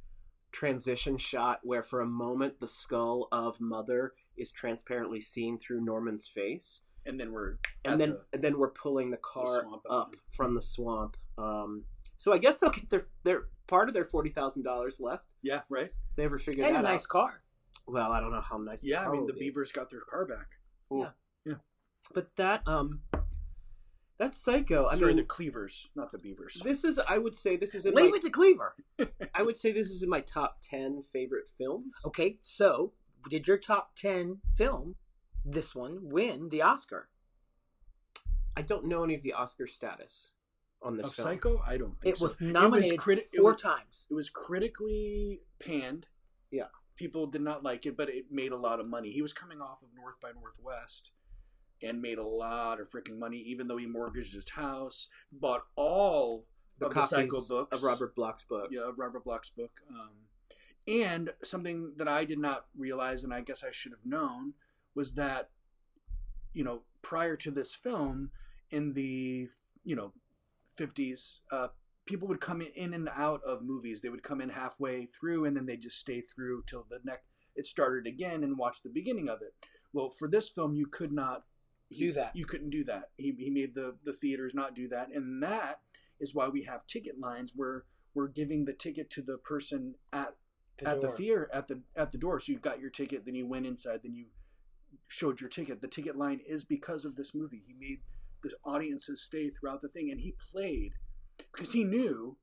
transition 0.50 1.16
shot 1.16 1.60
where, 1.62 1.82
for 1.82 2.00
a 2.00 2.06
moment, 2.06 2.58
the 2.58 2.68
skull 2.68 3.28
of 3.30 3.60
Mother 3.60 4.14
is 4.36 4.50
transparently 4.50 5.20
seen 5.20 5.58
through 5.58 5.84
Norman's 5.84 6.26
face, 6.26 6.82
And 7.06 7.20
then 7.20 7.30
we're 7.32 7.58
and 7.84 8.00
then 8.00 8.10
the- 8.10 8.24
and 8.32 8.42
then 8.42 8.58
we're 8.58 8.70
pulling 8.70 9.10
the 9.10 9.16
car 9.16 9.62
swamp 9.62 9.82
up 9.88 10.16
from 10.30 10.54
the 10.54 10.62
swamp. 10.62 11.16
Um, 11.38 11.84
so 12.20 12.34
I 12.34 12.38
guess 12.38 12.60
they'll 12.60 12.68
get 12.70 12.90
their 12.90 13.06
their 13.24 13.44
part 13.66 13.88
of 13.88 13.94
their 13.94 14.04
forty 14.04 14.28
thousand 14.28 14.62
dollars 14.62 15.00
left. 15.00 15.24
yeah, 15.42 15.62
right. 15.70 15.86
If 15.86 16.16
they 16.16 16.24
ever 16.24 16.38
figure 16.38 16.64
out. 16.64 16.68
and 16.68 16.76
that 16.76 16.84
a 16.84 16.92
nice 16.92 17.06
out. 17.06 17.08
car. 17.08 17.42
Well, 17.86 18.12
I 18.12 18.20
don't 18.20 18.30
know 18.30 18.42
how 18.42 18.58
nice. 18.58 18.84
Yeah, 18.84 19.00
I 19.00 19.04
car 19.04 19.12
mean 19.12 19.20
will 19.22 19.28
the 19.28 19.32
be. 19.32 19.40
Beavers 19.40 19.72
got 19.72 19.88
their 19.88 20.02
car 20.02 20.26
back. 20.26 20.58
Yeah. 20.92 21.08
Yeah. 21.46 21.54
But 22.12 22.28
that 22.36 22.68
um, 22.68 23.00
that's 24.18 24.36
Psycho. 24.36 24.86
I 24.86 24.96
Sorry, 24.96 25.12
mean, 25.12 25.16
the 25.16 25.22
Cleavers, 25.22 25.88
not 25.96 26.12
the 26.12 26.18
Beavers. 26.18 26.60
this 26.62 26.84
is 26.84 27.00
I 27.08 27.16
would 27.16 27.34
say 27.34 27.56
this 27.56 27.74
is 27.74 27.86
in 27.86 27.94
Leave 27.94 28.10
my, 28.10 28.16
it 28.18 28.22
to 28.22 28.30
Cleaver. 28.30 28.74
I 29.34 29.40
would 29.40 29.56
say 29.56 29.72
this 29.72 29.88
is 29.88 30.02
in 30.02 30.10
my 30.10 30.20
top 30.20 30.58
ten 30.60 31.02
favorite 31.02 31.48
films. 31.48 32.02
Okay, 32.04 32.36
so 32.42 32.92
did 33.30 33.48
your 33.48 33.56
top 33.56 33.96
ten 33.96 34.40
film, 34.58 34.96
this 35.42 35.74
one, 35.74 36.00
win 36.02 36.50
the 36.50 36.60
Oscar? 36.60 37.08
I 38.54 38.60
don't 38.60 38.84
know 38.84 39.04
any 39.04 39.14
of 39.14 39.22
the 39.22 39.32
Oscar 39.32 39.66
status 39.66 40.32
on 40.82 40.96
this 40.96 41.06
of 41.08 41.14
film. 41.14 41.26
Psycho, 41.28 41.62
I 41.66 41.76
don't 41.76 42.00
think 42.00 42.14
It 42.14 42.18
so. 42.18 42.24
was 42.26 42.40
nominated 42.40 42.98
criti- 42.98 43.18
it 43.32 43.36
four 43.38 43.52
was- 43.52 43.62
times. 43.62 44.06
It 44.10 44.14
was 44.14 44.30
critically 44.30 45.42
panned. 45.58 46.06
Yeah. 46.50 46.68
People 46.96 47.26
did 47.26 47.42
not 47.42 47.62
like 47.62 47.86
it, 47.86 47.96
but 47.96 48.08
it 48.08 48.30
made 48.30 48.52
a 48.52 48.56
lot 48.56 48.80
of 48.80 48.86
money. 48.86 49.10
He 49.10 49.22
was 49.22 49.32
coming 49.32 49.60
off 49.60 49.82
of 49.82 49.88
North 49.94 50.20
by 50.20 50.32
Northwest 50.32 51.12
and 51.82 52.02
made 52.02 52.18
a 52.18 52.26
lot 52.26 52.80
of 52.80 52.90
freaking 52.90 53.18
money, 53.18 53.38
even 53.38 53.66
though 53.68 53.76
he 53.78 53.86
mortgaged 53.86 54.34
his 54.34 54.48
house, 54.50 55.08
bought 55.32 55.62
all 55.76 56.46
The 56.78 56.86
of 56.86 56.94
the 56.94 57.04
Psycho 57.04 57.40
books 57.48 57.72
of 57.72 57.82
Robert 57.82 58.14
Bloch's 58.14 58.44
book. 58.44 58.68
yeah, 58.70 58.88
of 58.88 58.98
Robert 58.98 59.24
Bloch's 59.24 59.50
book. 59.50 59.80
Um, 59.88 60.10
and 60.86 61.32
something 61.42 61.92
that 61.96 62.08
I 62.08 62.24
did 62.24 62.38
not 62.38 62.66
realize, 62.76 63.24
and 63.24 63.32
I 63.32 63.40
guess 63.42 63.64
I 63.64 63.70
should 63.70 63.92
have 63.92 64.04
known, 64.04 64.54
was 64.94 65.14
that, 65.14 65.50
you 66.52 66.64
know, 66.64 66.82
prior 67.02 67.36
to 67.36 67.50
this 67.50 67.74
film, 67.74 68.30
in 68.70 68.92
the 68.92 69.48
you 69.84 69.96
know, 69.96 70.12
fifties, 70.76 71.40
uh, 71.50 71.68
people 72.06 72.28
would 72.28 72.40
come 72.40 72.62
in 72.62 72.94
and 72.94 73.08
out 73.08 73.40
of 73.46 73.62
movies. 73.62 74.00
They 74.00 74.08
would 74.08 74.22
come 74.22 74.40
in 74.40 74.50
halfway 74.50 75.06
through, 75.06 75.44
and 75.44 75.56
then 75.56 75.66
they 75.66 75.76
just 75.76 75.98
stay 75.98 76.20
through 76.20 76.64
till 76.66 76.86
the 76.88 77.00
next. 77.04 77.24
It 77.56 77.66
started 77.66 78.06
again 78.06 78.44
and 78.44 78.56
watch 78.56 78.82
the 78.82 78.90
beginning 78.90 79.28
of 79.28 79.42
it. 79.42 79.54
Well, 79.92 80.08
for 80.08 80.28
this 80.28 80.48
film, 80.48 80.74
you 80.74 80.86
could 80.86 81.12
not 81.12 81.44
Do 81.92 82.12
that. 82.12 82.36
You 82.36 82.44
couldn't 82.44 82.70
do 82.70 82.84
that. 82.84 83.10
He, 83.16 83.34
he 83.36 83.50
made 83.50 83.74
the 83.74 83.96
the 84.04 84.12
theaters 84.12 84.54
not 84.54 84.74
do 84.76 84.88
that, 84.88 85.08
and 85.12 85.42
that 85.42 85.80
is 86.20 86.34
why 86.34 86.48
we 86.48 86.62
have 86.62 86.86
ticket 86.86 87.18
lines 87.18 87.52
where 87.56 87.84
we're 88.14 88.28
giving 88.28 88.64
the 88.64 88.72
ticket 88.72 89.10
to 89.10 89.22
the 89.22 89.38
person 89.38 89.94
at 90.12 90.36
at 90.84 91.00
the 91.00 91.08
theater 91.08 91.50
at 91.52 91.66
the 91.66 91.80
at 91.96 92.12
the 92.12 92.18
door. 92.18 92.38
So 92.38 92.52
you 92.52 92.58
got 92.58 92.80
your 92.80 92.90
ticket, 92.90 93.24
then 93.24 93.34
you 93.34 93.46
went 93.46 93.66
inside, 93.66 94.00
then 94.04 94.14
you 94.14 94.26
showed 95.08 95.40
your 95.40 95.50
ticket. 95.50 95.80
The 95.82 95.88
ticket 95.88 96.16
line 96.16 96.40
is 96.46 96.64
because 96.64 97.04
of 97.04 97.16
this 97.16 97.34
movie. 97.34 97.62
He 97.66 97.74
made 97.78 98.00
the 98.42 98.52
audiences 98.64 99.22
stay 99.22 99.48
throughout 99.50 99.82
the 99.82 99.88
thing, 99.88 100.10
and 100.10 100.20
he 100.20 100.34
played 100.52 100.92
because 101.52 101.72
he 101.72 101.84
knew 101.84 102.36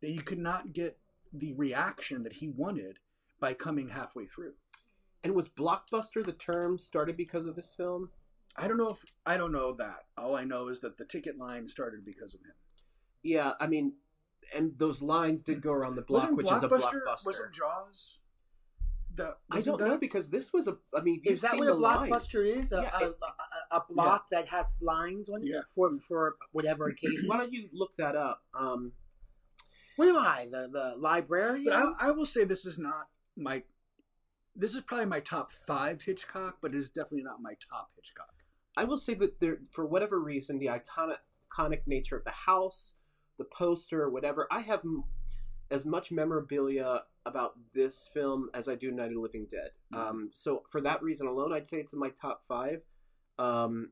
that 0.00 0.10
you 0.10 0.20
could 0.22 0.38
not 0.38 0.72
get 0.72 0.98
the 1.32 1.52
reaction 1.54 2.22
that 2.22 2.34
he 2.34 2.48
wanted 2.48 2.98
by 3.40 3.54
coming 3.54 3.88
halfway 3.88 4.26
through. 4.26 4.52
And 5.22 5.34
was 5.34 5.48
blockbuster 5.48 6.24
the 6.24 6.32
term 6.32 6.78
started 6.78 7.16
because 7.16 7.46
of 7.46 7.56
this 7.56 7.72
film? 7.76 8.10
I 8.56 8.68
don't 8.68 8.76
know 8.76 8.88
if 8.90 9.02
I 9.26 9.36
don't 9.36 9.52
know 9.52 9.72
that. 9.74 10.00
All 10.16 10.36
I 10.36 10.44
know 10.44 10.68
is 10.68 10.80
that 10.80 10.98
the 10.98 11.04
ticket 11.04 11.38
line 11.38 11.66
started 11.66 12.04
because 12.04 12.34
of 12.34 12.40
him. 12.40 12.52
Yeah, 13.22 13.52
I 13.58 13.66
mean, 13.66 13.94
and 14.54 14.72
those 14.76 15.02
lines 15.02 15.42
did 15.42 15.62
go 15.62 15.72
around 15.72 15.96
the 15.96 16.02
block, 16.02 16.24
Wasn't 16.30 16.36
which 16.36 16.52
is 16.52 16.62
a 16.62 16.68
Blockbuster- 16.68 17.00
blockbuster. 17.08 17.26
Wasn't 17.26 17.52
Jaws? 17.54 18.20
The, 19.16 19.34
I 19.50 19.56
wasn't 19.56 19.78
don't 19.78 19.88
know 19.88 19.98
because 19.98 20.28
this 20.28 20.52
was 20.52 20.68
a. 20.68 20.76
I 20.94 21.00
mean, 21.00 21.22
Is 21.24 21.40
that 21.40 21.52
seen 21.52 21.60
what 21.60 21.68
a 21.68 21.70
the 21.72 21.76
lines. 21.76 22.12
blockbuster 22.12 22.46
is? 22.58 22.72
A, 22.72 22.82
Yeah, 22.82 22.98
a, 23.00 23.08
it- 23.10 23.16
a, 23.74 23.92
a 23.92 23.94
block 23.94 24.26
that 24.30 24.48
has 24.48 24.78
lines 24.82 25.28
on 25.28 25.42
it 25.42 25.48
Yeah. 25.50 25.60
for 25.74 25.90
for 25.98 26.36
whatever 26.52 26.86
occasion. 26.88 27.24
Why 27.26 27.38
don't 27.38 27.52
you 27.52 27.68
look 27.72 27.96
that 27.98 28.16
up? 28.16 28.42
Um, 28.58 28.92
what 29.96 30.08
am 30.08 30.16
I? 30.18 30.48
The 30.50 30.68
the 30.72 30.94
librarian? 30.98 31.64
But 31.64 31.74
I, 31.74 32.08
I 32.08 32.10
will 32.10 32.26
say 32.26 32.44
this 32.44 32.66
is 32.66 32.78
not 32.78 33.08
my. 33.36 33.62
This 34.56 34.74
is 34.74 34.82
probably 34.82 35.06
my 35.06 35.20
top 35.20 35.50
five 35.52 36.02
Hitchcock, 36.02 36.58
but 36.62 36.74
it 36.74 36.78
is 36.78 36.90
definitely 36.90 37.24
not 37.24 37.42
my 37.42 37.54
top 37.68 37.90
Hitchcock. 37.96 38.28
I 38.76 38.84
will 38.84 38.98
say 38.98 39.14
that 39.14 39.40
there, 39.40 39.58
for 39.72 39.84
whatever 39.86 40.20
reason, 40.20 40.58
the 40.58 40.66
iconic, 40.66 41.16
iconic 41.52 41.80
nature 41.86 42.16
of 42.16 42.24
the 42.24 42.30
house, 42.30 42.96
the 43.38 43.44
poster, 43.44 44.08
whatever, 44.08 44.46
I 44.52 44.60
have 44.60 44.80
m- 44.84 45.04
as 45.70 45.84
much 45.86 46.12
memorabilia 46.12 47.02
about 47.26 47.54
this 47.74 48.08
film 48.14 48.48
as 48.54 48.68
I 48.68 48.74
do 48.76 48.90
Night 48.92 49.06
of 49.08 49.14
the 49.14 49.20
Living 49.20 49.46
Dead. 49.50 49.70
Mhm. 49.92 49.98
Um, 49.98 50.30
so 50.32 50.62
for 50.70 50.80
that 50.82 51.02
reason 51.02 51.26
alone, 51.26 51.52
I'd 51.52 51.66
say 51.66 51.78
it's 51.78 51.92
in 51.92 51.98
my 51.98 52.10
top 52.10 52.44
five. 52.44 52.82
Um, 53.38 53.90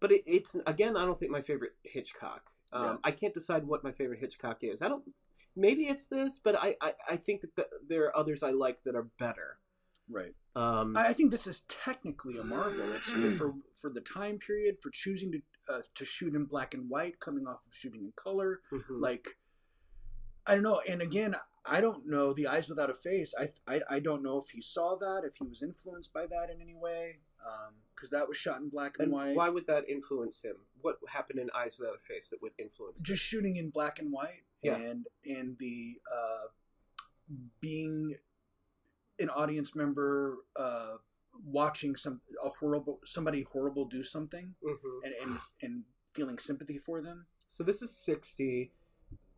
but 0.00 0.12
it, 0.12 0.22
it's 0.26 0.56
again, 0.66 0.96
I 0.96 1.04
don't 1.04 1.18
think 1.18 1.30
my 1.30 1.40
favorite 1.40 1.72
Hitchcock. 1.82 2.50
Um, 2.72 2.84
Yeah. 2.84 2.96
I 3.04 3.10
can't 3.12 3.34
decide 3.34 3.64
what 3.66 3.84
my 3.84 3.92
favorite 3.92 4.20
Hitchcock 4.20 4.58
is. 4.62 4.82
I 4.82 4.88
don't. 4.88 5.04
Maybe 5.56 5.84
it's 5.86 6.06
this, 6.08 6.40
but 6.42 6.56
I, 6.56 6.74
I, 6.82 6.92
I 7.10 7.16
think 7.16 7.42
that 7.42 7.54
the, 7.54 7.66
there 7.88 8.04
are 8.06 8.16
others 8.16 8.42
I 8.42 8.50
like 8.50 8.82
that 8.84 8.96
are 8.96 9.06
better. 9.20 9.58
Right. 10.10 10.34
Um, 10.56 10.96
I 10.96 11.08
I 11.08 11.12
think 11.12 11.30
this 11.30 11.46
is 11.46 11.60
technically 11.68 12.38
a 12.38 12.44
marvel. 12.44 12.92
It's 12.92 13.10
for 13.38 13.54
for 13.80 13.90
the 13.90 14.00
time 14.00 14.38
period, 14.38 14.76
for 14.82 14.90
choosing 14.90 15.32
to 15.32 15.40
uh, 15.72 15.82
to 15.94 16.04
shoot 16.04 16.34
in 16.34 16.44
black 16.44 16.74
and 16.74 16.90
white, 16.90 17.18
coming 17.20 17.46
off 17.46 17.64
of 17.66 17.72
shooting 17.74 18.02
in 18.02 18.12
color. 18.16 18.60
mhm. 18.72 18.82
Like, 19.00 19.28
I 20.46 20.54
don't 20.54 20.62
know. 20.64 20.80
And 20.86 21.00
again, 21.00 21.34
I 21.64 21.80
don't 21.80 22.06
know. 22.06 22.34
The 22.34 22.48
Eyes 22.48 22.68
Without 22.68 22.90
a 22.90 22.94
Face. 22.94 23.32
I 23.38 23.48
I, 23.66 23.80
I 23.88 24.00
don't 24.00 24.22
know 24.22 24.38
if 24.38 24.50
he 24.50 24.60
saw 24.60 24.96
that, 24.96 25.22
if 25.24 25.36
he 25.36 25.46
was 25.46 25.62
influenced 25.62 26.12
by 26.12 26.26
that 26.26 26.50
in 26.50 26.60
any 26.60 26.74
way, 26.74 27.20
because 27.94 28.10
that 28.10 28.26
was 28.26 28.36
shot 28.36 28.60
in 28.60 28.68
black 28.68 28.96
and, 28.98 29.04
And 29.06 29.12
white. 29.12 29.34
why 29.36 29.48
would 29.48 29.66
that 29.66 29.88
influence 29.88 30.40
him? 30.42 30.56
What 30.80 30.96
happened 31.08 31.38
in 31.38 31.48
Eyes 31.54 31.78
Without 31.78 31.96
a 31.96 31.98
Face 31.98 32.30
that 32.30 32.42
would 32.42 32.52
influence? 32.58 32.98
him? 33.00 33.04
just 33.04 33.22
shooting 33.22 33.56
in 33.56 33.70
black 33.70 33.98
and 33.98 34.12
white 34.12 34.42
Yeah. 34.62 34.76
and 34.76 35.06
and 35.24 35.56
the 35.58 36.00
uh, 36.12 36.46
being 37.60 38.16
an 39.18 39.30
audience 39.30 39.74
member 39.74 40.38
uh, 40.56 40.96
watching 41.44 41.96
some 41.96 42.20
a 42.44 42.48
horrible 42.60 43.00
somebody 43.04 43.42
horrible 43.52 43.84
do 43.86 44.02
something 44.02 44.54
Mhm. 44.64 45.04
and, 45.04 45.14
and 45.22 45.38
and 45.62 45.84
feeling 46.12 46.38
sympathy 46.38 46.78
for 46.78 47.00
them 47.00 47.26
So 47.48 47.64
this 47.64 47.82
is 47.82 47.96
sixty. 47.96 48.72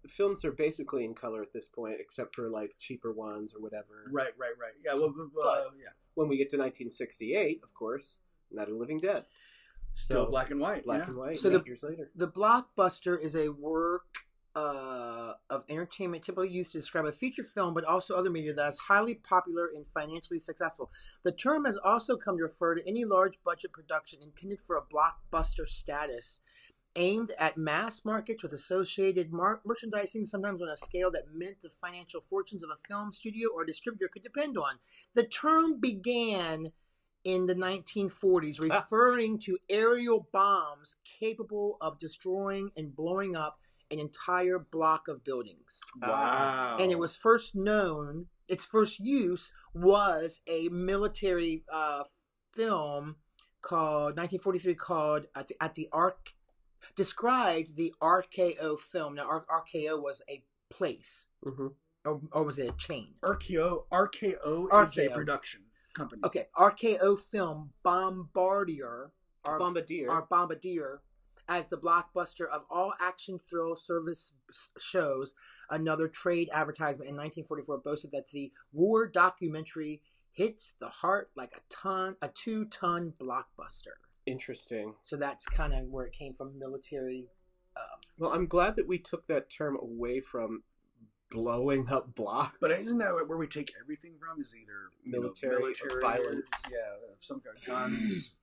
Films 0.07 0.45
are 0.45 0.53
basically 0.53 1.05
in 1.05 1.15
color 1.15 1.43
at 1.43 1.53
this 1.53 1.69
point, 1.69 1.97
except 1.99 2.33
for 2.37 2.49
like 2.49 2.77
cheaper 2.79 3.13
ones 3.13 3.53
or 3.55 3.61
whatever. 3.61 4.05
right 4.11 4.33
right 4.39 4.57
right 4.59 4.73
yeah 4.85 4.95
well 4.95 5.13
uh, 5.43 5.71
yeah 5.79 5.89
When 6.15 6.29
we 6.29 6.37
get 6.37 6.49
to 6.51 6.57
1968, 6.57 7.61
of 7.63 7.75
course, 7.75 8.21
Night 8.53 8.69
of 8.69 8.75
the 8.75 8.81
Living 8.81 8.99
Dead. 8.99 9.25
still 9.93 10.25
So, 10.27 10.31
black 10.31 10.51
and 10.51 10.61
white 10.61 10.85
black 10.85 11.01
yeah. 11.03 11.07
and 11.09 11.17
white. 11.17 11.39
So 11.39 11.51
the- 11.51 11.63
years 11.65 11.83
later. 11.83 12.11
The 12.15 12.29
blockbuster 12.29 13.21
is 13.21 13.35
a 13.37 13.49
work 13.49 14.05
uh, 14.55 15.35
of 15.51 15.65
entertainment 15.69 16.25
typically 16.25 16.49
used 16.49 16.73
to 16.73 16.79
describe 16.79 17.05
a 17.05 17.13
feature 17.13 17.45
film, 17.45 17.75
but 17.75 17.85
also 17.85 18.15
other 18.17 18.31
media 18.31 18.55
that 18.55 18.69
is 18.69 18.79
highly 18.79 19.15
popular 19.15 19.69
and 19.77 19.87
financially 19.87 20.39
successful. 20.39 20.91
The 21.25 21.33
term 21.33 21.67
has 21.67 21.77
also 21.77 22.17
come 22.17 22.39
to 22.39 22.45
refer 22.45 22.75
to 22.75 22.89
any 22.89 23.05
large 23.05 23.39
budget 23.45 23.73
production 23.73 24.21
intended 24.23 24.61
for 24.63 24.77
a 24.79 24.83
blockbuster 24.83 25.69
status, 25.69 26.41
aimed 26.95 27.33
at 27.39 27.59
mass 27.59 28.03
markets 28.07 28.43
with 28.43 28.55
associated 28.55 29.31
mar- 29.31 29.61
merchandising, 29.67 30.25
sometimes 30.25 30.63
on 30.63 30.71
a 30.71 30.77
scale 30.79 31.11
that 31.11 31.35
meant 31.35 31.61
the 31.61 31.69
financial 31.69 32.23
fortunes 32.23 32.65
of 32.65 32.71
a 32.71 32.89
film 32.89 33.13
studio 33.13 33.51
or 33.55 33.63
distributor 33.63 34.09
could 34.11 34.23
depend 34.23 34.57
on. 34.57 34.77
The 35.13 35.25
term 35.25 35.79
began 35.79 36.73
in 37.27 37.47
the 37.47 37.55
1940s, 37.55 38.59
Ah. 38.61 38.77
referring 38.79 39.37
to 39.41 39.59
aerial 39.69 40.29
bombs 40.33 40.97
capable 41.05 41.77
of 41.81 41.99
destroying 41.99 42.71
and 42.77 42.95
blowing 42.95 43.35
up 43.35 43.59
an 43.91 43.99
entire 43.99 44.59
block 44.61 45.09
of 45.09 45.25
buildings. 45.25 45.81
wow 46.01 46.77
And 46.79 46.91
it 46.93 46.99
was 46.99 47.17
first 47.17 47.55
known, 47.55 48.29
its 48.49 48.65
first 48.65 49.01
use 49.01 49.53
was 49.75 50.41
a 50.47 50.69
military 50.69 51.65
uh, 51.73 52.05
film 52.55 53.17
called 53.61 54.17
1943 54.17 54.75
called 54.77 55.27
at 55.35 55.49
the, 55.49 55.57
at 55.61 55.75
the 55.75 55.89
arc 55.93 56.33
described 56.95 57.75
the 57.77 57.93
RKO 58.01 58.79
film. 58.79 59.15
Now 59.17 59.27
R- 59.29 59.47
RKO 59.51 60.01
was 60.01 60.23
a 60.29 60.45
place 60.71 61.27
hmm 61.43 61.69
or, 62.05 62.21
or 62.31 62.45
was 62.45 62.59
it 62.61 62.69
a 62.69 62.73
chain? 62.73 63.15
RKO 63.25 63.87
RKO, 63.91 64.85
is 64.85 64.97
a 64.99 65.09
RKO. 65.09 65.13
production 65.15 65.63
company. 65.97 66.23
Okay, 66.25 66.47
RKO 66.57 67.19
film 67.19 67.71
Bombardier 67.83 69.11
or, 69.47 69.59
Bombardier. 69.59 70.09
or 70.11 70.27
Bombardier 70.31 71.01
as 71.49 71.69
the 71.69 71.77
blockbuster 71.79 72.49
of 72.49 72.65
all 72.71 72.93
action 73.01 73.39
thrill 73.39 73.77
service 73.77 74.33
shows. 74.79 75.35
Another 75.71 76.09
trade 76.09 76.49
advertisement 76.53 77.09
in 77.09 77.17
1944 77.17 77.79
boasted 77.79 78.11
that 78.13 78.29
the 78.29 78.53
war 78.73 79.07
documentary 79.07 80.03
hits 80.33 80.75
the 80.81 80.89
heart 80.89 81.31
like 81.37 81.53
a 81.57 81.61
ton, 81.71 82.17
a 82.23 82.29
two-ton 82.29 83.13
blockbuster. 83.19 83.97
Interesting. 84.27 84.95
So 85.03 85.17
that's 85.17 85.47
kind 85.47 85.73
of 85.73 85.87
where 85.87 86.05
it 86.05 86.13
came 86.13 86.35
from, 86.35 86.59
military. 86.59 87.27
Um, 87.77 87.85
Well, 88.19 88.33
I'm 88.33 88.47
glad 88.47 88.77
that 88.77 88.87
we 88.89 88.99
took 88.99 89.27
that 89.29 89.49
term 89.51 89.77
away 89.81 90.21
from 90.21 90.63
blowing 91.31 91.89
up 91.89 92.15
blocks. 92.15 92.57
But 92.61 92.71
isn't 92.71 92.99
that 92.99 93.15
where 93.15 93.37
we 93.37 93.47
take 93.47 93.73
everything 93.81 94.15
from? 94.19 94.41
Is 94.41 94.55
either 94.55 94.91
you 95.05 95.13
know, 95.13 95.21
Military 95.21 95.75
or 95.91 96.01
violence. 96.01 96.51
yeah, 96.71 96.79
some 97.21 97.41
kind 97.41 97.57
of 97.57 97.65
guns. 97.65 98.35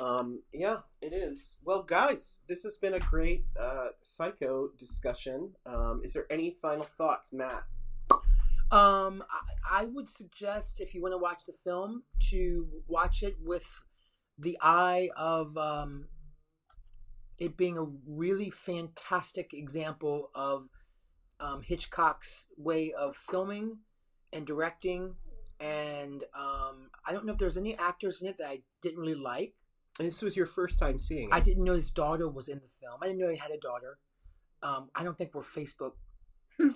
Um, 0.00 0.42
yeah, 0.52 0.76
it 1.02 1.12
is. 1.12 1.58
Well, 1.64 1.82
guys, 1.82 2.38
this 2.48 2.62
has 2.62 2.76
been 2.76 2.94
a 2.94 3.00
great 3.00 3.46
uh, 3.60 3.88
psycho 4.00 4.68
discussion. 4.78 5.54
Um, 5.66 6.02
is 6.04 6.12
there 6.12 6.26
any 6.30 6.52
final 6.62 6.86
thoughts, 6.96 7.32
Matt? 7.32 7.64
Um, 8.70 9.24
I, 9.28 9.82
I 9.82 9.84
would 9.86 10.08
suggest 10.08 10.80
if 10.80 10.94
you 10.94 11.02
want 11.02 11.14
to 11.14 11.18
watch 11.18 11.46
the 11.46 11.52
film 11.52 12.04
to 12.30 12.68
watch 12.86 13.24
it 13.24 13.38
with 13.42 13.82
the 14.38 14.56
eye 14.62 15.08
of 15.16 15.56
um, 15.56 16.06
it 17.38 17.56
being 17.56 17.76
a 17.76 17.86
really 18.06 18.50
fantastic 18.50 19.52
example 19.52 20.30
of 20.34 20.68
um, 21.40 21.62
Hitchcock's 21.62 22.46
way 22.56 22.92
of 22.92 23.16
filming 23.16 23.78
and 24.32 24.46
directing. 24.46 25.14
And 25.60 26.22
um, 26.38 26.90
I 27.06 27.12
don't 27.12 27.24
know 27.26 27.32
if 27.32 27.38
there's 27.38 27.56
any 27.56 27.76
actors 27.76 28.22
in 28.22 28.28
it 28.28 28.38
that 28.38 28.46
I 28.48 28.60
didn't 28.82 28.98
really 29.00 29.14
like. 29.14 29.54
And 29.98 30.06
this 30.06 30.22
was 30.22 30.36
your 30.36 30.46
first 30.46 30.78
time 30.78 30.98
seeing 30.98 31.24
it. 31.28 31.34
I 31.34 31.40
didn't 31.40 31.64
know 31.64 31.74
his 31.74 31.90
daughter 31.90 32.28
was 32.28 32.48
in 32.48 32.58
the 32.60 32.68
film. 32.80 33.00
I 33.02 33.06
didn't 33.06 33.18
know 33.20 33.28
he 33.30 33.36
had 33.36 33.50
a 33.50 33.58
daughter. 33.58 33.98
Um, 34.62 34.90
I 34.94 35.02
don't 35.02 35.18
think 35.18 35.34
we're 35.34 35.42
Facebook 35.42 35.92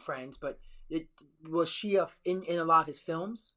friends, 0.00 0.36
but 0.40 0.58
it 0.90 1.06
was 1.48 1.68
she 1.68 1.96
a, 1.96 2.08
in 2.24 2.42
in 2.42 2.58
a 2.58 2.64
lot 2.64 2.80
of 2.82 2.86
his 2.86 2.98
films? 2.98 3.54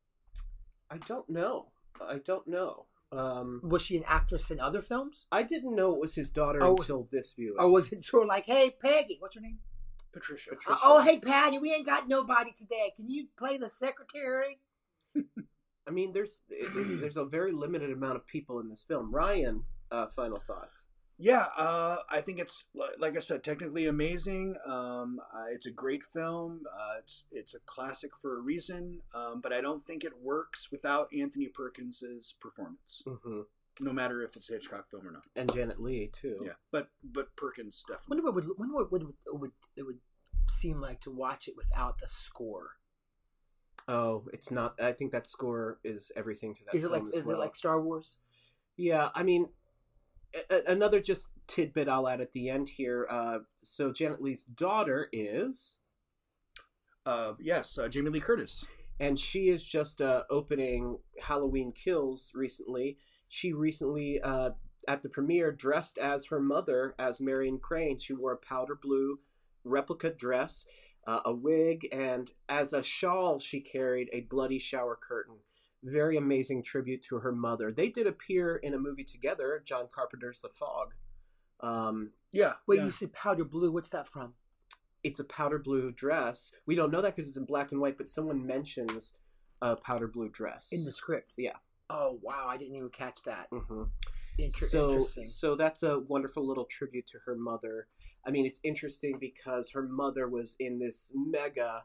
I 0.90 0.98
don't 0.98 1.30
know. 1.30 1.68
I 2.00 2.18
don't 2.24 2.48
know. 2.48 2.86
Um, 3.12 3.62
Was 3.64 3.82
she 3.84 3.98
an 3.98 4.04
actress 4.08 4.52
in 4.52 4.60
other 4.60 4.82
films, 4.82 5.26
I 5.32 5.44
didn't 5.44 5.76
know 5.76 5.94
it 5.94 6.00
was 6.02 6.16
his 6.16 6.32
daughter 6.32 6.62
Oh, 6.62 6.76
until 6.76 7.08
this 7.12 7.34
viewing. 7.34 7.56
or 7.58 7.70
was 7.72 7.92
it 7.94 8.02
sort 8.04 8.24
of 8.24 8.30
like, 8.30 8.46
"Hey, 8.46 8.72
Peggy, 8.72 9.18
what's 9.20 9.36
her 9.36 9.42
name? 9.42 9.60
Patricia. 10.16 10.50
Patricia. 10.52 10.72
Uh, 10.80 10.84
oh, 10.84 11.02
hey, 11.02 11.20
Patty, 11.20 11.60
we 11.60 11.74
ain't 11.74 11.86
got 11.86 12.08
nobody 12.08 12.52
today. 12.52 12.94
Can 12.96 13.10
you 13.10 13.28
play 13.38 13.58
the 13.58 13.68
secretary?" 13.70 14.60
I 15.88 15.92
mean, 15.92 16.14
there's 16.14 16.42
it- 16.50 16.76
it- 16.76 17.00
there's 17.02 17.18
a 17.18 17.26
very 17.26 17.52
limited 17.52 17.92
amount 17.92 18.16
of 18.16 18.26
people 18.26 18.60
in 18.60 18.70
this 18.70 18.84
film. 18.84 19.14
Ryan, 19.14 19.64
uh, 19.92 20.08
final 20.08 20.40
thoughts. 20.40 20.88
Yeah, 21.18 21.46
uh, 21.56 22.00
I 22.10 22.20
think 22.20 22.40
it's 22.40 22.66
like 23.00 23.16
I 23.16 23.22
said, 23.22 23.42
technically 23.42 23.86
amazing. 23.86 24.56
Um, 24.66 25.22
uh, 25.34 25.46
it's 25.50 25.66
a 25.66 25.72
great 25.72 26.04
film. 26.04 26.64
Uh, 26.78 26.96
it's 27.00 27.24
it's 27.32 27.54
a 27.54 27.60
classic 27.66 28.12
for 28.22 28.38
a 28.38 28.42
reason. 28.42 29.00
Um, 29.14 29.40
but 29.42 29.54
I 29.54 29.62
don't 29.62 29.82
think 29.86 30.04
it 30.04 30.12
works 30.22 30.70
without 30.72 31.08
Anthony 31.18 31.48
Perkins's 31.48 32.36
performance, 32.42 33.02
hmm 33.06 33.42
no 33.80 33.92
matter 33.94 34.22
if 34.24 34.36
it's 34.36 34.50
a 34.50 34.54
Hitchcock 34.54 34.90
film 34.90 35.08
or 35.08 35.12
not. 35.12 35.26
And 35.36 35.52
Janet 35.54 35.82
Leigh 35.82 36.10
too. 36.14 36.38
Yeah, 36.44 36.54
but 36.72 36.90
but 37.04 37.36
Perkins 37.36 37.84
I 37.90 37.94
definitely. 37.94 38.22
wonder 38.24 38.24
what 38.32 38.36
would 38.48 38.58
wonder 38.60 38.74
what 38.76 38.92
would 38.92 39.02
it 39.26 39.40
would 39.40 39.52
it 39.76 39.84
would 39.84 40.00
seem 40.50 40.80
like 40.82 41.02
to 41.02 41.12
watch 41.12 41.48
it 41.48 41.56
without 41.58 42.00
the 42.00 42.08
score. 42.08 42.72
Oh, 43.88 44.26
it's 44.34 44.50
not. 44.52 44.80
I 44.82 44.94
think 44.94 45.12
that 45.12 45.28
score 45.28 45.80
is 45.84 46.12
everything 46.16 46.54
to 46.56 46.64
that. 46.66 46.76
Is 46.76 46.84
it 46.84 46.92
like 46.92 47.04
as 47.04 47.16
is 47.16 47.26
well. 47.28 47.36
it 47.36 47.40
like 47.40 47.56
Star 47.56 47.82
Wars? 47.82 48.18
Yeah, 48.78 49.10
I 49.14 49.24
mean, 49.24 49.50
a- 50.34 50.56
a- 50.56 50.72
another 50.72 51.00
just 51.00 51.30
tidbit 51.48 51.88
I'll 51.88 52.08
add 52.08 52.20
at 52.22 52.34
the 52.34 52.50
end 52.50 52.70
here. 52.70 53.08
Uh, 53.10 53.40
so 53.64 53.92
Janet 53.92 54.22
Leigh's 54.22 54.44
daughter 54.46 55.08
is, 55.14 55.78
Uh, 57.06 57.34
yes, 57.40 57.78
uh, 57.78 57.88
Jamie 57.88 58.10
Lee 58.10 58.20
Curtis. 58.20 58.66
and 59.00 59.20
she 59.20 59.50
is 59.50 59.64
just 59.66 60.02
uh, 60.02 60.24
opening 60.30 60.98
Halloween 61.22 61.72
Kills 61.72 62.32
recently. 62.34 62.98
She 63.28 63.54
recently, 63.54 64.22
uh, 64.22 64.52
at 64.88 65.04
the 65.04 65.10
premiere, 65.10 65.52
dressed 65.52 65.98
as 65.98 66.28
her 66.28 66.40
mother, 66.40 66.96
as 67.00 67.20
Marion 67.20 67.60
Crane. 67.60 67.98
She 67.98 68.14
wore 68.14 68.34
a 68.34 68.38
powder 68.38 68.76
blue 68.76 69.20
replica 69.64 70.12
dress, 70.12 70.66
uh, 71.08 71.22
a 71.26 71.34
wig, 71.34 71.88
and 71.92 72.32
as 72.48 72.72
a 72.74 72.84
shawl, 72.84 73.40
she 73.40 73.60
carried 73.62 74.10
a 74.14 74.22
bloody 74.22 74.60
shower 74.60 74.98
curtain. 75.02 75.36
Very 75.84 76.18
amazing 76.18 76.64
tribute 76.64 77.04
to 77.06 77.18
her 77.20 77.32
mother. 77.32 77.72
They 77.72 77.90
did 77.90 78.08
appear 78.08 78.56
in 78.56 78.74
a 78.74 78.80
movie 78.80 79.04
together, 79.04 79.62
John 79.66 79.88
Carpenter's 79.94 80.42
The 80.42 80.50
Fog. 80.50 80.94
Um, 81.62 82.12
Yeah, 82.32 82.54
Wait, 82.68 82.78
yeah. 82.78 82.86
you 82.86 82.92
said 82.92 83.14
powder 83.14 83.44
blue. 83.44 83.72
What's 83.72 83.90
that 83.90 84.08
from? 84.08 84.34
it's 85.06 85.20
a 85.20 85.24
powder 85.24 85.60
blue 85.60 85.92
dress. 85.92 86.56
We 86.66 86.74
don't 86.74 86.90
know 86.92 87.00
that 87.04 87.16
because 87.16 87.28
it's 87.28 87.38
in 87.38 87.46
black 87.46 87.72
and 87.72 87.80
white, 87.80 87.96
but 87.96 88.10
someone 88.10 88.44
mentions 88.44 89.14
a 89.62 89.76
powder 89.76 90.08
blue 90.08 90.30
dress 90.30 90.70
In 90.74 90.84
the 90.84 90.92
script. 90.92 91.32
Yeah. 91.38 91.58
Oh 91.90 92.20
wow, 92.22 92.48
I 92.48 92.58
didn't 92.58 92.76
even 92.76 92.90
catch 92.90 93.22
that. 93.24 93.48
hmm 93.52 93.84
Inter- 94.38 94.66
so 94.66 94.90
interesting. 94.90 95.28
so 95.28 95.56
that's 95.56 95.84
a 95.84 96.00
wonderful 96.00 96.46
little 96.46 96.66
tribute 96.66 97.08
to 97.08 97.20
her 97.26 97.36
mother. 97.36 97.88
I 98.28 98.32
mean, 98.32 98.46
it's 98.46 98.60
interesting 98.64 99.18
because 99.20 99.72
her 99.72 99.84
mother 99.84 100.28
was 100.28 100.56
in 100.60 100.80
this 100.80 101.14
mega 101.16 101.84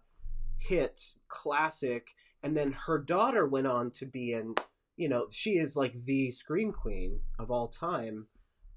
hit 0.59 1.01
classic, 1.29 2.09
and 2.43 2.57
then 2.57 2.73
her 2.73 2.99
daughter 2.99 3.47
went 3.47 3.67
on 3.67 3.91
to 3.93 4.07
be 4.07 4.33
in. 4.33 4.55
You 4.97 5.09
know, 5.09 5.27
she 5.31 5.53
is 5.53 5.77
like 5.77 5.95
the 6.05 6.31
scream 6.31 6.73
queen 6.73 7.21
of 7.39 7.51
all 7.51 7.69
time, 7.69 8.27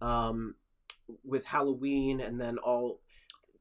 um, 0.01 0.55
with 1.23 1.45
Halloween, 1.45 2.21
and 2.21 2.39
then 2.39 2.57
all 2.57 3.01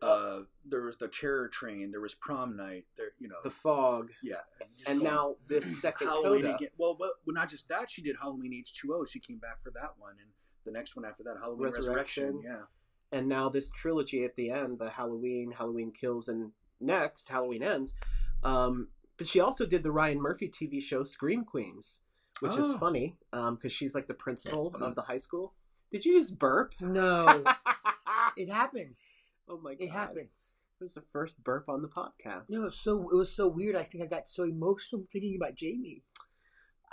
Uh, 0.02 0.40
there 0.64 0.82
was 0.82 0.96
the 0.96 1.08
Terror 1.08 1.48
Train. 1.48 1.90
There 1.90 2.00
was 2.00 2.14
Prom 2.14 2.56
Night. 2.56 2.86
There, 2.96 3.12
you 3.18 3.28
know, 3.28 3.36
the 3.42 3.50
fog, 3.50 4.10
yeah. 4.22 4.36
just 4.76 4.88
and 4.88 5.00
go- 5.00 5.04
now 5.04 5.36
this 5.48 5.80
second 5.80 6.08
Halloween 6.08 6.42
coda, 6.42 6.54
again. 6.56 6.68
Well, 6.78 6.94
but 6.98 7.10
well, 7.24 7.34
not 7.34 7.48
just 7.48 7.68
that. 7.68 7.88
She 7.90 8.02
did 8.02 8.16
Halloween 8.20 8.52
H 8.54 8.74
two 8.74 8.92
O. 8.94 9.04
She 9.04 9.20
came 9.20 9.38
back 9.38 9.62
for 9.62 9.70
that 9.70 9.92
one, 9.98 10.14
and 10.20 10.28
the 10.64 10.72
next 10.72 10.96
one 10.96 11.04
after 11.04 11.22
that, 11.24 11.36
Halloween 11.40 11.64
Resurrection. 11.64 12.24
Resurrection. 12.36 12.42
Yeah. 12.44 13.18
and 13.18 13.28
now 13.28 13.48
this 13.48 13.70
trilogy 13.70 14.24
at 14.24 14.34
the 14.36 14.50
end 14.50 14.78
the 14.78 14.88
halloween 14.88 15.52
halloween 15.52 15.90
kills 15.92 16.28
and 16.28 16.50
next 16.80 17.28
halloween 17.28 17.62
ends 17.62 17.94
um, 18.42 18.88
but 19.18 19.26
she 19.28 19.38
also 19.40 19.66
did 19.66 19.82
the 19.82 19.90
ryan 19.92 20.18
murphy 20.20 20.48
tv 20.48 20.80
show 20.82 21.04
scream 21.04 21.44
queens 21.44 22.00
which 22.40 22.52
is 22.56 22.70
Oh. 22.70 22.78
funny 22.78 23.16
because 23.30 23.70
she's 23.72 23.94
like 23.94 24.06
the 24.06 24.14
principal 24.14 24.74
of 24.80 24.94
the 24.94 25.02
high 25.02 25.18
school 25.18 25.52
did 25.90 26.04
you 26.06 26.18
just 26.18 26.38
burp 26.38 26.72
no, 26.80 27.44
it 28.36 28.48
happens. 28.48 29.02
Oh 29.48 29.58
my 29.62 29.74
god 29.74 29.84
It 29.84 29.90
happens. 29.90 30.54
it 30.80 30.84
was 30.84 30.94
the 30.94 31.02
first 31.12 31.42
burp 31.42 31.68
on 31.68 31.82
the 31.82 31.88
podcast 31.88 32.44
No, 32.50 32.60
it 32.62 32.64
was 32.64 32.76
so 32.80 33.08
it 33.10 33.16
was 33.16 33.32
so 33.34 33.46
weird. 33.48 33.76
I 33.76 33.84
think 33.84 34.02
I 34.04 34.06
got 34.06 34.28
so 34.28 34.44
emotional 34.44 35.04
thinking 35.12 35.36
about 35.40 35.54
Jamie. 35.54 36.02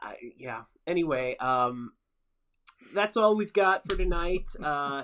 I, 0.01 0.15
yeah 0.37 0.61
anyway 0.87 1.35
um, 1.39 1.91
that's 2.93 3.17
all 3.17 3.35
we've 3.35 3.51
got 3.53 3.83
for 3.85 3.97
tonight 3.97 4.47
uh, 4.63 5.03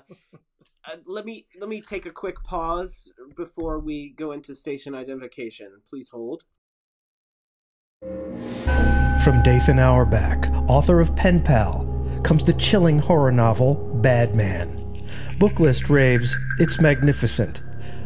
uh, 0.87 0.95
let 1.05 1.25
me 1.25 1.47
let 1.59 1.67
me 1.67 1.81
take 1.81 2.05
a 2.05 2.11
quick 2.11 2.41
pause 2.43 3.11
before 3.35 3.79
we 3.79 4.13
go 4.15 4.31
into 4.31 4.55
station 4.55 4.95
identification 4.95 5.81
please 5.89 6.09
hold 6.09 6.43
From 9.23 9.41
Dathan 9.41 9.79
Auerbach, 9.79 10.47
author 10.69 10.99
of 10.99 11.15
Pen 11.15 11.41
Pal, 11.41 11.87
comes 12.23 12.43
the 12.43 12.53
chilling 12.53 12.99
horror 12.99 13.31
novel 13.31 13.73
Bad 14.01 14.35
Man. 14.35 14.84
Booklist 15.39 15.89
raves, 15.89 16.37
it's 16.59 16.79
magnificent. 16.79 17.61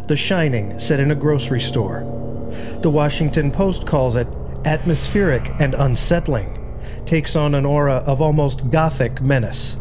The 0.08 0.18
Shining, 0.18 0.80
set 0.80 1.00
in 1.00 1.12
a 1.12 1.16
grocery 1.16 1.60
store. 1.60 2.00
The 2.82 2.90
Washington 2.90 3.52
Post 3.52 3.86
calls 3.86 4.16
it 4.16 4.28
atmospheric 4.66 5.52
and 5.60 5.76
unsettling, 5.76 6.58
takes 7.06 7.36
on 7.36 7.54
an 7.54 7.66
aura 7.66 7.98
of 8.08 8.20
almost 8.20 8.72
gothic 8.72 9.22
menace. 9.22 9.78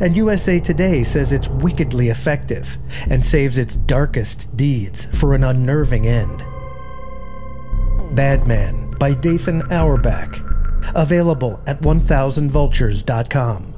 And 0.00 0.16
USA 0.16 0.58
Today 0.58 1.04
says 1.04 1.32
it's 1.32 1.48
wickedly 1.48 2.08
effective 2.08 2.78
and 3.10 3.22
saves 3.22 3.58
its 3.58 3.76
darkest 3.76 4.56
deeds 4.56 5.06
for 5.12 5.34
an 5.34 5.44
unnerving 5.44 6.06
end. 6.06 6.42
Bad 8.14 8.46
Man 8.46 8.94
by 8.98 9.12
Dathan 9.12 9.70
Auerbach. 9.70 10.40
Available 10.94 11.60
at 11.66 11.82
1000vultures.com. 11.82 13.75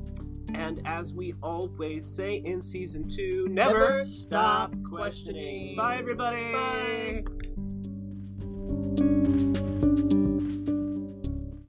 and 0.54 0.80
as 0.84 1.12
we 1.12 1.34
always 1.42 2.06
say 2.06 2.36
in 2.36 2.60
season 2.62 3.08
two, 3.08 3.46
never, 3.50 3.78
Never 3.78 4.04
stop 4.04 4.74
questioning. 4.88 5.76
Bye, 5.76 5.96
everybody. 5.98 6.52
Bye. 6.52 7.24